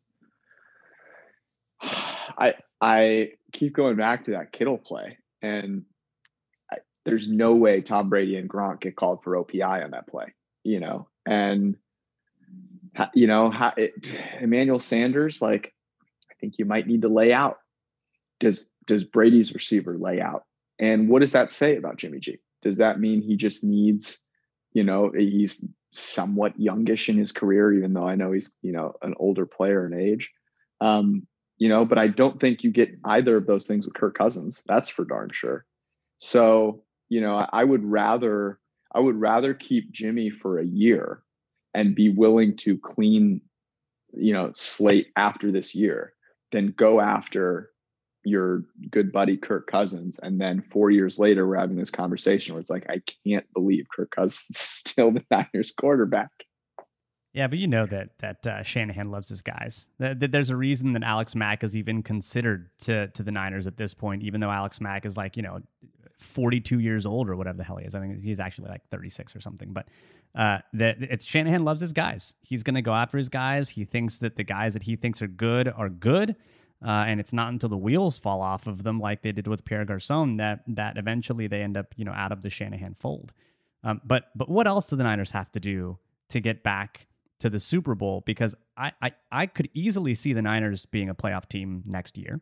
I 1.81 2.55
I 2.81 3.31
keep 3.51 3.73
going 3.73 3.95
back 3.95 4.25
to 4.25 4.31
that 4.31 4.51
Kittle 4.51 4.77
play, 4.77 5.17
and 5.41 5.85
I, 6.71 6.77
there's 7.05 7.27
no 7.27 7.55
way 7.55 7.81
Tom 7.81 8.09
Brady 8.09 8.35
and 8.35 8.49
Gronk 8.49 8.81
get 8.81 8.95
called 8.95 9.23
for 9.23 9.33
OPI 9.43 9.83
on 9.83 9.91
that 9.91 10.07
play, 10.07 10.33
you 10.67 10.81
know, 10.81 11.07
and 11.25 11.77
you 13.13 13.25
know, 13.25 13.49
how 13.49 13.73
it, 13.77 13.93
Emmanuel 14.41 14.79
Sanders, 14.79 15.41
like, 15.41 15.73
I 16.29 16.33
think 16.41 16.55
you 16.57 16.65
might 16.65 16.87
need 16.87 17.03
to 17.03 17.07
lay 17.07 17.31
out. 17.31 17.59
Does 18.39 18.67
does 18.85 19.05
Brady's 19.05 19.53
receiver 19.53 19.97
lay 19.97 20.19
out? 20.19 20.43
And 20.77 21.09
what 21.09 21.19
does 21.19 21.31
that 21.31 21.51
say 21.51 21.77
about 21.77 21.97
Jimmy 21.97 22.19
G? 22.19 22.39
Does 22.61 22.77
that 22.77 22.99
mean 22.99 23.21
he 23.21 23.37
just 23.37 23.63
needs, 23.63 24.21
you 24.73 24.83
know, 24.83 25.11
he's 25.17 25.63
somewhat 25.91 26.59
youngish 26.59 27.07
in 27.07 27.17
his 27.17 27.31
career, 27.31 27.73
even 27.73 27.93
though 27.93 28.07
I 28.07 28.15
know 28.15 28.33
he's, 28.33 28.51
you 28.61 28.73
know, 28.73 28.93
an 29.01 29.13
older 29.17 29.45
player 29.45 29.87
in 29.87 29.99
age. 29.99 30.31
Um, 30.81 31.25
you 31.57 31.69
know, 31.69 31.85
but 31.85 31.97
I 31.97 32.07
don't 32.07 32.39
think 32.39 32.63
you 32.63 32.71
get 32.71 32.89
either 33.05 33.37
of 33.37 33.47
those 33.47 33.65
things 33.65 33.85
with 33.85 33.95
Kirk 33.95 34.17
Cousins. 34.17 34.63
That's 34.67 34.89
for 34.89 35.05
darn 35.05 35.29
sure. 35.31 35.65
So, 36.17 36.83
you 37.09 37.21
know, 37.21 37.47
I 37.51 37.63
would 37.63 37.83
rather 37.83 38.59
I 38.97 38.99
would 38.99 39.21
rather 39.21 39.53
keep 39.53 39.91
Jimmy 39.91 40.31
for 40.31 40.57
a 40.57 40.65
year 40.65 41.21
and 41.75 41.93
be 41.93 42.09
willing 42.09 42.57
to 42.57 42.79
clean, 42.79 43.41
you 44.11 44.33
know, 44.33 44.51
slate 44.55 45.09
after 45.15 45.51
this 45.51 45.75
year 45.75 46.13
than 46.51 46.73
go 46.75 46.99
after 46.99 47.69
your 48.23 48.63
good 48.89 49.11
buddy 49.11 49.37
Kirk 49.37 49.67
Cousins. 49.67 50.19
And 50.23 50.41
then 50.41 50.63
four 50.71 50.89
years 50.89 51.19
later, 51.19 51.47
we're 51.47 51.59
having 51.59 51.77
this 51.77 51.91
conversation 51.91 52.55
where 52.55 52.59
it's 52.59 52.71
like, 52.71 52.89
I 52.89 53.03
can't 53.23 53.45
believe 53.53 53.85
Kirk 53.95 54.09
Cousins 54.09 54.47
is 54.49 54.57
still 54.61 55.11
the 55.11 55.23
Niners 55.29 55.71
quarterback. 55.79 56.31
Yeah, 57.33 57.45
but 57.45 57.59
you 57.59 57.67
know 57.67 57.85
that 57.85 58.17
that 58.17 58.47
uh, 58.47 58.63
Shanahan 58.63 59.11
loves 59.11 59.29
his 59.29 59.43
guys. 59.43 59.89
That, 59.99 60.31
there's 60.31 60.49
a 60.49 60.55
reason 60.55 60.93
that 60.93 61.03
Alex 61.03 61.35
Mack 61.35 61.63
is 61.63 61.77
even 61.77 62.01
considered 62.01 62.71
to 62.79 63.09
to 63.09 63.21
the 63.21 63.31
Niners 63.31 63.67
at 63.67 63.77
this 63.77 63.93
point, 63.93 64.23
even 64.23 64.41
though 64.41 64.49
Alex 64.49 64.81
Mack 64.81 65.05
is 65.05 65.17
like 65.17 65.37
you 65.37 65.43
know 65.43 65.61
42 66.17 66.79
years 66.79 67.05
old 67.05 67.29
or 67.29 67.35
whatever 67.35 67.57
the 67.57 67.63
hell 67.63 67.77
he 67.77 67.85
is. 67.85 67.93
I 67.95 67.99
think 67.99 68.21
he's 68.21 68.39
actually 68.39 68.69
like 68.69 68.85
36 68.87 69.35
or 69.35 69.41
something. 69.41 69.71
But 69.71 69.87
uh, 70.35 70.59
that 70.73 70.97
it's 70.99 71.25
Shanahan 71.25 71.63
loves 71.63 71.81
his 71.81 71.93
guys. 71.93 72.33
He's 72.41 72.63
going 72.63 72.75
to 72.75 72.81
go 72.81 72.93
after 72.93 73.17
his 73.17 73.29
guys. 73.29 73.69
He 73.69 73.85
thinks 73.85 74.17
that 74.19 74.35
the 74.35 74.43
guys 74.43 74.73
that 74.73 74.83
he 74.83 74.95
thinks 74.95 75.21
are 75.21 75.27
good 75.27 75.67
are 75.67 75.89
good. 75.89 76.35
Uh, 76.85 77.05
and 77.07 77.19
it's 77.19 77.33
not 77.33 77.51
until 77.51 77.69
the 77.69 77.77
wheels 77.77 78.19
fall 78.19 78.41
off 78.41 78.67
of 78.67 78.83
them, 78.83 78.99
like 78.99 79.23
they 79.23 79.31
did 79.31 79.47
with 79.47 79.65
Pierre 79.65 79.83
Garcon, 79.83 80.37
that 80.37 80.61
that 80.67 80.97
eventually 80.97 81.47
they 81.47 81.61
end 81.61 81.75
up, 81.75 81.93
you 81.97 82.05
know, 82.05 82.11
out 82.11 82.31
of 82.31 82.43
the 82.43 82.51
Shanahan 82.51 82.93
fold. 82.93 83.33
Um, 83.83 84.01
but 84.03 84.25
but 84.35 84.49
what 84.49 84.67
else 84.67 84.89
do 84.89 84.95
the 84.95 85.03
Niners 85.03 85.31
have 85.31 85.51
to 85.53 85.59
do 85.59 85.97
to 86.29 86.39
get 86.39 86.61
back 86.61 87.07
to 87.39 87.49
the 87.49 87.59
Super 87.59 87.95
Bowl? 87.95 88.21
Because 88.25 88.53
I 88.75 88.91
I, 89.01 89.11
I 89.31 89.45
could 89.47 89.69
easily 89.73 90.13
see 90.13 90.33
the 90.33 90.41
Niners 90.43 90.85
being 90.85 91.09
a 91.09 91.15
playoff 91.15 91.47
team 91.49 91.83
next 91.85 92.15
year. 92.15 92.41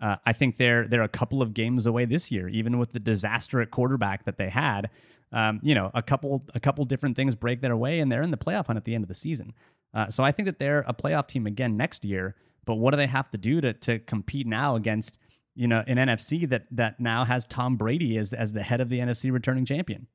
Uh, 0.00 0.16
I 0.24 0.32
think 0.32 0.56
they're 0.56 0.86
they're 0.86 1.02
a 1.02 1.08
couple 1.08 1.42
of 1.42 1.54
games 1.54 1.86
away 1.86 2.04
this 2.04 2.30
year, 2.30 2.48
even 2.48 2.78
with 2.78 2.92
the 2.92 3.00
disaster 3.00 3.60
at 3.60 3.70
quarterback 3.70 4.24
that 4.24 4.38
they 4.38 4.48
had. 4.48 4.90
Um, 5.32 5.60
you 5.62 5.74
know, 5.74 5.90
a 5.92 6.02
couple 6.02 6.44
a 6.54 6.60
couple 6.60 6.84
different 6.84 7.16
things 7.16 7.34
break 7.34 7.60
their 7.60 7.76
way, 7.76 8.00
and 8.00 8.10
they're 8.10 8.22
in 8.22 8.30
the 8.30 8.36
playoff 8.36 8.66
hunt 8.66 8.76
at 8.76 8.84
the 8.84 8.94
end 8.94 9.04
of 9.04 9.08
the 9.08 9.14
season. 9.14 9.54
Uh, 9.92 10.08
so 10.08 10.22
I 10.22 10.32
think 10.32 10.46
that 10.46 10.58
they're 10.58 10.84
a 10.86 10.94
playoff 10.94 11.26
team 11.26 11.46
again 11.46 11.76
next 11.76 12.04
year. 12.04 12.34
But 12.64 12.76
what 12.76 12.90
do 12.92 12.96
they 12.96 13.06
have 13.06 13.30
to 13.30 13.38
do 13.38 13.60
to 13.60 13.72
to 13.72 13.98
compete 13.98 14.46
now 14.46 14.76
against 14.76 15.18
you 15.54 15.66
know 15.66 15.82
an 15.86 15.96
NFC 15.96 16.48
that 16.48 16.66
that 16.70 17.00
now 17.00 17.24
has 17.24 17.46
Tom 17.46 17.76
Brady 17.76 18.16
as 18.16 18.32
as 18.32 18.52
the 18.52 18.62
head 18.62 18.80
of 18.80 18.88
the 18.88 19.00
NFC 19.00 19.32
returning 19.32 19.64
champion? 19.64 20.06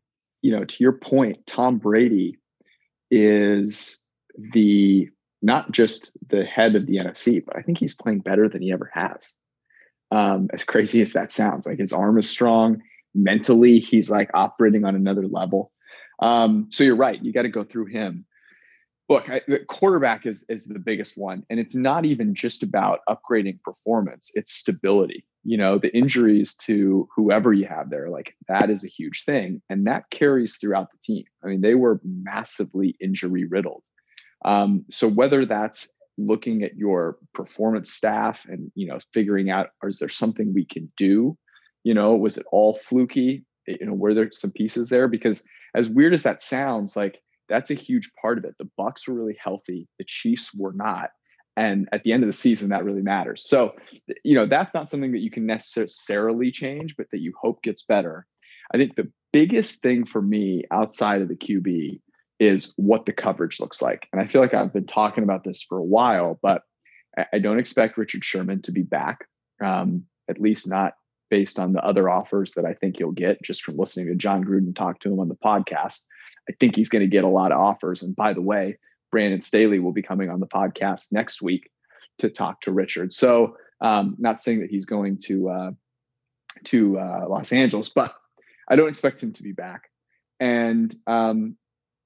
You 0.42 0.58
know, 0.58 0.66
to 0.66 0.76
your 0.84 0.94
point, 0.94 1.46
Tom 1.46 1.78
Brady 1.78 2.38
is 3.12 4.02
the 4.54 5.10
not 5.42 5.72
just 5.72 6.12
the 6.28 6.46
head 6.46 6.76
of 6.76 6.88
the 6.88 6.98
NFC, 6.98 7.44
but 7.46 7.58
I 7.58 7.62
think 7.62 7.78
he's 7.78 7.96
playing 7.96 8.20
better 8.20 8.48
than 8.48 8.62
he 8.62 8.72
ever 8.72 8.90
has. 8.94 9.36
Um, 10.14 10.48
as 10.54 10.64
crazy 10.64 11.02
as 11.02 11.14
that 11.14 11.32
sounds, 11.32 11.66
like 11.66 11.80
his 11.80 11.92
arm 11.92 12.20
is 12.20 12.30
strong. 12.30 12.84
Mentally, 13.16 13.80
he's 13.80 14.12
like 14.12 14.30
operating 14.36 14.86
on 14.86 14.96
another 14.96 15.28
level. 15.28 15.72
Um, 16.20 16.68
so 16.70 16.84
you're 16.84 16.96
right. 16.96 17.20
You 17.20 17.34
got 17.34 17.42
to 17.42 17.50
go 17.50 17.64
through 17.64 17.88
him. 17.88 18.26
Look, 19.10 19.28
I, 19.28 19.42
the 19.48 19.60
quarterback 19.66 20.28
is 20.28 20.46
is 20.50 20.66
the 20.66 20.78
biggest 20.78 21.18
one, 21.18 21.44
and 21.50 21.60
it's 21.60 21.74
not 21.74 22.06
even 22.06 22.36
just 22.36 22.62
about 22.62 23.00
upgrading 23.10 23.62
performance; 23.64 24.30
it's 24.36 24.54
stability. 24.54 25.26
You 25.44 25.58
know, 25.58 25.80
the 25.80 25.94
injuries 25.98 26.54
to 26.68 27.10
whoever 27.16 27.52
you 27.52 27.66
have 27.66 27.90
there, 27.90 28.10
like 28.10 28.36
that 28.48 28.70
is 28.70 28.84
a 28.84 28.88
huge 28.88 29.26
thing, 29.26 29.64
and 29.68 29.88
that 29.88 30.12
carries 30.12 30.58
throughout 30.58 30.90
the 30.92 31.00
team. 31.04 31.26
I 31.44 31.48
mean, 31.48 31.62
they 31.62 31.74
were 31.74 32.00
massively 32.04 32.96
injury 33.02 33.46
riddled. 33.46 33.84
Um, 34.46 34.86
so 34.92 35.08
whether 35.08 35.46
that's 35.46 35.92
looking 36.18 36.64
at 36.64 36.76
your 36.76 37.18
performance 37.34 37.92
staff 37.92 38.46
and 38.48 38.72
you 38.76 38.88
know 38.88 39.00
figuring 39.14 39.50
out 39.50 39.70
is 39.84 40.00
there 40.00 40.10
something 40.10 40.54
we 40.54 40.66
can 40.66 40.92
do? 40.98 41.38
You 41.84 41.94
know 41.94 42.16
was 42.16 42.38
it 42.38 42.46
all 42.52 42.76
fluky? 42.76 43.46
You 43.68 43.86
know 43.86 43.94
were 43.94 44.14
there 44.14 44.32
some 44.32 44.52
pieces 44.52 44.90
there? 44.90 45.08
Because 45.08 45.44
as 45.76 45.90
weird 45.90 46.14
as 46.14 46.24
that 46.24 46.42
sounds 46.42 46.96
like 46.96 47.20
that's 47.50 47.72
a 47.72 47.76
huge 47.76 48.12
part 48.22 48.38
of 48.38 48.46
it. 48.46 48.56
The 48.58 48.70
Bucs 48.80 49.08
were 49.08 49.14
really 49.14 49.38
healthy 49.42 49.88
the 50.00 50.06
chiefs 50.06 50.54
were 50.54 50.74
not 50.74 51.10
and 51.56 51.88
at 51.92 52.04
the 52.04 52.12
end 52.12 52.24
of 52.24 52.28
the 52.28 52.34
season 52.34 52.70
that 52.70 52.84
really 52.84 53.02
matters. 53.02 53.48
So 53.48 53.74
you 54.24 54.36
know 54.36 54.46
that's 54.46 54.74
not 54.74 54.90
something 54.90 55.12
that 55.12 55.22
you 55.22 55.32
can 55.32 55.46
necessarily 55.46 56.52
change 56.52 56.96
but 56.98 57.08
that 57.12 57.22
you 57.22 57.34
hope 57.40 57.64
gets 57.64 57.84
better. 57.84 58.26
I 58.74 58.78
think 58.78 58.96
the 58.96 59.12
biggest 59.32 59.82
thing 59.82 60.06
for 60.06 60.22
me 60.22 60.64
outside 60.72 61.22
of 61.22 61.28
the 61.28 61.36
qb 61.36 62.00
is 62.44 62.74
what 62.76 63.06
the 63.06 63.14
coverage 63.14 63.60
looks 63.60 63.82
like. 63.82 64.08
And 64.12 64.22
I 64.22 64.28
feel 64.28 64.42
like 64.42 64.54
I've 64.54 64.74
been 64.74 64.86
talking 64.86 65.24
about 65.24 65.44
this 65.44 65.62
for 65.62 65.78
a 65.78 65.84
while, 65.84 66.40
but 66.42 66.64
I 67.32 67.40
don't 67.40 67.60
expect 67.60 67.98
Richard 67.98 68.24
Sherman 68.24 68.62
to 68.64 68.72
be 68.72 68.82
back, 68.82 69.28
um, 69.64 70.04
at 70.30 70.42
least 70.42 70.68
not 70.68 70.94
based 71.30 71.60
on 71.60 71.74
the 71.74 71.84
other 71.84 72.10
offers 72.10 72.54
that 72.54 72.66
I 72.66 72.74
think 72.74 72.98
he'll 72.98 73.12
get 73.12 73.42
just 73.44 73.64
from 73.64 73.78
listening 73.78 74.08
to 74.08 74.16
Jon 74.16 74.44
Gruden 74.44 74.76
talk 74.76 75.00
to 75.00 75.12
him 75.12 75.20
on 75.20 75.30
the 75.30 75.36
podcast. 75.36 76.06
I 76.50 76.54
think 76.60 76.76
he's 76.76 76.90
going 76.90 77.04
to 77.04 77.08
get 77.08 77.24
a 77.24 77.30
lot 77.30 77.52
of 77.52 77.60
offers. 77.60 78.04
And 78.04 78.16
by 78.16 78.34
the 78.34 78.42
way, 78.42 78.78
Brandon 79.12 79.42
Staley 79.42 79.80
will 79.80 79.94
be 79.94 80.02
coming 80.02 80.30
on 80.30 80.40
the 80.40 80.48
podcast 80.48 81.12
next 81.12 81.42
week 81.42 81.70
to 82.18 82.30
talk 82.30 82.62
to 82.62 82.72
Richard. 82.72 83.14
So, 83.14 83.58
um, 83.80 84.16
not 84.18 84.42
saying 84.42 84.62
that 84.62 84.70
he's 84.70 84.86
going 84.86 85.18
to 85.26 85.50
uh, 85.50 85.72
to 86.66 87.00
uh, 87.00 87.26
Los 87.28 87.52
Angeles, 87.52 87.90
but 87.90 88.14
I 88.68 88.76
don't 88.76 88.90
expect 88.90 89.22
him 89.22 89.34
to 89.34 89.44
be 89.44 89.52
back. 89.52 89.90
And 90.40 90.96
um, 91.06 91.58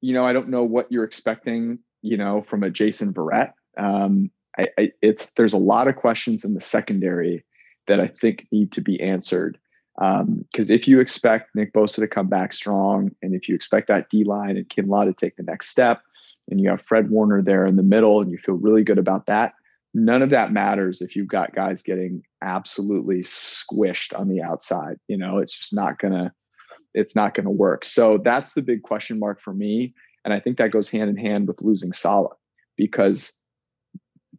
you 0.01 0.13
know, 0.13 0.23
I 0.23 0.33
don't 0.33 0.49
know 0.49 0.63
what 0.63 0.91
you're 0.91 1.03
expecting, 1.03 1.79
you 2.01 2.17
know, 2.17 2.41
from 2.41 2.63
a 2.63 2.69
Jason 2.69 3.13
Verrett. 3.13 3.53
Um, 3.77 4.31
I, 4.57 4.67
I, 4.77 4.91
it's 5.01 5.33
there's 5.33 5.53
a 5.53 5.57
lot 5.57 5.87
of 5.87 5.95
questions 5.95 6.43
in 6.43 6.53
the 6.53 6.61
secondary 6.61 7.45
that 7.87 7.99
I 7.99 8.07
think 8.07 8.47
need 8.51 8.71
to 8.73 8.81
be 8.81 9.01
answered. 9.01 9.57
Because 9.95 10.69
um, 10.69 10.75
if 10.75 10.87
you 10.87 10.99
expect 10.99 11.55
Nick 11.55 11.73
Bosa 11.73 11.95
to 11.95 12.07
come 12.07 12.27
back 12.27 12.53
strong, 12.53 13.11
and 13.23 13.33
if 13.33 13.49
you 13.49 13.55
expect 13.55 13.87
that 13.87 14.09
D 14.09 14.23
line 14.23 14.55
and 14.55 14.69
Kinlaw 14.69 15.05
to 15.05 15.13
take 15.13 15.37
the 15.37 15.43
next 15.43 15.69
step, 15.69 16.01
and 16.49 16.61
you 16.61 16.69
have 16.69 16.81
Fred 16.81 17.09
Warner 17.09 17.41
there 17.41 17.65
in 17.65 17.77
the 17.77 17.83
middle, 17.83 18.21
and 18.21 18.29
you 18.29 18.37
feel 18.37 18.55
really 18.55 18.83
good 18.83 18.99
about 18.99 19.25
that, 19.25 19.53
none 19.95 20.21
of 20.21 20.29
that 20.29 20.51
matters 20.51 21.01
if 21.01 21.15
you've 21.15 21.27
got 21.27 21.55
guys 21.55 21.81
getting 21.81 22.21
absolutely 22.43 23.21
squished 23.21 24.17
on 24.17 24.29
the 24.29 24.41
outside. 24.41 24.97
You 25.07 25.17
know, 25.17 25.39
it's 25.39 25.57
just 25.57 25.73
not 25.73 25.97
gonna 25.97 26.31
it's 26.97 27.15
not 27.15 27.33
going 27.33 27.45
to 27.45 27.51
work. 27.51 27.85
So 27.85 28.17
that's 28.17 28.53
the 28.53 28.61
big 28.61 28.83
question 28.83 29.19
mark 29.19 29.39
for 29.41 29.53
me. 29.53 29.93
And 30.25 30.33
I 30.33 30.39
think 30.39 30.57
that 30.57 30.71
goes 30.71 30.89
hand 30.89 31.09
in 31.09 31.17
hand 31.17 31.47
with 31.47 31.61
losing 31.61 31.93
Saleh 31.93 32.35
because 32.75 33.37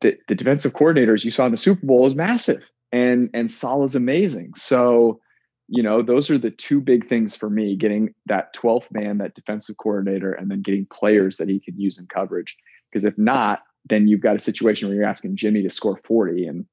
the, 0.01 0.17
the 0.29 0.35
defensive 0.35 0.75
coordinators 0.75 1.25
you 1.25 1.31
saw 1.31 1.47
in 1.47 1.53
the 1.53 1.59
Super 1.59 1.87
Bowl 1.87 2.07
is 2.07 2.15
massive 2.15 2.63
and 2.93 3.31
and 3.35 3.51
Saleh's 3.51 3.95
amazing. 3.95 4.55
So, 4.55 5.21
you 5.69 5.83
know, 5.83 6.03
those 6.03 6.31
are 6.31 6.39
the 6.39 6.51
two 6.51 6.81
big 6.81 7.09
things 7.09 7.37
for 7.37 7.51
me, 7.51 7.77
getting 7.77 8.15
that 8.27 8.55
12th 8.55 8.91
man, 8.93 9.19
that 9.19 9.35
defensive 9.35 9.77
coordinator, 9.77 10.33
and 10.33 10.51
then 10.51 10.63
getting 10.63 10.87
players 10.87 11.37
that 11.37 11.49
he 11.49 11.61
can 11.61 11.79
use 11.79 11.99
in 11.99 12.07
coverage. 12.07 12.57
Because 12.91 13.05
if 13.05 13.19
not, 13.19 13.63
then 13.85 14.09
you've 14.09 14.21
got 14.21 14.37
a 14.37 14.41
situation 14.41 14.89
where 14.89 14.97
you're 14.97 15.07
asking 15.07 15.37
Jimmy 15.37 15.63
to 15.63 15.71
score 15.71 16.01
40 16.05 16.47
and 16.47 16.67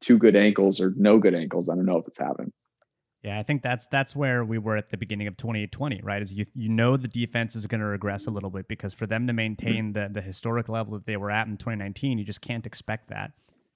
two 0.00 0.18
good 0.18 0.36
ankles 0.36 0.80
or 0.80 0.94
no 0.96 1.18
good 1.18 1.34
ankles. 1.34 1.68
I 1.68 1.74
don't 1.74 1.86
know 1.86 1.98
if 1.98 2.06
it's 2.06 2.18
happening. 2.18 2.52
Yeah, 3.22 3.38
I 3.38 3.42
think 3.42 3.62
that's 3.62 3.86
that's 3.86 4.16
where 4.16 4.44
we 4.44 4.56
were 4.56 4.76
at 4.76 4.88
the 4.88 4.96
beginning 4.96 5.26
of 5.26 5.36
2020, 5.36 6.00
right? 6.02 6.22
Is 6.22 6.32
you 6.32 6.46
you 6.54 6.70
know 6.70 6.96
the 6.96 7.08
defense 7.08 7.54
is 7.54 7.66
going 7.66 7.80
to 7.80 7.86
regress 7.86 8.26
a 8.26 8.30
little 8.30 8.48
bit 8.48 8.66
because 8.66 8.94
for 8.94 9.06
them 9.06 9.26
to 9.26 9.32
maintain 9.32 9.92
the 9.92 10.08
the 10.10 10.22
historic 10.22 10.68
level 10.68 10.94
that 10.94 11.04
they 11.04 11.18
were 11.18 11.30
at 11.30 11.46
in 11.46 11.58
2019, 11.58 12.18
you 12.18 12.24
just 12.24 12.40
can't 12.40 12.66
expect 12.66 13.08
that. 13.08 13.32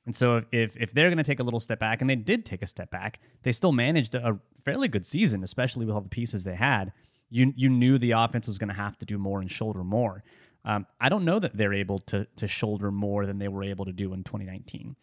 And 0.07 0.17
so 0.17 0.45
if 0.51 0.77
if 0.79 0.93
they're 0.93 1.09
going 1.09 1.19
to 1.19 1.25
take 1.25 1.41
a 1.41 1.43
little 1.43 1.61
step 1.61 1.79
back, 1.79 2.01
and 2.01 2.09
they 2.09 2.17
did 2.17 2.47
take 2.47 2.63
a 2.63 2.67
step 2.67 2.91
back, 2.91 3.21
they 3.43 3.53
still 3.53 3.73
managed 3.73 4.15
a 4.15 4.39
fairly 4.65 4.89
good 4.89 5.05
season, 5.05 5.45
especially 5.45 5.85
with 5.85 5.95
all 5.95 6.01
the 6.01 6.09
pieces 6.09 6.45
they 6.45 6.57
had. 6.57 6.93
You 7.29 7.53
you 7.55 7.69
knew 7.69 7.99
the 7.99 8.13
offense 8.13 8.47
was 8.47 8.57
going 8.57 8.69
to 8.69 8.75
have 8.75 8.97
to 8.99 9.07
do 9.07 9.19
more 9.19 9.41
and 9.41 9.51
shoulder 9.51 9.85
more. 9.85 10.25
Um, 10.65 10.87
I 10.99 11.11
don't 11.11 11.27
know 11.27 11.39
that 11.39 11.55
they're 11.55 11.75
able 11.75 11.99
to 12.01 12.27
to 12.37 12.49
shoulder 12.49 12.91
more 12.91 13.27
than 13.27 13.39
they 13.39 13.49
were 13.49 13.65
able 13.65 13.85
to 13.85 13.93
do 13.93 14.15
in 14.15 14.25
2019. 14.25 14.97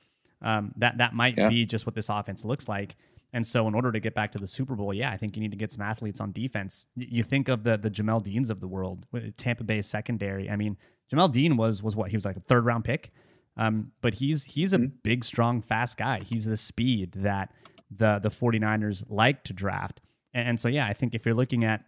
Um, 0.44 0.74
that 0.78 0.98
that 0.98 1.14
might 1.14 1.38
yeah. 1.38 1.50
be 1.50 1.66
just 1.66 1.86
what 1.86 1.94
this 1.94 2.10
offense 2.10 2.44
looks 2.44 2.68
like. 2.68 2.96
And 3.34 3.48
so, 3.48 3.68
in 3.68 3.74
order 3.76 3.92
to 3.92 4.00
get 4.00 4.14
back 4.14 4.32
to 4.32 4.38
the 4.40 4.48
Super 4.48 4.76
Bowl, 4.76 4.94
yeah, 4.94 5.10
I 5.12 5.18
think 5.18 5.36
you 5.38 5.42
need 5.42 5.52
to 5.52 5.58
get 5.58 5.72
some 5.72 5.82
athletes 5.82 6.20
on 6.20 6.32
defense. 6.34 6.88
You 6.96 7.24
think 7.24 7.48
of 7.48 7.64
the 7.64 7.78
the 7.78 7.90
Jamel 7.90 8.22
Deans 8.22 8.50
of 8.50 8.60
the 8.60 8.68
world, 8.68 9.06
Tampa 9.38 9.64
Bay 9.64 9.82
secondary. 9.82 10.50
I 10.50 10.56
mean, 10.58 10.78
Jamel 11.12 11.32
Dean 11.32 11.56
was 11.58 11.82
was 11.82 11.96
what 11.96 12.10
he 12.10 12.18
was 12.18 12.26
like 12.26 12.36
a 12.38 12.42
third 12.42 12.66
round 12.66 12.84
pick. 12.84 13.12
Um, 13.58 13.92
but 14.02 14.16
he's 14.16 14.44
he's 14.46 14.74
a 14.74 14.78
Mhm. 14.80 14.92
big, 15.04 15.24
strong, 15.26 15.62
fast 15.62 15.98
guy. 15.98 16.20
He's 16.26 16.46
the 16.46 16.58
speed 16.58 17.14
that 17.14 17.54
the 17.90 18.20
the 18.20 18.30
49ers 18.30 19.04
like 19.10 19.44
to 19.46 19.54
draft. 19.54 20.02
And, 20.34 20.50
and 20.50 20.60
so 20.60 20.68
yeah, 20.68 20.86
I 20.88 20.94
think 20.94 21.14
if 21.16 21.26
you're 21.26 21.36
looking 21.36 21.64
at 21.64 21.84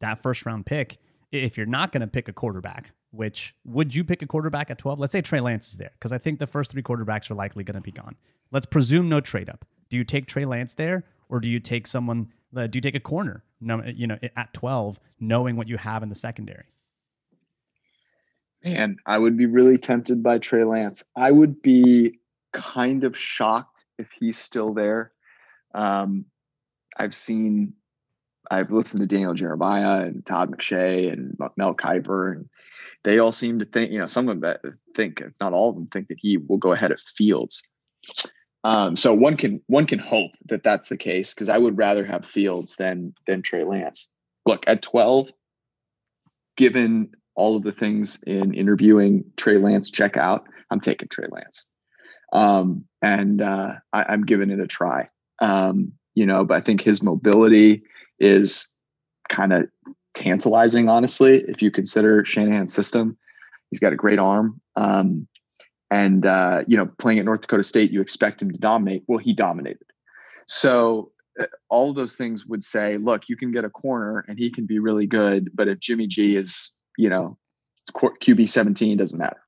that 0.00 0.18
first 0.22 0.44
round 0.46 0.64
pick, 0.66 0.98
if 1.32 1.56
you're 1.56 1.66
not 1.66 1.92
going 1.92 2.00
to 2.02 2.06
pick 2.06 2.28
a 2.28 2.32
quarterback, 2.32 2.92
which 3.10 3.54
would 3.64 3.94
you 3.94 4.04
pick 4.04 4.22
a 4.22 4.26
quarterback 4.26 4.70
at 4.70 4.78
12? 4.78 4.98
Let's 4.98 5.12
say 5.12 5.20
Trey 5.20 5.40
Lance 5.40 5.68
is 5.68 5.76
there, 5.76 5.90
because 5.98 6.12
I 6.12 6.18
think 6.18 6.38
the 6.38 6.46
first 6.46 6.70
three 6.72 6.82
quarterbacks 6.82 7.30
are 7.30 7.34
likely 7.34 7.64
going 7.64 7.74
to 7.74 7.80
be 7.82 7.92
gone. 7.92 8.16
Let's 8.50 8.66
presume 8.66 9.08
no 9.08 9.20
trade 9.20 9.48
up. 9.50 9.66
Do 9.90 9.96
you 9.96 10.04
take 10.04 10.26
Trey 10.26 10.44
Lance 10.44 10.74
there, 10.74 11.04
or 11.28 11.40
do 11.40 11.48
you 11.48 11.60
take 11.60 11.86
someone? 11.86 12.32
Uh, 12.54 12.66
do 12.66 12.76
you 12.76 12.80
take 12.80 12.94
a 12.94 13.00
corner? 13.00 13.44
No, 13.60 13.82
you 13.84 14.06
know, 14.06 14.18
at 14.36 14.54
12, 14.54 15.00
knowing 15.20 15.56
what 15.56 15.68
you 15.68 15.76
have 15.78 16.02
in 16.02 16.08
the 16.08 16.14
secondary. 16.14 16.64
Man, 18.64 18.96
I 19.06 19.18
would 19.18 19.36
be 19.36 19.46
really 19.46 19.78
tempted 19.78 20.22
by 20.22 20.38
Trey 20.38 20.64
Lance. 20.64 21.04
I 21.16 21.30
would 21.30 21.62
be 21.62 22.18
kind 22.52 23.04
of 23.04 23.16
shocked 23.16 23.84
if 23.98 24.08
he's 24.18 24.38
still 24.38 24.74
there. 24.74 25.12
Um, 25.74 26.24
I've 26.96 27.14
seen, 27.14 27.74
I've 28.50 28.70
listened 28.70 29.00
to 29.00 29.06
Daniel 29.06 29.34
Jeremiah 29.34 30.02
and 30.02 30.24
Todd 30.24 30.50
McShay 30.50 31.12
and 31.12 31.36
Mel 31.56 31.74
Kiper, 31.74 32.32
and 32.32 32.48
they 33.04 33.18
all 33.18 33.32
seem 33.32 33.60
to 33.60 33.64
think, 33.64 33.92
you 33.92 33.98
know, 33.98 34.06
some 34.06 34.28
of 34.28 34.40
them 34.40 34.56
think, 34.96 35.20
if 35.20 35.34
not 35.40 35.52
all 35.52 35.70
of 35.70 35.76
them, 35.76 35.86
think 35.86 36.08
that 36.08 36.18
he 36.20 36.36
will 36.36 36.58
go 36.58 36.72
ahead 36.72 36.90
of 36.90 37.00
Fields. 37.16 37.62
Um, 38.64 38.96
so 38.96 39.14
one 39.14 39.36
can 39.36 39.60
one 39.66 39.86
can 39.86 39.98
hope 39.98 40.32
that 40.46 40.64
that's 40.64 40.88
the 40.88 40.96
case 40.96 41.32
because 41.32 41.48
I 41.48 41.58
would 41.58 41.78
rather 41.78 42.04
have 42.04 42.24
Fields 42.24 42.76
than 42.76 43.14
than 43.26 43.42
Trey 43.42 43.64
Lance. 43.64 44.08
Look 44.46 44.64
at 44.66 44.82
twelve, 44.82 45.30
given 46.56 47.10
all 47.36 47.56
of 47.56 47.62
the 47.62 47.72
things 47.72 48.20
in 48.26 48.52
interviewing 48.52 49.24
Trey 49.36 49.58
Lance 49.58 49.90
check 49.90 50.16
out, 50.16 50.44
I'm 50.70 50.80
taking 50.80 51.08
Trey 51.08 51.26
Lance. 51.30 51.68
Um, 52.32 52.84
and 53.00 53.40
uh, 53.40 53.74
I, 53.92 54.12
am 54.12 54.24
giving 54.26 54.50
it 54.50 54.60
a 54.60 54.66
try. 54.66 55.06
Um, 55.40 55.92
you 56.14 56.26
know, 56.26 56.44
but 56.44 56.56
I 56.56 56.60
think 56.60 56.82
his 56.82 57.00
mobility 57.00 57.82
is 58.18 58.74
kind 59.28 59.52
of 59.52 59.68
tantalizing, 60.14 60.88
honestly, 60.88 61.44
if 61.46 61.62
you 61.62 61.70
consider 61.70 62.24
Shanahan's 62.24 62.74
system. 62.74 63.16
He's 63.70 63.80
got 63.80 63.92
a 63.92 63.96
great 63.96 64.18
arm. 64.18 64.60
Um, 64.76 65.28
and, 65.90 66.26
uh, 66.26 66.64
you 66.66 66.76
know, 66.76 66.86
playing 66.98 67.18
at 67.18 67.24
North 67.24 67.42
Dakota 67.42 67.64
State, 67.64 67.90
you 67.90 68.00
expect 68.00 68.42
him 68.42 68.50
to 68.50 68.58
dominate. 68.58 69.04
Well, 69.06 69.18
he 69.18 69.32
dominated. 69.32 69.86
So 70.46 71.12
uh, 71.40 71.46
all 71.68 71.90
of 71.90 71.96
those 71.96 72.14
things 72.14 72.46
would 72.46 72.64
say, 72.64 72.96
look, 72.98 73.28
you 73.28 73.36
can 73.36 73.50
get 73.50 73.64
a 73.64 73.70
corner 73.70 74.24
and 74.28 74.38
he 74.38 74.50
can 74.50 74.66
be 74.66 74.78
really 74.78 75.06
good. 75.06 75.50
But 75.54 75.68
if 75.68 75.80
Jimmy 75.80 76.06
G 76.06 76.36
is 76.36 76.74
you 76.98 77.08
know, 77.08 77.38
QB 77.94 78.46
17 78.46 78.98
doesn't 78.98 79.18
matter. 79.18 79.40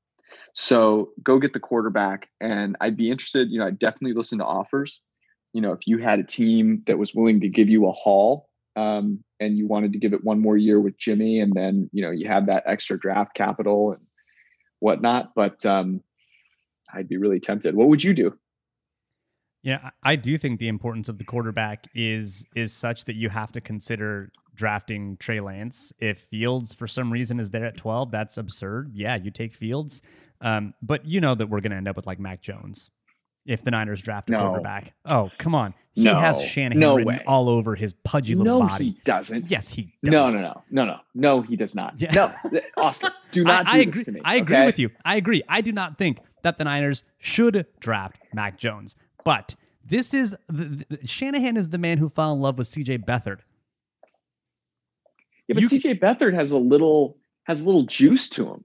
So 0.53 1.11
go 1.21 1.37
get 1.37 1.53
the 1.53 1.59
quarterback. 1.59 2.29
And 2.39 2.75
I'd 2.81 2.97
be 2.97 3.11
interested, 3.11 3.51
you 3.51 3.59
know, 3.59 3.67
I'd 3.67 3.77
definitely 3.77 4.13
listen 4.13 4.39
to 4.39 4.45
offers. 4.45 5.01
You 5.53 5.61
know, 5.61 5.73
if 5.73 5.85
you 5.85 5.99
had 5.99 6.19
a 6.19 6.23
team 6.23 6.81
that 6.87 6.97
was 6.97 7.13
willing 7.13 7.41
to 7.41 7.49
give 7.49 7.69
you 7.69 7.87
a 7.87 7.91
haul 7.91 8.49
um, 8.75 9.23
and 9.39 9.57
you 9.57 9.67
wanted 9.67 9.91
to 9.93 9.99
give 9.99 10.13
it 10.13 10.23
one 10.23 10.39
more 10.39 10.57
year 10.57 10.79
with 10.79 10.97
Jimmy, 10.97 11.41
and 11.41 11.53
then, 11.53 11.89
you 11.91 12.01
know, 12.01 12.11
you 12.11 12.27
have 12.27 12.47
that 12.47 12.63
extra 12.65 12.97
draft 12.97 13.35
capital 13.35 13.91
and 13.91 14.01
whatnot. 14.79 15.33
But 15.35 15.65
um, 15.65 16.01
I'd 16.93 17.07
be 17.07 17.17
really 17.17 17.39
tempted. 17.39 17.75
What 17.75 17.87
would 17.89 18.03
you 18.03 18.13
do? 18.13 18.37
Yeah, 19.63 19.91
I 20.03 20.15
do 20.15 20.37
think 20.37 20.59
the 20.59 20.67
importance 20.67 21.07
of 21.07 21.19
the 21.19 21.23
quarterback 21.23 21.87
is 21.93 22.43
is 22.55 22.73
such 22.73 23.05
that 23.05 23.15
you 23.15 23.29
have 23.29 23.51
to 23.51 23.61
consider 23.61 24.31
drafting 24.55 25.17
Trey 25.17 25.39
Lance. 25.39 25.93
If 25.99 26.19
Fields 26.19 26.73
for 26.73 26.87
some 26.87 27.11
reason 27.13 27.39
is 27.39 27.51
there 27.51 27.65
at 27.65 27.77
12, 27.77 28.09
that's 28.11 28.37
absurd. 28.37 28.91
Yeah, 28.93 29.15
you 29.15 29.29
take 29.31 29.53
Fields. 29.53 30.01
Um, 30.41 30.73
but 30.81 31.05
you 31.05 31.21
know 31.21 31.35
that 31.35 31.47
we're 31.47 31.61
going 31.61 31.71
to 31.71 31.77
end 31.77 31.87
up 31.87 31.95
with 31.95 32.07
like 32.07 32.19
Mac 32.19 32.41
Jones 32.41 32.89
if 33.45 33.63
the 33.63 33.69
Niners 33.71 34.01
draft 34.01 34.29
a 34.29 34.33
No. 34.33 34.39
quarterback. 34.49 34.93
Oh, 35.05 35.29
come 35.37 35.53
on. 35.53 35.75
He 35.93 36.03
No. 36.05 36.15
has 36.15 36.41
Shanahan 36.43 36.79
No 36.79 36.95
written 36.95 37.13
way. 37.17 37.23
all 37.27 37.47
over 37.47 37.75
his 37.75 37.93
pudgy 37.93 38.33
little 38.33 38.59
no, 38.61 38.67
body. 38.67 38.85
he 38.85 38.97
doesn't. 39.03 39.49
Yes, 39.51 39.69
he 39.69 39.93
does. 40.03 40.11
No, 40.11 40.29
no, 40.31 40.41
no, 40.41 40.63
no, 40.71 40.85
no, 40.85 40.97
no. 41.13 41.41
He 41.43 41.55
does 41.55 41.75
not. 41.75 41.99
Yeah. 42.01 42.11
No, 42.51 42.59
Oscar, 42.77 43.11
do 43.31 43.43
not. 43.45 43.67
I, 43.67 43.73
I 43.73 43.77
agree. 43.81 43.91
This 43.99 44.05
to 44.05 44.11
me, 44.13 44.21
I 44.25 44.35
agree 44.37 44.55
okay? 44.57 44.65
with 44.65 44.79
you. 44.79 44.89
I 45.05 45.15
agree. 45.17 45.43
I 45.47 45.61
do 45.61 45.71
not 45.71 45.97
think 45.97 46.17
that 46.43 46.57
the 46.57 46.63
Niners 46.63 47.03
should 47.17 47.65
draft 47.79 48.19
Mac 48.33 48.57
Jones, 48.57 48.95
but 49.23 49.55
this 49.83 50.13
is 50.13 50.35
the, 50.47 50.85
the, 50.89 51.07
Shanahan 51.07 51.57
is 51.57 51.69
the 51.69 51.77
man 51.77 51.97
who 51.97 52.07
fell 52.09 52.33
in 52.33 52.39
love 52.39 52.57
with 52.57 52.67
C.J. 52.67 52.99
Beathard. 52.99 53.39
Yeah, 55.47 55.55
but 55.55 55.61
You- 55.63 55.69
CJ 55.69 55.99
Beathard 55.99 56.33
has 56.33 56.51
a 56.51 56.57
little 56.57 57.17
has 57.45 57.61
a 57.61 57.65
little 57.65 57.83
juice 57.83 58.29
to 58.29 58.47
him. 58.47 58.63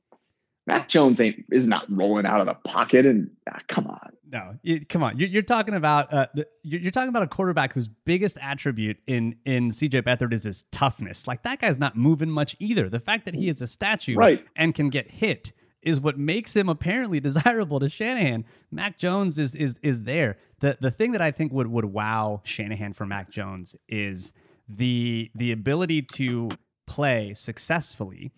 Mac 0.67 0.89
Jones 0.89 1.21
ain't 1.21 1.45
is 1.53 1.67
not 1.69 1.85
rolling 1.89 2.27
out 2.27 2.41
of 2.41 2.47
the 2.47 2.55
pocket 2.69 3.07
and 3.07 3.31
ah, 3.51 3.59
come 3.69 3.87
on. 3.87 4.11
No, 4.31 4.57
it- 4.65 4.89
come 4.89 5.03
on. 5.03 5.17
You're, 5.19 5.29
you're 5.29 5.43
talking 5.43 5.75
about 5.75 6.13
uh, 6.13 6.27
the, 6.35 6.47
you're, 6.63 6.81
you're 6.81 6.91
talking 6.91 7.09
about 7.09 7.23
a 7.23 7.29
quarterback 7.29 7.73
whose 7.73 7.89
biggest 7.89 8.37
attribute 8.41 8.99
in 9.07 9.37
in 9.45 9.71
C.J. 9.73 10.03
Beathard 10.03 10.33
is 10.33 10.45
his 10.45 10.65
toughness. 10.71 11.27
Like 11.27 11.43
that 11.45 11.61
guy's 11.61 11.79
not 11.79 11.97
moving 11.97 12.31
much 12.31 12.57
either. 12.59 12.89
The 12.89 13.01
fact 13.01 13.25
that 13.25 13.35
he 13.35 13.49
is 13.49 13.63
a 13.63 13.67
statue 13.67 14.17
Right. 14.17 14.45
and 14.55 14.75
can 14.75 14.91
get 14.91 15.11
hit 15.11 15.53
is 15.87 16.01
what 16.01 16.19
makes 16.19 16.55
him 16.55 16.69
apparently 16.69 17.21
desirable 17.29 17.81
to 17.81 17.89
Shanahan. 17.89 18.45
Mac 18.71 18.99
Jones 18.99 19.39
is 19.39 19.55
is 19.55 19.77
is 19.83 20.03
there. 20.03 20.37
The 20.61 20.77
the 20.81 20.91
thing 20.91 21.13
that 21.13 21.23
I 21.23 21.31
think 21.31 21.53
would 21.53 21.69
would 21.69 21.87
wow 21.87 22.43
Shanahan 22.45 22.93
for 22.93 23.07
Mac 23.07 23.31
Jones 23.31 23.77
is 23.89 24.33
the 24.69 25.31
the 25.35 25.53
ability 25.53 26.03
to 26.03 26.51
play 26.87 27.35
successfully 27.35 28.33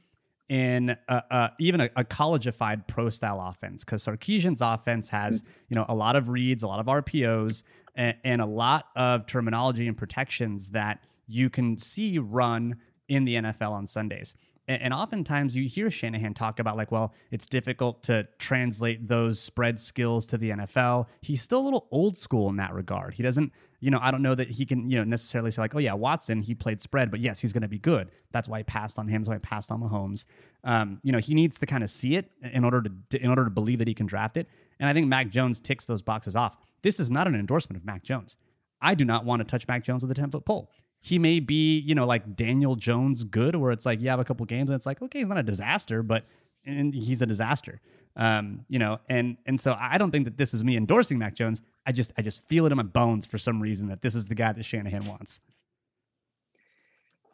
in 0.49 0.96
a, 1.09 1.22
a, 1.30 1.53
even 1.59 1.82
a, 1.82 1.90
a 1.96 2.05
collegeified 2.05 2.86
pro 2.86 3.11
style 3.11 3.40
offense 3.40 3.84
because 3.84 4.03
Sarkisian's 4.03 4.62
offense 4.62 5.09
has 5.11 5.42
mm. 5.42 5.46
you 5.68 5.74
know 5.74 5.86
a 5.88 5.94
lot 5.94 6.16
of 6.16 6.28
reads, 6.28 6.62
a 6.62 6.66
lot 6.68 6.80
of 6.80 6.86
RPOs, 6.86 7.62
and, 7.94 8.16
and 8.24 8.40
a 8.40 8.46
lot 8.46 8.88
of 8.94 9.26
terminology 9.26 9.86
and 9.86 9.96
protections 9.96 10.70
that 10.70 11.03
you 11.26 11.51
can 11.51 11.76
see 11.76 12.18
run 12.18 12.76
in 13.09 13.24
the 13.24 13.36
NFL 13.36 13.72
on 13.72 13.86
Sundays. 13.86 14.34
And, 14.69 14.93
oftentimes 14.93 15.57
you 15.57 15.66
hear 15.66 15.91
Shanahan 15.91 16.35
talk 16.35 16.59
about 16.59 16.77
like, 16.77 16.93
well, 16.93 17.14
it's 17.31 17.47
difficult 17.47 18.03
to 18.05 18.29
translate 18.39 19.09
those 19.09 19.41
spread 19.41 19.81
skills 19.81 20.27
to 20.27 20.37
the 20.37 20.51
NFL. 20.51 21.09
He's 21.23 21.41
still 21.41 21.61
a 21.61 21.64
little 21.64 21.87
old 21.91 22.19
school 22.19 22.51
in 22.51 22.57
that 22.57 22.75
regard. 22.75 23.14
He 23.14 23.23
doesn't, 23.23 23.53
you 23.81 23.91
know, 23.91 23.99
I 24.03 24.11
don't 24.11 24.21
know 24.21 24.35
that 24.35 24.51
he 24.51 24.66
can, 24.66 24.91
you 24.91 24.99
know, 24.99 25.05
necessarily 25.05 25.51
say 25.51 25.62
like, 25.62 25.75
oh 25.75 25.79
yeah, 25.79 25.95
Watson, 25.95 26.43
he 26.43 26.55
played 26.55 26.83
spread, 26.83 27.11
but 27.11 27.21
yes, 27.21 27.41
he's 27.41 27.53
going 27.53 27.62
to 27.62 27.69
be 27.69 27.79
good. 27.79 28.11
That's 28.31 28.49
why 28.49 28.59
I 28.59 28.62
passed 28.62 28.99
on 28.99 29.09
him. 29.09 29.23
That's 29.23 29.31
why 29.31 29.37
I 29.37 29.39
passed 29.39 29.71
on 29.71 29.81
Mahomes. 29.81 30.27
Um, 30.64 31.01
you 31.03 31.12
know, 31.12 31.19
he 31.19 31.35
needs 31.35 31.59
to 31.59 31.66
kind 31.66 31.83
of 31.83 31.91
see 31.91 32.16
it 32.16 32.31
in 32.43 32.64
order 32.64 32.83
to 32.83 33.23
in 33.23 33.31
order 33.31 33.45
to 33.45 33.51
believe 33.51 33.79
that 33.79 33.89
he 33.89 33.95
can 33.95 34.07
draft 34.07 34.37
it. 34.37 34.49
And 34.79 34.89
I 34.89 34.93
think 34.93 35.07
Mac 35.09 35.31
Jones 35.31 35.61
ticks 35.61 35.87
those 35.87 36.03
boxes 36.03 36.37
off. 36.37 36.57
This 36.83 37.01
is 37.01 37.11
not 37.11 37.27
an 37.27 37.35
endorsement 37.35 37.81
of 37.81 37.87
Mac 37.87 38.03
Jones. 38.03 38.37
I 38.81 38.95
do 38.95 39.05
not 39.05 39.25
want 39.25 39.41
to 39.41 39.45
touch 39.45 39.66
Mac 39.66 39.83
Jones 39.83 40.03
with 40.03 40.11
a 40.11 40.14
10 40.14 40.31
foot 40.31 40.45
pole. 40.45 40.71
He 41.01 41.18
may 41.18 41.40
be, 41.40 41.78
you 41.78 41.94
know, 41.94 42.07
like 42.07 42.34
Daniel 42.36 42.74
Jones 42.76 43.24
good, 43.24 43.55
where 43.55 43.70
it's 43.70 43.86
like 43.86 44.01
you 44.01 44.09
have 44.09 44.18
a 44.20 44.24
couple 44.24 44.44
games 44.46 44.70
and 44.70 44.76
it's 44.76 44.86
like, 44.86 45.01
okay, 45.01 45.20
he's 45.20 45.28
not 45.28 45.38
a 45.38 45.42
disaster, 45.42 46.03
but 46.03 46.24
and 46.64 46.92
he's 46.94 47.22
a 47.22 47.26
disaster. 47.26 47.80
Um, 48.16 48.64
you 48.68 48.78
know, 48.80 48.99
and 49.09 49.36
and 49.46 49.61
so 49.61 49.76
I 49.78 49.96
don't 49.96 50.11
think 50.11 50.24
that 50.24 50.36
this 50.36 50.53
is 50.53 50.64
me 50.64 50.76
endorsing 50.76 51.18
Mac 51.18 51.34
Jones. 51.36 51.62
I 51.86 51.92
just 51.92 52.12
I 52.18 52.22
just 52.22 52.46
feel 52.49 52.66
it 52.66 52.72
in 52.72 52.76
my 52.76 52.82
bones 52.82 53.26
for 53.26 53.38
some 53.38 53.61
reason 53.62 53.88
that 53.88 54.03
this 54.03 54.14
is 54.14 54.26
the 54.26 54.34
guy 54.34 54.53
that 54.53 54.64
Shanahan 54.64 55.05
wants. 55.07 55.40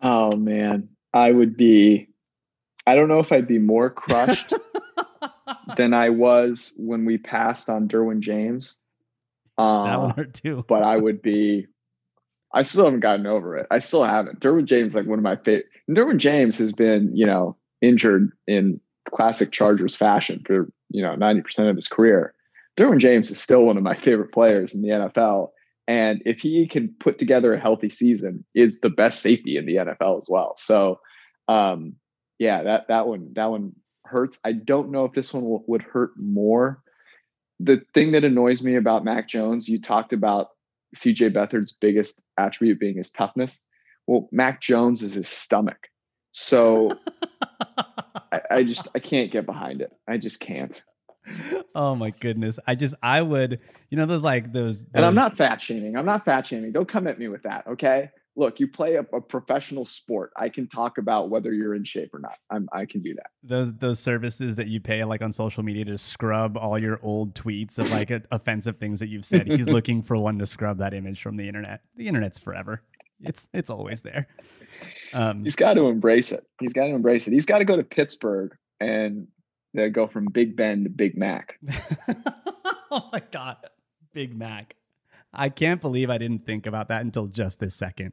Oh 0.02 0.36
man, 0.36 0.90
I 1.12 1.30
would 1.30 1.56
be. 1.56 2.10
I 2.86 2.96
don't 2.96 3.08
know 3.08 3.20
if 3.20 3.32
I'd 3.32 3.48
be 3.48 3.58
more 3.58 3.88
crushed 3.88 4.52
than 5.78 5.94
I 5.94 6.10
was 6.10 6.74
when 6.76 7.06
we 7.06 7.16
passed 7.16 7.70
on 7.70 7.88
Derwin 7.88 8.20
James. 8.20 8.78
That 9.56 10.00
one 10.00 10.10
hurt 10.10 10.34
too. 10.34 10.64
but 10.68 10.82
I 10.82 10.96
would 10.96 11.22
be. 11.22 11.66
I 12.54 12.62
still 12.62 12.84
haven't 12.84 13.00
gotten 13.00 13.26
over 13.26 13.56
it. 13.56 13.66
I 13.70 13.80
still 13.80 14.04
haven't. 14.04 14.40
Derwin 14.40 14.64
James, 14.64 14.94
like 14.94 15.06
one 15.06 15.18
of 15.18 15.24
my 15.24 15.36
favorite. 15.36 15.66
Derwin 15.90 16.18
James 16.18 16.56
has 16.58 16.72
been, 16.72 17.10
you 17.14 17.26
know, 17.26 17.56
injured 17.82 18.30
in 18.46 18.80
classic 19.12 19.50
Chargers 19.52 19.94
fashion 19.94 20.42
for 20.46 20.70
you 20.90 21.02
know 21.02 21.14
ninety 21.16 21.42
percent 21.42 21.68
of 21.68 21.76
his 21.76 21.88
career. 21.88 22.32
Derwin 22.78 23.00
James 23.00 23.30
is 23.30 23.40
still 23.40 23.62
one 23.62 23.76
of 23.76 23.82
my 23.82 23.94
favorite 23.96 24.32
players 24.32 24.74
in 24.74 24.82
the 24.82 24.88
NFL, 24.88 25.50
and 25.86 26.22
if 26.24 26.40
he 26.40 26.66
can 26.66 26.94
put 27.00 27.18
together 27.18 27.52
a 27.52 27.60
healthy 27.60 27.90
season, 27.90 28.44
is 28.54 28.80
the 28.80 28.90
best 28.90 29.20
safety 29.20 29.56
in 29.56 29.66
the 29.66 29.76
NFL 29.76 30.18
as 30.18 30.26
well. 30.28 30.54
So, 30.56 31.00
um, 31.48 31.94
yeah, 32.38 32.62
that 32.62 32.88
that 32.88 33.08
one 33.08 33.32
that 33.34 33.50
one 33.50 33.72
hurts. 34.04 34.38
I 34.44 34.52
don't 34.52 34.90
know 34.90 35.04
if 35.04 35.12
this 35.12 35.34
one 35.34 35.44
will, 35.44 35.64
would 35.66 35.82
hurt 35.82 36.12
more. 36.16 36.82
The 37.58 37.82
thing 37.94 38.12
that 38.12 38.24
annoys 38.24 38.62
me 38.62 38.76
about 38.76 39.04
Mac 39.04 39.28
Jones, 39.28 39.68
you 39.68 39.80
talked 39.80 40.12
about 40.12 40.48
CJ 40.94 41.32
Beathard's 41.32 41.72
biggest 41.72 42.22
attribute 42.38 42.80
being 42.80 42.96
his 42.96 43.10
toughness. 43.10 43.62
Well, 44.06 44.28
Mac 44.32 44.60
Jones 44.60 45.02
is 45.02 45.14
his 45.14 45.28
stomach. 45.28 45.88
So 46.32 46.92
I, 48.32 48.40
I 48.50 48.62
just 48.64 48.88
I 48.94 48.98
can't 48.98 49.30
get 49.30 49.46
behind 49.46 49.80
it. 49.80 49.92
I 50.08 50.18
just 50.18 50.40
can't. 50.40 50.82
oh 51.74 51.94
my 51.94 52.10
goodness. 52.10 52.58
I 52.66 52.74
just 52.74 52.94
I 53.02 53.22
would, 53.22 53.60
you 53.90 53.96
know, 53.96 54.06
those 54.06 54.22
like 54.22 54.52
those, 54.52 54.84
And 54.94 55.04
I'm 55.04 55.14
not 55.14 55.36
fat 55.36 55.60
shaming. 55.60 55.96
I'm 55.96 56.06
not 56.06 56.24
fat 56.24 56.46
shaming. 56.46 56.72
Don't 56.72 56.88
come 56.88 57.06
at 57.06 57.18
me 57.18 57.28
with 57.28 57.42
that, 57.44 57.66
okay? 57.66 58.10
Look, 58.36 58.60
you 58.60 58.68
play 58.68 58.96
a, 58.96 59.00
a, 59.12 59.20
professional 59.20 59.86
sport. 59.86 60.32
I 60.36 60.48
can 60.48 60.68
talk 60.68 60.98
about 60.98 61.30
whether 61.30 61.52
you're 61.52 61.74
in 61.74 61.84
shape 61.84 62.14
or 62.14 62.18
not. 62.18 62.38
I'm, 62.50 62.68
I 62.72 62.84
can 62.84 63.02
do 63.02 63.14
that. 63.14 63.26
Those 63.42 63.74
those 63.74 64.00
services 64.00 64.56
that 64.56 64.68
you 64.68 64.80
pay 64.80 65.04
like 65.04 65.22
on 65.22 65.32
social 65.32 65.62
media 65.62 65.84
to 65.86 65.98
scrub 65.98 66.56
all 66.56 66.78
your 66.78 66.98
old 67.02 67.34
tweets 67.34 67.78
of 67.78 67.90
like 67.90 68.10
offensive 68.30 68.76
things 68.78 69.00
that 69.00 69.08
you've 69.08 69.24
said. 69.24 69.50
He's 69.50 69.68
looking 69.68 70.02
for 70.02 70.16
one 70.16 70.38
to 70.38 70.46
scrub 70.46 70.78
that 70.78 70.94
image 70.94 71.22
from 71.22 71.36
the 71.36 71.46
internet. 71.46 71.82
The 71.96 72.08
internet's 72.08 72.38
forever. 72.38 72.82
It's 73.20 73.48
it's 73.52 73.70
always 73.70 74.00
there. 74.02 74.26
Um, 75.12 75.44
He's 75.44 75.56
got 75.56 75.74
to 75.74 75.86
embrace 75.86 76.32
it. 76.32 76.44
He's 76.60 76.72
got 76.72 76.86
to 76.86 76.94
embrace 76.94 77.28
it. 77.28 77.32
He's 77.32 77.46
got 77.46 77.58
to 77.58 77.64
go 77.64 77.76
to 77.76 77.84
Pittsburgh 77.84 78.56
and 78.80 79.28
uh, 79.78 79.88
go 79.88 80.06
from 80.06 80.26
Big 80.26 80.56
Ben 80.56 80.84
to 80.84 80.90
Big 80.90 81.16
Mac. 81.16 81.58
oh 82.90 83.08
my 83.12 83.22
god, 83.30 83.58
Big 84.12 84.36
Mac. 84.36 84.74
I 85.32 85.48
can't 85.48 85.80
believe 85.80 86.10
I 86.10 86.18
didn't 86.18 86.46
think 86.46 86.66
about 86.66 86.88
that 86.88 87.00
until 87.00 87.26
just 87.26 87.58
this 87.58 87.74
second. 87.74 88.12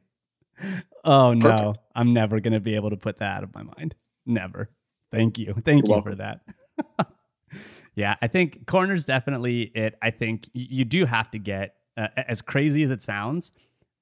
Oh 1.04 1.34
no, 1.34 1.48
Perfect. 1.48 1.78
I'm 1.94 2.12
never 2.12 2.40
going 2.40 2.52
to 2.52 2.60
be 2.60 2.74
able 2.74 2.90
to 2.90 2.96
put 2.96 3.18
that 3.18 3.38
out 3.38 3.42
of 3.42 3.54
my 3.54 3.62
mind. 3.62 3.94
Never. 4.26 4.70
Thank 5.10 5.38
you. 5.38 5.54
Thank 5.64 5.86
You're 5.86 5.96
you 5.96 6.02
welcome. 6.02 6.12
for 6.12 6.16
that. 6.16 7.12
yeah, 7.94 8.16
I 8.22 8.28
think 8.28 8.66
corner's 8.66 9.04
definitely 9.04 9.62
it. 9.74 9.96
I 10.00 10.10
think 10.10 10.48
you 10.54 10.84
do 10.84 11.04
have 11.04 11.30
to 11.32 11.38
get, 11.38 11.74
uh, 11.96 12.08
as 12.16 12.40
crazy 12.40 12.82
as 12.82 12.90
it 12.90 13.02
sounds, 13.02 13.52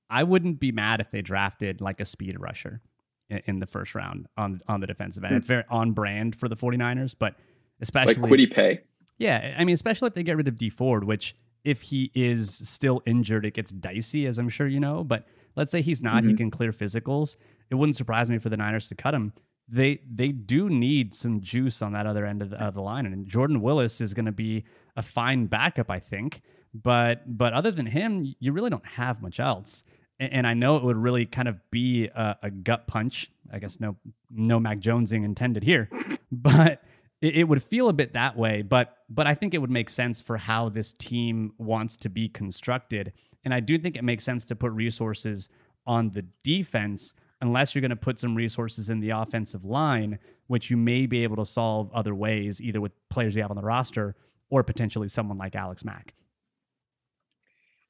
I 0.09 0.25
wouldn't 0.25 0.61
be 0.61 0.73
mad 0.73 1.01
if 1.01 1.11
they 1.11 1.23
drafted 1.23 1.81
like 1.81 2.01
a 2.01 2.05
speed 2.05 2.39
rusher 2.39 2.81
in, 3.29 3.43
in 3.47 3.59
the 3.61 3.67
first 3.67 3.95
round 3.95 4.27
on 4.37 4.61
on 4.69 4.81
the 4.81 4.87
defensive 4.87 5.25
end. 5.25 5.31
Mm-hmm. 5.31 5.39
It's 5.39 5.47
very 5.47 5.65
on 5.71 5.93
brand 5.93 6.37
for 6.37 6.49
the 6.49 6.57
49ers, 6.57 7.15
but 7.19 7.37
especially 7.81 8.15
like 8.15 8.31
Kwity 8.31 8.53
Paye. 8.53 8.81
Yeah, 9.19 9.55
I 9.59 9.65
mean, 9.65 9.75
especially 9.75 10.09
if 10.09 10.15
they 10.15 10.23
get 10.23 10.37
rid 10.37 10.49
of 10.49 10.57
Dee 10.57 10.71
Ford, 10.71 11.05
which 11.05 11.37
if 11.63 11.83
he 11.83 12.11
is 12.15 12.55
still 12.65 13.03
injured, 13.05 13.45
it 13.45 13.55
gets 13.55 13.71
dicey, 13.71 14.27
as 14.27 14.39
I'm 14.39 14.49
sure 14.49 14.67
you 14.67 14.81
know. 14.81 15.05
But 15.05 15.27
let's 15.61 15.71
say 15.71 15.83
he's 15.83 16.01
not, 16.01 16.23
mm-hmm. 16.23 16.31
he 16.31 16.37
can 16.37 16.51
clear 16.51 16.71
physicals. 16.71 17.37
It 17.69 17.75
wouldn't 17.75 17.95
surprise 17.95 18.31
me 18.31 18.39
for 18.39 18.49
the 18.49 18.57
Niners 18.57 18.89
to 18.89 18.95
cut 18.95 19.13
him. 19.13 19.35
They 19.69 20.01
they 20.11 20.29
do 20.29 20.71
need 20.71 21.15
some 21.15 21.43
juice 21.43 21.83
on 21.83 21.93
that 21.93 22.07
other 22.07 22.25
end 22.25 22.41
of 22.41 22.51
the, 22.51 22.57
of 22.57 22.75
the 22.75 22.81
line, 22.81 23.05
and 23.05 23.27
Jordan 23.27 23.61
Willis 23.61 24.01
is 24.01 24.15
going 24.15 24.25
to 24.25 24.33
be 24.33 24.65
a 24.97 25.03
fine 25.03 25.47
backup, 25.47 25.91
I 25.91 26.01
think. 26.01 26.41
But 26.73 27.39
but 27.39 27.53
other 27.53 27.71
than 27.71 27.87
him, 27.87 28.35
you 28.41 28.53
really 28.53 28.71
don't 28.71 28.87
have 28.87 29.21
much 29.23 29.39
else. 29.39 29.85
And, 30.19 30.33
and 30.33 30.47
I 30.47 30.55
know 30.55 30.77
it 30.77 30.83
would 30.83 30.97
really 30.97 31.27
kind 31.27 31.47
of 31.47 31.61
be 31.71 32.07
a, 32.07 32.37
a 32.43 32.51
gut 32.51 32.89
punch. 32.89 33.31
I 33.53 33.59
guess 33.59 33.79
no 33.79 33.97
no 34.31 34.59
Mac 34.59 34.81
Jonesing 34.81 35.25
intended 35.25 35.63
here, 35.63 35.89
but 36.33 36.83
it, 37.21 37.37
it 37.37 37.45
would 37.45 37.63
feel 37.63 37.89
a 37.89 37.93
bit 37.93 38.15
that 38.15 38.37
way, 38.37 38.63
but 38.63 38.97
but 39.09 39.27
I 39.27 39.35
think 39.35 39.55
it 39.55 39.59
would 39.59 39.71
make 39.71 39.91
sense 39.91 40.21
for 40.21 40.39
how 40.39 40.69
this 40.69 40.93
team 40.93 41.53
wants 41.59 41.97
to 41.99 42.09
be 42.09 42.29
constructed. 42.29 43.13
And 43.45 43.55
I 43.55 43.61
do 43.61 43.79
think 43.79 43.97
it 43.97 44.05
makes 44.05 44.25
sense 44.25 44.45
to 44.47 44.57
put 44.57 44.73
resources 44.73 45.49
on 45.87 46.11
the 46.11 46.23
defense 46.43 47.15
unless 47.41 47.75
you're 47.75 47.81
going 47.81 47.91
to 47.91 47.97
put 47.97 48.19
some 48.19 48.35
resources 48.35 48.91
in 48.91 49.01
the 49.01 49.11
offensive 49.11 49.65
line, 49.65 50.19
which 50.47 50.71
you 50.71 50.77
may 50.77 51.07
be 51.07 51.23
able 51.23 51.37
to 51.37 51.47
solve 51.47 51.91
other 51.93 52.15
ways, 52.15 52.61
either 52.61 52.81
with 52.81 52.93
players 53.09 53.35
you 53.35 53.43
have 53.43 53.51
on 53.51 53.57
the 53.57 53.63
roster 53.63 54.15
or 54.51 54.63
potentially 54.63 55.09
someone 55.09 55.39
like 55.39 55.55
Alex 55.55 55.85
Mack. 55.85 56.15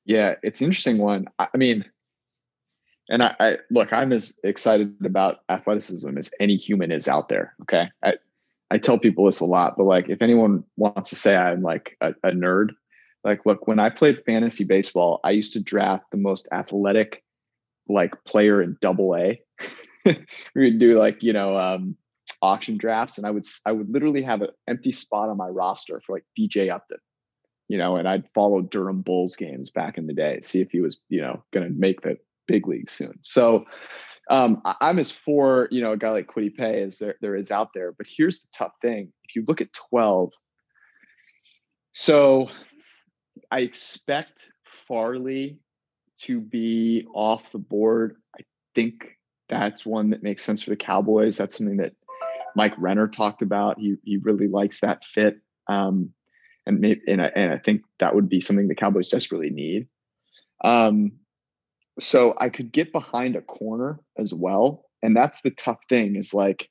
Yeah, 0.05 0.35
it's 0.43 0.61
an 0.61 0.67
interesting 0.67 0.99
one. 0.99 1.27
I 1.39 1.49
mean, 1.57 1.85
and 3.09 3.25
I, 3.25 3.35
I, 3.41 3.59
look, 3.71 3.93
I'm 3.93 4.13
as 4.13 4.39
excited 4.45 4.95
about 5.05 5.39
athleticism 5.49 6.17
as 6.17 6.33
any 6.39 6.57
human 6.57 6.93
is 6.93 7.09
out 7.09 7.29
there. 7.29 7.55
Okay. 7.63 7.89
I, 8.05 8.15
I 8.71 8.79
tell 8.79 8.99
people 8.99 9.27
this 9.27 9.41
a 9.41 9.45
lot, 9.45 9.77
but 9.77 9.85
like 9.85 10.09
if 10.09 10.23
anyone 10.23 10.65
wants 10.77 11.11
to 11.11 11.17
say 11.17 11.37
I'm 11.37 11.63
like 11.63 11.97
a, 12.01 12.11
a 12.23 12.31
nerd, 12.31 12.71
like 13.25 13.45
look, 13.45 13.67
when 13.67 13.79
I 13.79 13.91
played 13.91 14.23
fantasy 14.25 14.65
baseball, 14.65 15.21
I 15.25 15.31
used 15.31 15.53
to 15.55 15.61
draft 15.61 16.05
the 16.11 16.17
most 16.17 16.49
athletic 16.53 17.23
like 17.89 18.15
player 18.25 18.63
in 18.63 18.77
double 18.81 19.17
A. 19.17 19.41
we 20.05 20.17
would 20.55 20.79
do 20.79 20.99
like, 20.99 21.23
you 21.23 21.33
know, 21.33 21.57
um, 21.57 21.97
auction 22.43 22.79
drafts 22.79 23.19
and 23.19 23.27
I 23.27 23.31
would 23.31 23.45
I 23.67 23.73
would 23.73 23.91
literally 23.91 24.23
have 24.23 24.43
an 24.43 24.51
empty 24.69 24.93
spot 24.93 25.29
on 25.29 25.37
my 25.37 25.49
roster 25.49 26.01
for 26.01 26.17
like 26.17 26.25
BJ 26.39 26.73
Upton. 26.73 26.99
You 27.69 27.79
know, 27.79 27.95
and 27.97 28.09
I'd 28.09 28.29
follow 28.35 28.63
Durham 28.63 29.03
Bulls 29.03 29.37
games 29.37 29.71
back 29.71 29.97
in 29.97 30.09
the 30.09 30.13
day, 30.13 30.41
see 30.41 30.61
if 30.61 30.73
he 30.73 30.81
was, 30.81 30.99
you 31.09 31.21
know, 31.21 31.45
gonna 31.53 31.71
make 31.71 32.01
the 32.01 32.17
big 32.49 32.67
league 32.67 32.91
soon. 32.91 33.17
So 33.21 33.65
um, 34.29 34.61
I'm 34.81 34.99
as 34.99 35.11
for 35.11 35.69
you 35.71 35.81
know 35.81 35.93
a 35.93 35.97
guy 35.97 36.11
like 36.11 36.27
Kwity 36.27 36.55
Paye 36.55 36.83
as 36.83 36.99
there 36.99 37.17
there 37.21 37.37
is 37.37 37.51
out 37.51 37.71
there. 37.75 37.93
But 37.93 38.07
here's 38.09 38.41
the 38.41 38.49
tough 38.53 38.73
thing: 38.83 39.13
if 39.25 39.37
you 39.37 39.45
look 39.47 39.61
at 39.61 39.73
12, 39.91 40.31
so 41.93 42.49
I 43.51 43.61
expect 43.61 44.53
Farley 44.65 45.59
to 46.23 46.41
be 46.41 47.07
off 47.15 47.53
the 47.53 47.59
board. 47.59 48.17
I 48.39 48.45
think 48.75 49.19
that's 49.49 49.85
one 49.85 50.11
that 50.11 50.23
makes 50.23 50.43
sense 50.43 50.63
for 50.63 50.71
the 50.71 50.77
Cowboys. 50.77 51.37
That's 51.37 51.59
something 51.59 51.79
that 51.79 51.95
Mike 52.55 52.75
Renner 52.79 53.09
talked 53.09 53.43
about. 53.43 53.79
He 53.79 53.97
he 54.05 54.17
really 54.19 54.49
likes 54.49 54.81
that 54.81 55.05
fit, 55.05 55.39
um, 55.69 56.13
and 56.67 56.81
maybe, 56.81 57.01
and 57.09 57.23
I, 57.23 57.27
and 57.35 57.53
I 57.53 57.59
think 57.59 57.83
that 57.99 58.15
would 58.15 58.29
be 58.29 58.41
something 58.41 58.69
the 58.69 58.75
Cowboys 58.75 59.09
desperately 59.09 59.51
need. 59.51 59.89
Um, 60.63 61.13
so 61.99 62.35
I 62.39 62.49
could 62.49 62.73
get 62.73 62.93
behind 62.93 63.37
a 63.37 63.43
corner 63.43 64.01
as 64.17 64.33
well. 64.33 64.87
And 65.03 65.17
that's 65.17 65.43
the 65.43 65.51
tough 65.51 65.81
thing 65.89 66.17
is 66.17 66.35
like, 66.35 66.69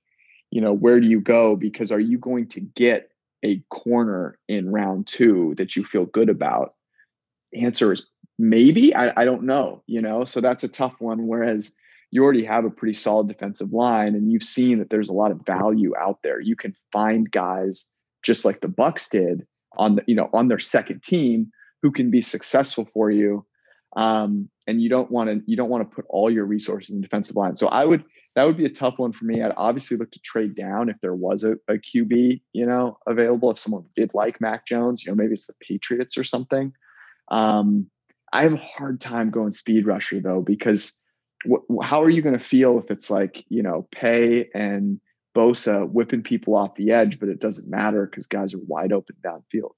you 0.52 0.62
know, 0.62 0.74
where 0.74 1.00
do 1.00 1.08
you 1.08 1.22
go? 1.22 1.56
Because 1.56 1.92
are 1.92 2.00
you 2.00 2.18
going 2.18 2.48
to 2.50 2.62
get 2.62 3.09
a 3.44 3.62
corner 3.70 4.38
in 4.48 4.72
round 4.72 5.08
two 5.08 5.54
that 5.58 5.76
you 5.76 5.84
feel 5.84 6.06
good 6.06 6.30
about? 6.30 6.74
Answer 7.60 7.94
is 7.94 8.06
maybe. 8.38 8.96
I, 8.96 9.22
I 9.22 9.26
don't 9.26 9.44
know, 9.44 9.84
you 9.88 10.02
know, 10.02 10.26
so 10.26 10.42
that's 10.42 10.64
a 10.64 10.68
tough 10.68 11.00
one. 11.00 11.28
Whereas 11.28 11.74
you 12.12 12.24
already 12.24 12.46
have 12.46 12.66
a 12.66 12.70
pretty 12.70 12.94
solid 12.94 13.28
defensive 13.28 13.72
line 13.72 14.16
and 14.16 14.32
you've 14.32 14.44
seen 14.44 14.80
that 14.80 14.90
there's 14.90 15.10
a 15.10 15.14
lot 15.14 15.32
of 15.32 15.46
value 15.46 15.94
out 15.98 16.20
there. 16.24 16.40
You 16.40 16.56
can 16.56 16.74
find 16.92 17.30
guys 17.32 17.92
just 18.24 18.46
like 18.46 18.62
the 18.62 18.68
Bucs 18.68 19.10
did 19.10 19.46
on 19.78 19.96
the, 19.96 20.04
you 20.08 20.16
know, 20.16 20.30
on 20.34 20.48
their 20.48 20.60
second 20.60 21.04
team 21.04 21.52
who 21.82 21.92
can 21.92 22.10
be 22.10 22.22
successful 22.22 22.90
for 22.94 23.12
you 23.12 23.46
um, 23.96 24.50
and 24.68 24.82
you 24.82 24.90
don't 24.90 25.10
want 25.10 25.30
to 25.30 25.42
you 25.50 25.58
don't 25.58 25.70
want 25.70 25.90
to 25.90 25.96
put 25.96 26.06
all 26.10 26.30
your 26.30 26.46
resources 26.46 26.94
in 26.94 27.02
defensive 27.02 27.36
line. 27.36 27.56
So 27.56 27.68
I 27.68 27.86
would 27.86 28.04
that 28.40 28.46
would 28.46 28.56
be 28.56 28.66
a 28.66 28.70
tough 28.70 28.98
one 28.98 29.12
for 29.12 29.26
me. 29.26 29.42
I'd 29.42 29.52
obviously 29.58 29.98
look 29.98 30.12
to 30.12 30.20
trade 30.20 30.56
down 30.56 30.88
if 30.88 30.96
there 31.02 31.14
was 31.14 31.44
a, 31.44 31.58
a 31.68 31.74
QB, 31.74 32.40
you 32.54 32.66
know, 32.66 32.98
available. 33.06 33.52
If 33.52 33.60
someone 33.60 33.84
did 33.98 34.12
like 34.14 34.40
Mac 34.40 34.66
Jones, 34.66 35.04
you 35.04 35.12
know, 35.12 35.16
maybe 35.18 35.34
it's 35.34 35.48
the 35.48 35.54
Patriots 35.60 36.18
or 36.18 36.24
something. 36.24 36.72
Um, 37.30 37.90
I 38.32 38.44
have 38.44 38.54
a 38.54 38.58
hard 38.58 39.02
time 39.02 39.30
going 39.30 39.52
speed 39.52 39.86
rusher 39.86 40.22
though 40.22 40.42
because 40.42 40.94
wh- 41.46 41.84
how 41.84 42.02
are 42.02 42.10
you 42.10 42.22
going 42.22 42.38
to 42.38 42.44
feel 42.44 42.80
if 42.80 42.90
it's 42.90 43.10
like 43.10 43.44
you 43.50 43.62
know 43.62 43.90
Paye 43.92 44.50
and 44.54 45.02
Bosa 45.36 45.90
whipping 45.92 46.24
people 46.24 46.56
off 46.56 46.76
the 46.76 46.92
edge, 46.92 47.20
but 47.20 47.28
it 47.28 47.42
doesn't 47.42 47.70
matter 47.70 48.06
because 48.06 48.26
guys 48.26 48.54
are 48.54 48.60
wide 48.60 48.94
open 48.94 49.18
downfield. 49.22 49.72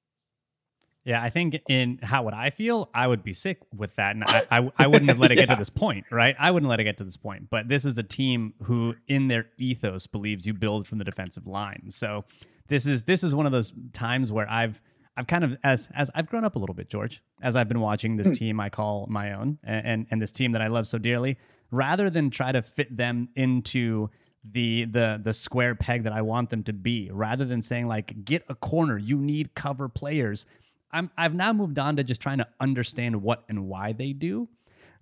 Yeah, 1.04 1.22
I 1.22 1.32
think 1.32 1.60
in 1.68 1.99
how 2.04 2.24
would 2.24 2.36
I 2.36 2.52
feel? 2.52 2.89
I 2.93 3.08
would 3.08 3.24
be 3.24 3.34
sick 3.34 3.60
with 3.76 3.95
that, 3.95 4.16
and 4.16 4.24
I, 4.24 4.45
I, 4.52 4.72
I 4.78 4.88
wouldn't 4.88 5.10
have 5.10 5.20
let 5.20 5.32
it 5.32 5.38
yeah. 5.38 5.45
get 5.45 5.54
to 5.54 5.60
this 5.60 5.70
point, 5.70 6.06
right? 6.12 6.36
I 6.38 6.52
wouldn't 6.52 6.70
let 6.70 6.80
it 6.80 6.84
get 6.84 6.97
to 6.97 7.04
this 7.04 7.18
point. 7.18 7.49
But 7.49 7.68
this 7.68 7.86
is 7.86 7.97
a 7.97 8.04
team 8.04 8.54
who, 8.64 8.95
in 9.08 9.28
their 9.28 9.47
ethos, 9.58 10.06
believes 10.06 10.45
you 10.45 10.54
build 10.54 10.88
from 10.88 10.99
the 10.99 11.04
defensive 11.04 11.47
line. 11.47 11.86
So 11.89 12.26
this 12.68 12.86
is 12.86 13.04
this 13.04 13.24
is 13.24 13.34
one 13.34 13.45
of 13.45 13.52
those 13.52 13.74
times 13.93 14.32
where 14.32 14.49
I've 14.49 14.80
I've 15.18 15.28
kind 15.28 15.43
of 15.43 15.58
as 15.64 15.89
as 15.93 16.12
I've 16.14 16.28
grown 16.28 16.45
up 16.45 16.56
a 16.56 16.60
little 16.60 16.76
bit, 16.76 16.89
George, 16.89 17.24
as 17.41 17.56
I've 17.56 17.68
been 17.68 17.82
watching 17.82 18.18
this 18.18 18.28
hmm. 18.28 18.34
team 18.34 18.60
I 18.60 18.70
call 18.70 19.08
my 19.10 19.34
own, 19.34 19.58
and, 19.64 19.86
and 19.86 20.08
and 20.12 20.22
this 20.22 20.32
team 20.32 20.52
that 20.52 20.62
I 20.62 20.68
love 20.68 20.88
so 20.88 20.97
dearly. 20.97 21.38
Rather 21.72 22.10
than 22.10 22.30
try 22.30 22.52
to 22.52 22.62
fit 22.62 22.95
them 22.95 23.30
into 23.36 24.10
the 24.43 24.86
the 24.86 25.20
the 25.24 25.34
square 25.34 25.76
peg 25.76 26.04
that 26.04 26.14
I 26.14 26.22
want 26.22 26.49
them 26.49 26.64
to 26.64 26.74
be 26.74 27.10
rather 27.12 27.45
than 27.45 27.62
saying 27.62 27.88
like 27.88 28.26
get 28.26 28.43
a 28.49 28.56
corner 28.56 28.97
you 28.97 29.18
need 29.18 29.54
cover 29.54 29.88
players 29.88 30.47
I'm 30.94 31.12
I've 31.18 31.34
now 31.34 31.54
moved 31.54 31.80
on 31.80 31.96
to 31.98 32.04
just 32.04 32.22
trying 32.22 32.39
to 32.39 32.48
understand 32.60 33.22
what 33.22 33.44
and 33.50 33.68
why 33.68 33.94
they 33.94 34.14
do. 34.14 34.50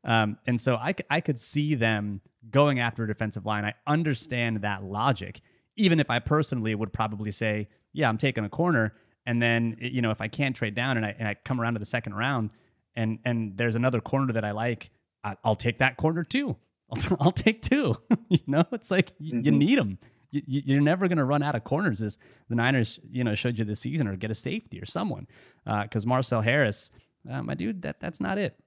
Um, 0.04 0.38
and 0.48 0.60
so 0.60 0.76
I, 0.76 0.96
I 1.10 1.22
could 1.22 1.40
see 1.40 1.76
them 1.76 2.22
going 2.50 2.80
after 2.80 3.04
a 3.04 3.08
defensive 3.08 3.46
line. 3.46 3.66
I 3.66 3.74
understand 3.86 4.62
that 4.62 4.84
logic, 4.84 5.42
even 5.76 6.00
if 6.00 6.10
I 6.10 6.20
personally 6.20 6.74
would 6.76 6.94
probably 6.94 7.32
say, 7.32 7.68
yeah, 7.94 8.08
I'm 8.08 8.18
taking 8.18 8.46
a 8.46 8.50
corner. 8.50 8.94
And 9.26 9.42
then, 9.42 9.78
you 9.80 10.02
know, 10.02 10.12
if 10.12 10.22
I 10.22 10.28
can't 10.28 10.56
trade 10.56 10.74
down 10.74 10.98
and 10.98 11.06
I, 11.06 11.16
and 11.20 11.28
I 11.28 11.36
come 11.44 11.60
around 11.60 11.74
to 11.74 11.80
the 11.80 11.86
second 11.86 12.16
round 12.16 12.52
and, 12.96 13.20
and 13.26 13.58
there's 13.58 13.76
another 13.76 14.02
corner 14.02 14.34
that 14.34 14.46
I 14.46 14.52
like, 14.52 14.90
I, 15.24 15.36
will 15.44 15.56
take 15.56 15.80
that 15.80 15.98
corner 15.98 16.24
too. 16.24 16.56
I'll, 16.92 17.18
I'll 17.20 17.32
take 17.32 17.62
two. 17.62 17.96
you 18.30 18.40
know, 18.48 18.64
it's 18.72 18.90
like 18.90 19.18
mm-hmm. 19.20 19.42
you 19.42 19.52
need 19.52 19.78
them 19.78 20.00
you, 20.32 20.78
are 20.78 20.82
never 20.82 21.08
going 21.08 21.18
to 21.18 21.26
run 21.26 21.44
out 21.44 21.56
of 21.56 21.64
corners 21.64 22.02
as 22.02 22.18
the 22.50 22.56
Niners, 22.56 23.00
you 23.10 23.24
know, 23.24 23.36
showed 23.36 23.58
you 23.58 23.66
this 23.66 23.80
season 23.80 24.08
or 24.08 24.16
get 24.16 24.32
a 24.32 24.36
safety 24.36 24.80
or 24.80 24.86
someone. 24.86 25.28
Because 25.66 26.06
uh, 26.06 26.10
Marcel 26.10 26.42
Harris, 26.42 26.92
uh, 27.30 27.42
my 27.42 27.56
dude, 27.56 27.82
that 27.82 28.00
that's 28.00 28.20
not 28.20 28.38
it. 28.38 28.58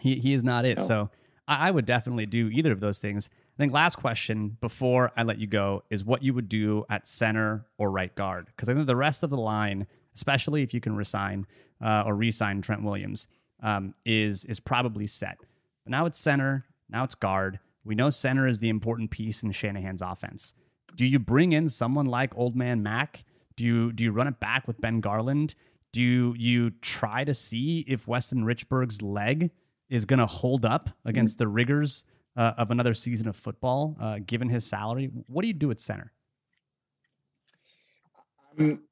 He 0.00 0.16
he 0.16 0.32
is 0.32 0.44
not 0.44 0.64
it. 0.64 0.78
No. 0.78 0.84
So 0.84 1.10
I, 1.46 1.68
I, 1.68 1.70
would 1.70 1.86
definitely 1.86 2.26
do 2.26 2.48
either 2.48 2.72
of 2.72 2.80
those 2.80 2.98
things. 2.98 3.30
I 3.32 3.56
think 3.56 3.72
last 3.72 3.96
question 3.96 4.56
before 4.60 5.12
I 5.16 5.22
let 5.22 5.38
you 5.38 5.46
go 5.46 5.82
is 5.90 6.04
what 6.04 6.22
you 6.22 6.34
would 6.34 6.48
do 6.48 6.84
at 6.88 7.06
center 7.06 7.66
or 7.78 7.90
right 7.90 8.14
guard. 8.14 8.46
Because 8.46 8.68
I 8.68 8.74
think 8.74 8.86
the 8.86 8.96
rest 8.96 9.22
of 9.22 9.30
the 9.30 9.36
line, 9.36 9.86
especially 10.14 10.62
if 10.62 10.74
you 10.74 10.80
can 10.80 10.94
resign 10.94 11.46
uh, 11.82 12.04
or 12.06 12.14
resign 12.14 12.60
Trent 12.60 12.82
Williams, 12.82 13.26
um, 13.62 13.94
is 14.04 14.44
is 14.44 14.60
probably 14.60 15.06
set. 15.06 15.38
But 15.84 15.90
now 15.90 16.06
it's 16.06 16.18
center. 16.18 16.66
Now 16.88 17.04
it's 17.04 17.14
guard. 17.14 17.58
We 17.84 17.94
know 17.94 18.10
center 18.10 18.46
is 18.46 18.58
the 18.58 18.68
important 18.68 19.10
piece 19.10 19.42
in 19.42 19.52
Shanahan's 19.52 20.02
offense. 20.02 20.54
Do 20.94 21.06
you 21.06 21.18
bring 21.18 21.52
in 21.52 21.68
someone 21.68 22.06
like 22.06 22.36
Old 22.36 22.56
Man 22.56 22.82
Mac? 22.82 23.24
Do 23.56 23.64
you 23.64 23.92
do 23.92 24.04
you 24.04 24.12
run 24.12 24.26
it 24.26 24.40
back 24.40 24.66
with 24.66 24.80
Ben 24.80 25.00
Garland? 25.00 25.54
Do 25.92 26.02
you, 26.02 26.34
you 26.36 26.70
try 26.70 27.24
to 27.24 27.32
see 27.32 27.84
if 27.88 28.06
Weston 28.06 28.44
Richburg's 28.44 29.00
leg 29.00 29.50
is 29.88 30.04
going 30.04 30.18
to 30.18 30.26
hold 30.26 30.64
up 30.64 30.90
against 31.04 31.36
mm-hmm. 31.36 31.44
the 31.44 31.48
rigors 31.48 32.04
uh, 32.36 32.52
of 32.58 32.70
another 32.70 32.94
season 32.94 33.26
of 33.26 33.36
football, 33.36 33.96
uh, 34.00 34.18
given 34.24 34.48
his 34.48 34.64
salary? 34.66 35.10
What 35.26 35.42
do 35.42 35.48
you 35.48 35.54
do 35.54 35.70
at 35.70 35.80
center? 35.80 36.12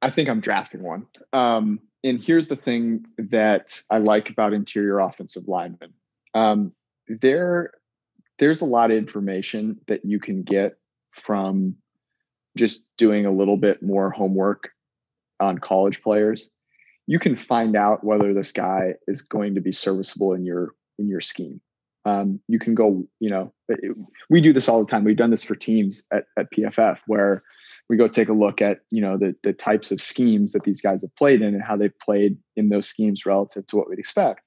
I 0.00 0.10
think 0.10 0.28
I'm 0.28 0.40
drafting 0.40 0.82
one. 0.82 1.06
Um, 1.32 1.80
and 2.04 2.22
here's 2.22 2.48
the 2.48 2.56
thing 2.56 3.04
that 3.18 3.80
I 3.90 3.98
like 3.98 4.30
about 4.30 4.52
interior 4.52 5.00
offensive 5.00 5.48
linemen. 5.48 5.92
Um, 6.34 6.72
there, 7.08 7.72
there's 8.38 8.60
a 8.60 8.66
lot 8.66 8.90
of 8.90 8.96
information 8.96 9.80
that 9.88 10.04
you 10.04 10.20
can 10.20 10.42
get 10.42 10.78
from 11.10 11.76
just 12.56 12.86
doing 12.96 13.26
a 13.26 13.32
little 13.32 13.56
bit 13.56 13.82
more 13.82 14.10
homework 14.10 14.70
on 15.40 15.58
college 15.58 16.02
players. 16.02 16.50
You 17.06 17.18
can 17.18 17.36
find 17.36 17.76
out 17.76 18.02
whether 18.02 18.34
this 18.34 18.52
guy 18.52 18.94
is 19.06 19.22
going 19.22 19.54
to 19.54 19.60
be 19.60 19.72
serviceable 19.72 20.32
in 20.32 20.44
your 20.44 20.74
in 20.98 21.08
your 21.08 21.20
scheme. 21.20 21.60
Um, 22.06 22.40
you 22.46 22.60
can 22.60 22.74
go, 22.74 23.04
you 23.18 23.30
know, 23.30 23.52
it, 23.68 23.96
we 24.30 24.40
do 24.40 24.52
this 24.52 24.68
all 24.68 24.82
the 24.82 24.90
time. 24.90 25.02
We've 25.02 25.16
done 25.16 25.32
this 25.32 25.42
for 25.42 25.56
teams 25.56 26.04
at, 26.12 26.24
at 26.38 26.52
PFF 26.52 26.98
where 27.08 27.42
we 27.88 27.96
go 27.96 28.06
take 28.06 28.28
a 28.28 28.32
look 28.32 28.62
at, 28.62 28.80
you 28.90 29.00
know, 29.00 29.16
the, 29.16 29.34
the 29.42 29.52
types 29.52 29.90
of 29.90 30.00
schemes 30.00 30.52
that 30.52 30.62
these 30.62 30.80
guys 30.80 31.02
have 31.02 31.14
played 31.16 31.42
in 31.42 31.52
and 31.54 31.62
how 31.62 31.76
they've 31.76 31.98
played 32.00 32.38
in 32.54 32.68
those 32.68 32.88
schemes 32.88 33.26
relative 33.26 33.66
to 33.66 33.76
what 33.76 33.90
we'd 33.90 33.98
expect. 33.98 34.42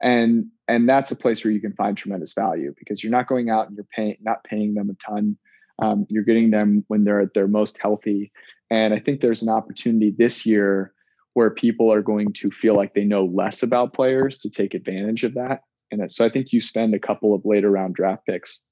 And, 0.00 0.46
and 0.66 0.88
that's 0.88 1.10
a 1.10 1.16
place 1.16 1.44
where 1.44 1.52
you 1.52 1.60
can 1.60 1.74
find 1.74 1.94
tremendous 1.94 2.32
value 2.32 2.74
because 2.78 3.02
you're 3.02 3.12
not 3.12 3.28
going 3.28 3.50
out 3.50 3.68
and 3.68 3.76
you're 3.76 3.86
paying, 3.94 4.16
not 4.22 4.42
paying 4.44 4.72
them 4.72 4.88
a 4.88 4.94
ton. 4.94 5.36
Um, 5.80 6.06
you're 6.08 6.24
getting 6.24 6.50
them 6.50 6.84
when 6.88 7.04
they're 7.04 7.20
at 7.20 7.34
their 7.34 7.48
most 7.48 7.78
healthy. 7.78 8.32
And 8.70 8.94
I 8.94 9.00
think 9.00 9.20
there's 9.20 9.42
an 9.42 9.48
opportunity 9.48 10.14
this 10.16 10.46
year 10.46 10.92
where 11.34 11.50
people 11.50 11.92
are 11.92 12.02
going 12.02 12.32
to 12.32 12.50
feel 12.50 12.76
like 12.76 12.94
they 12.94 13.04
know 13.04 13.24
less 13.24 13.62
about 13.62 13.92
players 13.92 14.38
to 14.38 14.50
take 14.50 14.74
advantage 14.74 15.24
of 15.24 15.34
that 15.34 15.62
And. 16.00 16.10
So 16.10 16.24
I 16.24 16.28
think 16.28 16.52
you 16.52 16.60
spend 16.60 16.94
a 16.94 16.98
couple 16.98 17.34
of 17.34 17.42
later 17.44 17.70
round 17.70 17.94
draft 17.94 18.26
picks 18.26 18.62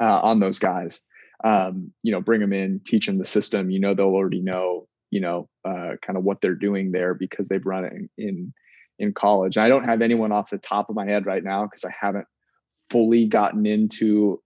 uh, 0.00 0.20
on 0.20 0.40
those 0.40 0.58
guys. 0.58 1.02
Um, 1.44 1.92
you 2.02 2.12
know, 2.12 2.20
bring 2.20 2.40
them 2.40 2.52
in, 2.52 2.80
teach 2.84 3.06
them 3.06 3.18
the 3.18 3.24
system. 3.24 3.70
You 3.70 3.80
know, 3.80 3.94
they'll 3.94 4.06
already 4.06 4.40
know, 4.40 4.86
you 5.10 5.20
know, 5.20 5.48
uh, 5.64 5.96
kind 6.00 6.16
of 6.16 6.22
what 6.22 6.40
they're 6.40 6.54
doing 6.54 6.92
there 6.92 7.14
because 7.14 7.48
they've 7.48 7.66
run 7.66 7.84
it 7.84 7.92
in 7.92 8.08
in, 8.16 8.54
in 8.98 9.12
college. 9.12 9.58
I 9.58 9.68
don't 9.68 9.84
have 9.84 10.02
anyone 10.02 10.30
off 10.30 10.50
the 10.50 10.58
top 10.58 10.88
of 10.88 10.94
my 10.94 11.06
head 11.06 11.26
right 11.26 11.42
now 11.42 11.64
because 11.64 11.84
I 11.84 11.92
haven't 11.98 12.26
fully 12.90 13.26
gotten 13.26 13.66
into 13.66 14.40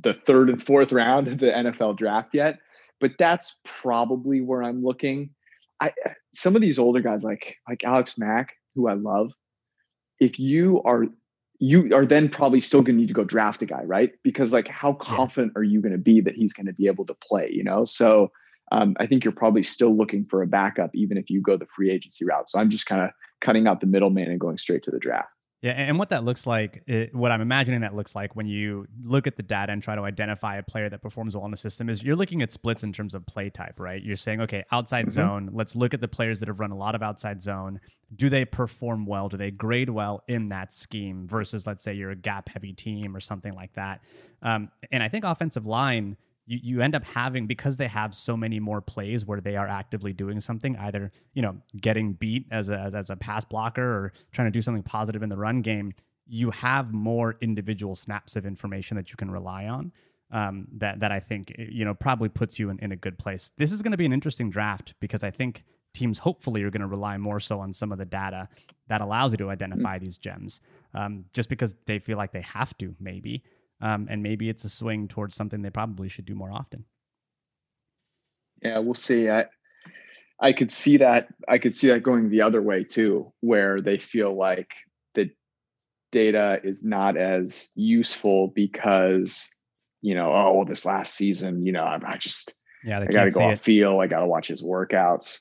the 0.00 0.14
third 0.14 0.50
and 0.50 0.62
fourth 0.62 0.92
round 0.92 1.28
of 1.28 1.38
the 1.38 1.46
NFL 1.46 1.96
draft 1.96 2.30
yet. 2.32 2.58
But 3.00 3.12
that's 3.18 3.58
probably 3.64 4.40
where 4.40 4.62
I'm 4.62 4.82
looking. 4.82 5.30
I 5.80 5.92
some 6.32 6.54
of 6.54 6.62
these 6.62 6.78
older 6.78 7.00
guys 7.00 7.24
like 7.24 7.56
like 7.68 7.84
Alex 7.84 8.18
Mack, 8.18 8.54
who 8.74 8.88
I 8.88 8.94
love, 8.94 9.32
if 10.20 10.38
you 10.38 10.82
are 10.82 11.06
you 11.58 11.94
are 11.94 12.06
then 12.06 12.28
probably 12.28 12.60
still 12.60 12.82
going 12.82 12.96
to 12.96 13.00
need 13.00 13.08
to 13.08 13.14
go 13.14 13.24
draft 13.24 13.62
a 13.62 13.66
guy, 13.66 13.82
right? 13.84 14.12
Because 14.22 14.52
like, 14.52 14.68
how 14.68 14.94
confident 14.94 15.52
are 15.56 15.62
you 15.62 15.80
going 15.80 15.92
to 15.92 15.98
be 15.98 16.20
that 16.20 16.34
he's 16.34 16.52
going 16.52 16.66
to 16.66 16.72
be 16.72 16.86
able 16.86 17.06
to 17.06 17.14
play? 17.14 17.48
You 17.52 17.64
know, 17.64 17.84
so 17.84 18.30
um, 18.72 18.96
I 18.98 19.06
think 19.06 19.24
you're 19.24 19.32
probably 19.32 19.62
still 19.62 19.96
looking 19.96 20.24
for 20.24 20.42
a 20.42 20.46
backup, 20.46 20.90
even 20.94 21.16
if 21.16 21.30
you 21.30 21.40
go 21.40 21.56
the 21.56 21.66
free 21.74 21.90
agency 21.90 22.24
route. 22.24 22.50
So 22.50 22.58
I'm 22.58 22.70
just 22.70 22.86
kind 22.86 23.02
of 23.02 23.10
cutting 23.40 23.66
out 23.66 23.80
the 23.80 23.86
middleman 23.86 24.30
and 24.30 24.40
going 24.40 24.58
straight 24.58 24.82
to 24.84 24.90
the 24.90 24.98
draft. 24.98 25.28
Yeah, 25.64 25.70
and 25.70 25.98
what 25.98 26.10
that 26.10 26.24
looks 26.24 26.46
like, 26.46 26.82
it, 26.86 27.14
what 27.14 27.32
I'm 27.32 27.40
imagining 27.40 27.80
that 27.80 27.96
looks 27.96 28.14
like 28.14 28.36
when 28.36 28.46
you 28.46 28.86
look 29.02 29.26
at 29.26 29.36
the 29.36 29.42
data 29.42 29.72
and 29.72 29.82
try 29.82 29.94
to 29.94 30.02
identify 30.02 30.56
a 30.56 30.62
player 30.62 30.90
that 30.90 31.00
performs 31.00 31.34
well 31.34 31.46
in 31.46 31.50
the 31.50 31.56
system 31.56 31.88
is 31.88 32.02
you're 32.02 32.16
looking 32.16 32.42
at 32.42 32.52
splits 32.52 32.82
in 32.82 32.92
terms 32.92 33.14
of 33.14 33.24
play 33.24 33.48
type, 33.48 33.80
right? 33.80 34.02
You're 34.02 34.16
saying, 34.16 34.42
okay, 34.42 34.64
outside 34.70 35.06
mm-hmm. 35.06 35.12
zone, 35.12 35.50
let's 35.54 35.74
look 35.74 35.94
at 35.94 36.02
the 36.02 36.06
players 36.06 36.40
that 36.40 36.48
have 36.48 36.60
run 36.60 36.70
a 36.70 36.76
lot 36.76 36.94
of 36.94 37.02
outside 37.02 37.42
zone. 37.42 37.80
Do 38.14 38.28
they 38.28 38.44
perform 38.44 39.06
well? 39.06 39.30
Do 39.30 39.38
they 39.38 39.50
grade 39.50 39.88
well 39.88 40.22
in 40.28 40.48
that 40.48 40.70
scheme 40.74 41.26
versus, 41.26 41.66
let's 41.66 41.82
say, 41.82 41.94
you're 41.94 42.10
a 42.10 42.16
gap 42.16 42.50
heavy 42.50 42.74
team 42.74 43.16
or 43.16 43.20
something 43.20 43.54
like 43.54 43.72
that? 43.72 44.02
Um, 44.42 44.68
and 44.92 45.02
I 45.02 45.08
think 45.08 45.24
offensive 45.24 45.64
line 45.64 46.18
you, 46.46 46.58
you 46.62 46.80
end 46.82 46.94
up 46.94 47.04
having 47.04 47.46
because 47.46 47.76
they 47.76 47.88
have 47.88 48.14
so 48.14 48.36
many 48.36 48.60
more 48.60 48.80
plays 48.80 49.24
where 49.24 49.40
they 49.40 49.56
are 49.56 49.68
actively 49.68 50.12
doing 50.12 50.40
something 50.40 50.76
either 50.78 51.10
you 51.32 51.42
know 51.42 51.56
getting 51.80 52.12
beat 52.12 52.46
as 52.50 52.68
a, 52.68 52.90
as, 52.94 53.10
a 53.10 53.16
pass 53.16 53.44
blocker 53.44 53.82
or 53.82 54.12
trying 54.32 54.46
to 54.46 54.50
do 54.50 54.62
something 54.62 54.82
positive 54.82 55.22
in 55.22 55.28
the 55.28 55.36
run 55.36 55.62
game 55.62 55.92
you 56.26 56.50
have 56.50 56.92
more 56.92 57.36
individual 57.40 57.94
snaps 57.94 58.36
of 58.36 58.46
information 58.46 58.96
that 58.96 59.10
you 59.10 59.16
can 59.16 59.30
rely 59.30 59.66
on 59.66 59.92
um, 60.30 60.66
that 60.78 61.00
that 61.00 61.12
I 61.12 61.20
think 61.20 61.54
you 61.58 61.84
know 61.84 61.94
probably 61.94 62.28
puts 62.28 62.58
you 62.58 62.70
in, 62.70 62.78
in 62.80 62.92
a 62.92 62.96
good 62.96 63.18
place. 63.18 63.52
This 63.56 63.72
is 63.72 63.82
going 63.82 63.92
to 63.92 63.96
be 63.96 64.06
an 64.06 64.12
interesting 64.12 64.50
draft 64.50 64.94
because 65.00 65.22
I 65.22 65.30
think 65.30 65.64
teams 65.94 66.18
hopefully 66.18 66.62
are 66.64 66.70
going 66.70 66.80
to 66.80 66.88
rely 66.88 67.16
more 67.16 67.38
so 67.38 67.60
on 67.60 67.72
some 67.72 67.92
of 67.92 67.98
the 67.98 68.04
data 68.04 68.48
that 68.88 69.00
allows 69.00 69.32
you 69.32 69.38
to 69.38 69.50
identify 69.50 69.96
these 69.98 70.18
gems, 70.18 70.60
um, 70.92 71.24
just 71.32 71.48
because 71.48 71.76
they 71.86 72.00
feel 72.00 72.18
like 72.18 72.32
they 72.32 72.40
have 72.40 72.76
to 72.78 72.96
maybe 72.98 73.44
um, 73.84 74.08
and 74.10 74.22
maybe 74.22 74.48
it's 74.48 74.64
a 74.64 74.70
swing 74.70 75.06
towards 75.06 75.36
something 75.36 75.60
they 75.60 75.70
probably 75.70 76.08
should 76.08 76.24
do 76.24 76.34
more 76.34 76.50
often. 76.50 76.86
Yeah, 78.62 78.78
we'll 78.78 78.94
see. 78.94 79.28
I 79.28 79.44
I 80.40 80.52
could 80.52 80.70
see 80.70 80.96
that. 80.96 81.28
I 81.46 81.58
could 81.58 81.76
see 81.76 81.88
that 81.88 82.02
going 82.02 82.30
the 82.30 82.40
other 82.40 82.62
way 82.62 82.82
too, 82.82 83.32
where 83.40 83.82
they 83.82 83.98
feel 83.98 84.34
like 84.34 84.70
the 85.14 85.30
data 86.12 86.60
is 86.64 86.82
not 86.82 87.18
as 87.18 87.68
useful 87.74 88.48
because 88.48 89.48
you 90.00 90.14
know, 90.14 90.30
oh, 90.30 90.54
well, 90.54 90.64
this 90.64 90.84
last 90.84 91.14
season, 91.14 91.64
you 91.64 91.72
know, 91.72 91.84
I, 91.84 91.98
I 92.06 92.16
just 92.16 92.56
yeah, 92.84 93.00
I 93.00 93.06
got 93.06 93.24
to 93.24 93.30
go 93.30 93.50
off 93.50 93.60
feel. 93.60 94.00
I 94.00 94.06
got 94.06 94.20
to 94.20 94.26
watch 94.26 94.48
his 94.48 94.62
workouts. 94.62 95.40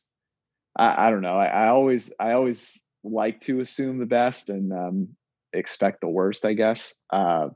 I, 0.78 1.08
I 1.08 1.10
don't 1.12 1.22
know. 1.22 1.38
I, 1.38 1.46
I, 1.46 1.68
always 1.68 2.12
I 2.20 2.34
always 2.34 2.78
like 3.04 3.42
to 3.42 3.62
assume 3.62 4.00
the 4.00 4.06
best 4.06 4.50
and 4.50 4.72
um, 4.74 5.10
expect 5.54 6.02
the 6.02 6.10
worst. 6.10 6.46
I 6.46 6.54
guess. 6.54 6.94
Uh, 7.10 7.50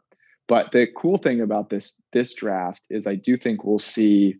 but 0.48 0.72
the 0.72 0.88
cool 0.96 1.18
thing 1.18 1.42
about 1.42 1.70
this 1.70 1.96
this 2.14 2.34
draft 2.34 2.82
is 2.90 3.06
I 3.06 3.16
do 3.16 3.38
think 3.38 3.64
we'll 3.64 3.80
see 3.80 4.36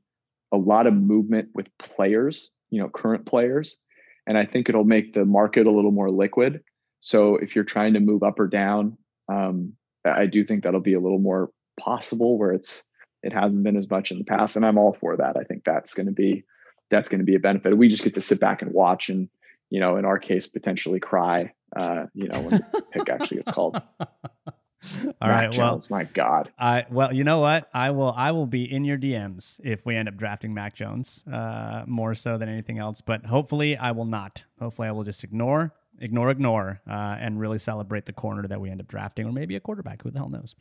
a 0.52 0.58
lot 0.58 0.88
of 0.88 0.94
movement 0.94 1.50
with 1.54 1.76
players, 1.78 2.52
you 2.70 2.82
know, 2.82 2.90
current 2.90 3.26
players, 3.26 3.78
and 4.26 4.38
I 4.38 4.46
think 4.46 4.70
it'll 4.70 4.86
make 4.86 5.14
the 5.14 5.26
market 5.26 5.68
a 5.68 5.72
little 5.72 5.92
more 5.92 6.10
liquid. 6.10 6.64
So 7.00 7.36
if 7.36 7.56
you're 7.56 7.66
trying 7.66 7.94
to 7.94 8.00
move 8.00 8.24
up 8.24 8.40
or 8.40 8.48
down, 8.48 8.98
um, 9.30 9.74
I 10.06 10.26
do 10.26 10.44
think 10.46 10.64
that'll 10.64 10.80
be 10.80 10.94
a 10.94 11.00
little 11.00 11.20
more 11.20 11.52
possible 11.80 12.38
where 12.38 12.52
it's 12.52 12.84
it 13.24 13.34
hasn't 13.34 13.64
been 13.64 13.78
as 13.78 13.90
much 13.90 14.12
in 14.12 14.20
the 14.20 14.24
past, 14.24 14.56
and 14.56 14.66
I'm 14.66 14.78
all 14.78 14.96
for 15.00 15.18
that. 15.18 15.36
I 15.38 15.44
think 15.44 15.64
that's 15.66 15.94
going 15.94 16.08
to 16.08 16.14
be 16.14 16.44
that's 16.90 17.10
going 17.10 17.20
to 17.20 17.26
be 17.26 17.36
a 17.36 17.40
benefit. 17.40 17.78
We 17.78 17.90
just 17.90 18.04
get 18.04 18.14
to 18.14 18.22
sit 18.22 18.40
back 18.40 18.62
and 18.62 18.72
watch, 18.72 19.10
and 19.10 19.28
you 19.70 19.80
know, 19.80 19.98
in 19.98 20.06
our 20.06 20.20
case, 20.20 20.48
potentially 20.48 21.00
cry. 21.00 21.52
Uh, 21.76 22.06
you 22.14 22.30
know, 22.30 22.40
when 22.40 22.52
the 22.52 22.84
pick 22.92 23.10
actually 23.10 23.38
gets 23.38 23.52
called. 23.52 23.82
All 25.22 25.30
right. 25.30 25.52
Jones, 25.52 25.90
well, 25.90 26.00
my 26.00 26.04
God. 26.06 26.52
I 26.58 26.86
well, 26.90 27.14
you 27.14 27.24
know 27.24 27.40
what? 27.40 27.70
I 27.74 27.90
will. 27.90 28.14
I 28.16 28.32
will 28.32 28.46
be 28.46 28.72
in 28.72 28.86
your 28.86 28.98
DMs 28.98 29.60
if 29.64 29.86
we 29.86 29.96
end 29.96 30.08
up 30.08 30.18
drafting 30.18 30.54
Mac 30.54 30.76
Jones, 30.76 31.24
uh, 31.32 31.84
more 31.88 32.14
so 32.14 32.38
than 32.38 32.48
anything 32.48 32.78
else. 32.78 33.02
But 33.02 33.26
hopefully, 33.26 33.76
I 33.76 33.92
will 33.92 34.06
not. 34.06 34.44
Hopefully, 34.60 34.88
I 34.88 34.92
will 34.92 35.04
just 35.04 35.24
ignore, 35.24 35.74
ignore, 36.00 36.30
ignore, 36.30 36.82
uh, 36.88 37.18
and 37.20 37.40
really 37.40 37.58
celebrate 37.58 38.06
the 38.06 38.14
corner 38.14 38.48
that 38.48 38.62
we 38.62 38.70
end 38.70 38.80
up 38.80 38.88
drafting, 38.88 39.26
or 39.26 39.32
maybe 39.32 39.56
a 39.56 39.60
quarterback. 39.60 40.04
Who 40.04 40.12
the 40.12 40.20
hell 40.20 40.30
knows? 40.30 40.56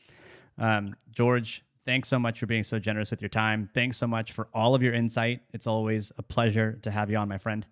Um, 0.59 0.97
George, 1.11 1.63
thanks 1.85 2.09
so 2.09 2.19
much 2.19 2.41
for 2.41 2.47
being 2.47 2.63
so 2.63 2.79
generous 2.79 3.11
with 3.11 3.21
your 3.21 3.29
time. 3.29 3.69
Thanks 3.75 3.99
so 3.99 4.07
much 4.07 4.33
for 4.33 4.49
all 4.55 4.75
of 4.75 4.83
your 4.83 4.95
insight. 4.95 5.43
It's 5.53 5.67
always 5.67 6.11
a 6.17 6.23
pleasure 6.23 6.79
to 6.83 6.91
have 6.91 7.11
you 7.11 7.19
on, 7.19 7.29
my 7.29 7.39
friend. 7.39 7.67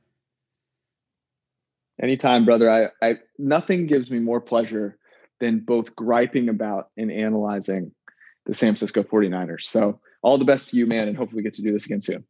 Anytime, 2.03 2.45
brother. 2.45 2.69
I, 2.71 2.89
I 3.01 3.19
nothing 3.39 3.87
gives 3.87 4.11
me 4.11 4.19
more 4.19 4.41
pleasure 4.41 4.99
than 5.45 5.61
both 5.61 5.95
griping 5.95 6.49
about 6.49 6.89
and 6.97 7.13
analyzing 7.13 7.93
the 8.47 8.55
San 8.55 8.69
Francisco 8.69 9.03
49ers. 9.03 9.63
So 9.63 10.01
all 10.23 10.39
the 10.39 10.45
best 10.45 10.71
to 10.71 10.77
you, 10.77 10.87
man, 10.87 11.09
and 11.09 11.17
hopefully 11.17 11.41
we 11.41 11.43
get 11.43 11.55
to 11.55 11.63
do 11.63 11.73
this 11.73 11.87
again 11.87 12.01
soon. 12.01 12.25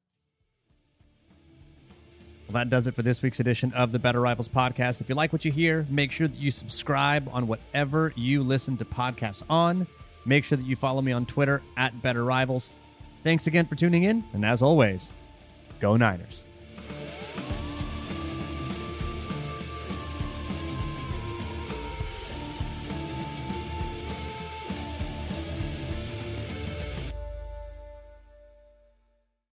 Well, 2.49 2.55
that 2.55 2.69
does 2.69 2.87
it 2.87 2.95
for 2.95 3.03
this 3.03 3.23
week's 3.23 3.41
edition 3.41 3.73
of 3.73 3.91
the 3.93 3.99
Better 3.99 4.21
Rivals 4.21 4.49
podcast. 4.49 5.01
If 5.01 5.09
you 5.09 5.15
like 5.15 5.33
what 5.33 5.45
you 5.45 5.53
hear, 5.53 5.87
make 5.89 6.13
sure 6.13 6.29
that 6.29 6.37
you 6.37 6.51
subscribe 6.51 7.29
on 7.33 7.47
whatever 7.47 8.13
you 8.17 8.43
listen 8.43 8.77
to 8.79 8.85
podcasts 8.85 9.43
on. 9.49 9.87
Make 10.27 10.45
sure 10.45 10.59
that 10.59 10.67
you 10.67 10.77
follow 10.77 11.01
me 11.01 11.13
on 11.13 11.25
Twitter 11.25 11.63
at 11.77 12.03
Better 12.03 12.25
Rivals. 12.25 12.71
Thanks 13.23 13.47
again 13.47 13.67
for 13.67 13.77
tuning 13.77 14.05
in, 14.05 14.25
and 14.33 14.45
as 14.45 14.61
always, 14.61 15.13
go 15.81 15.97
Niners. 15.97 16.47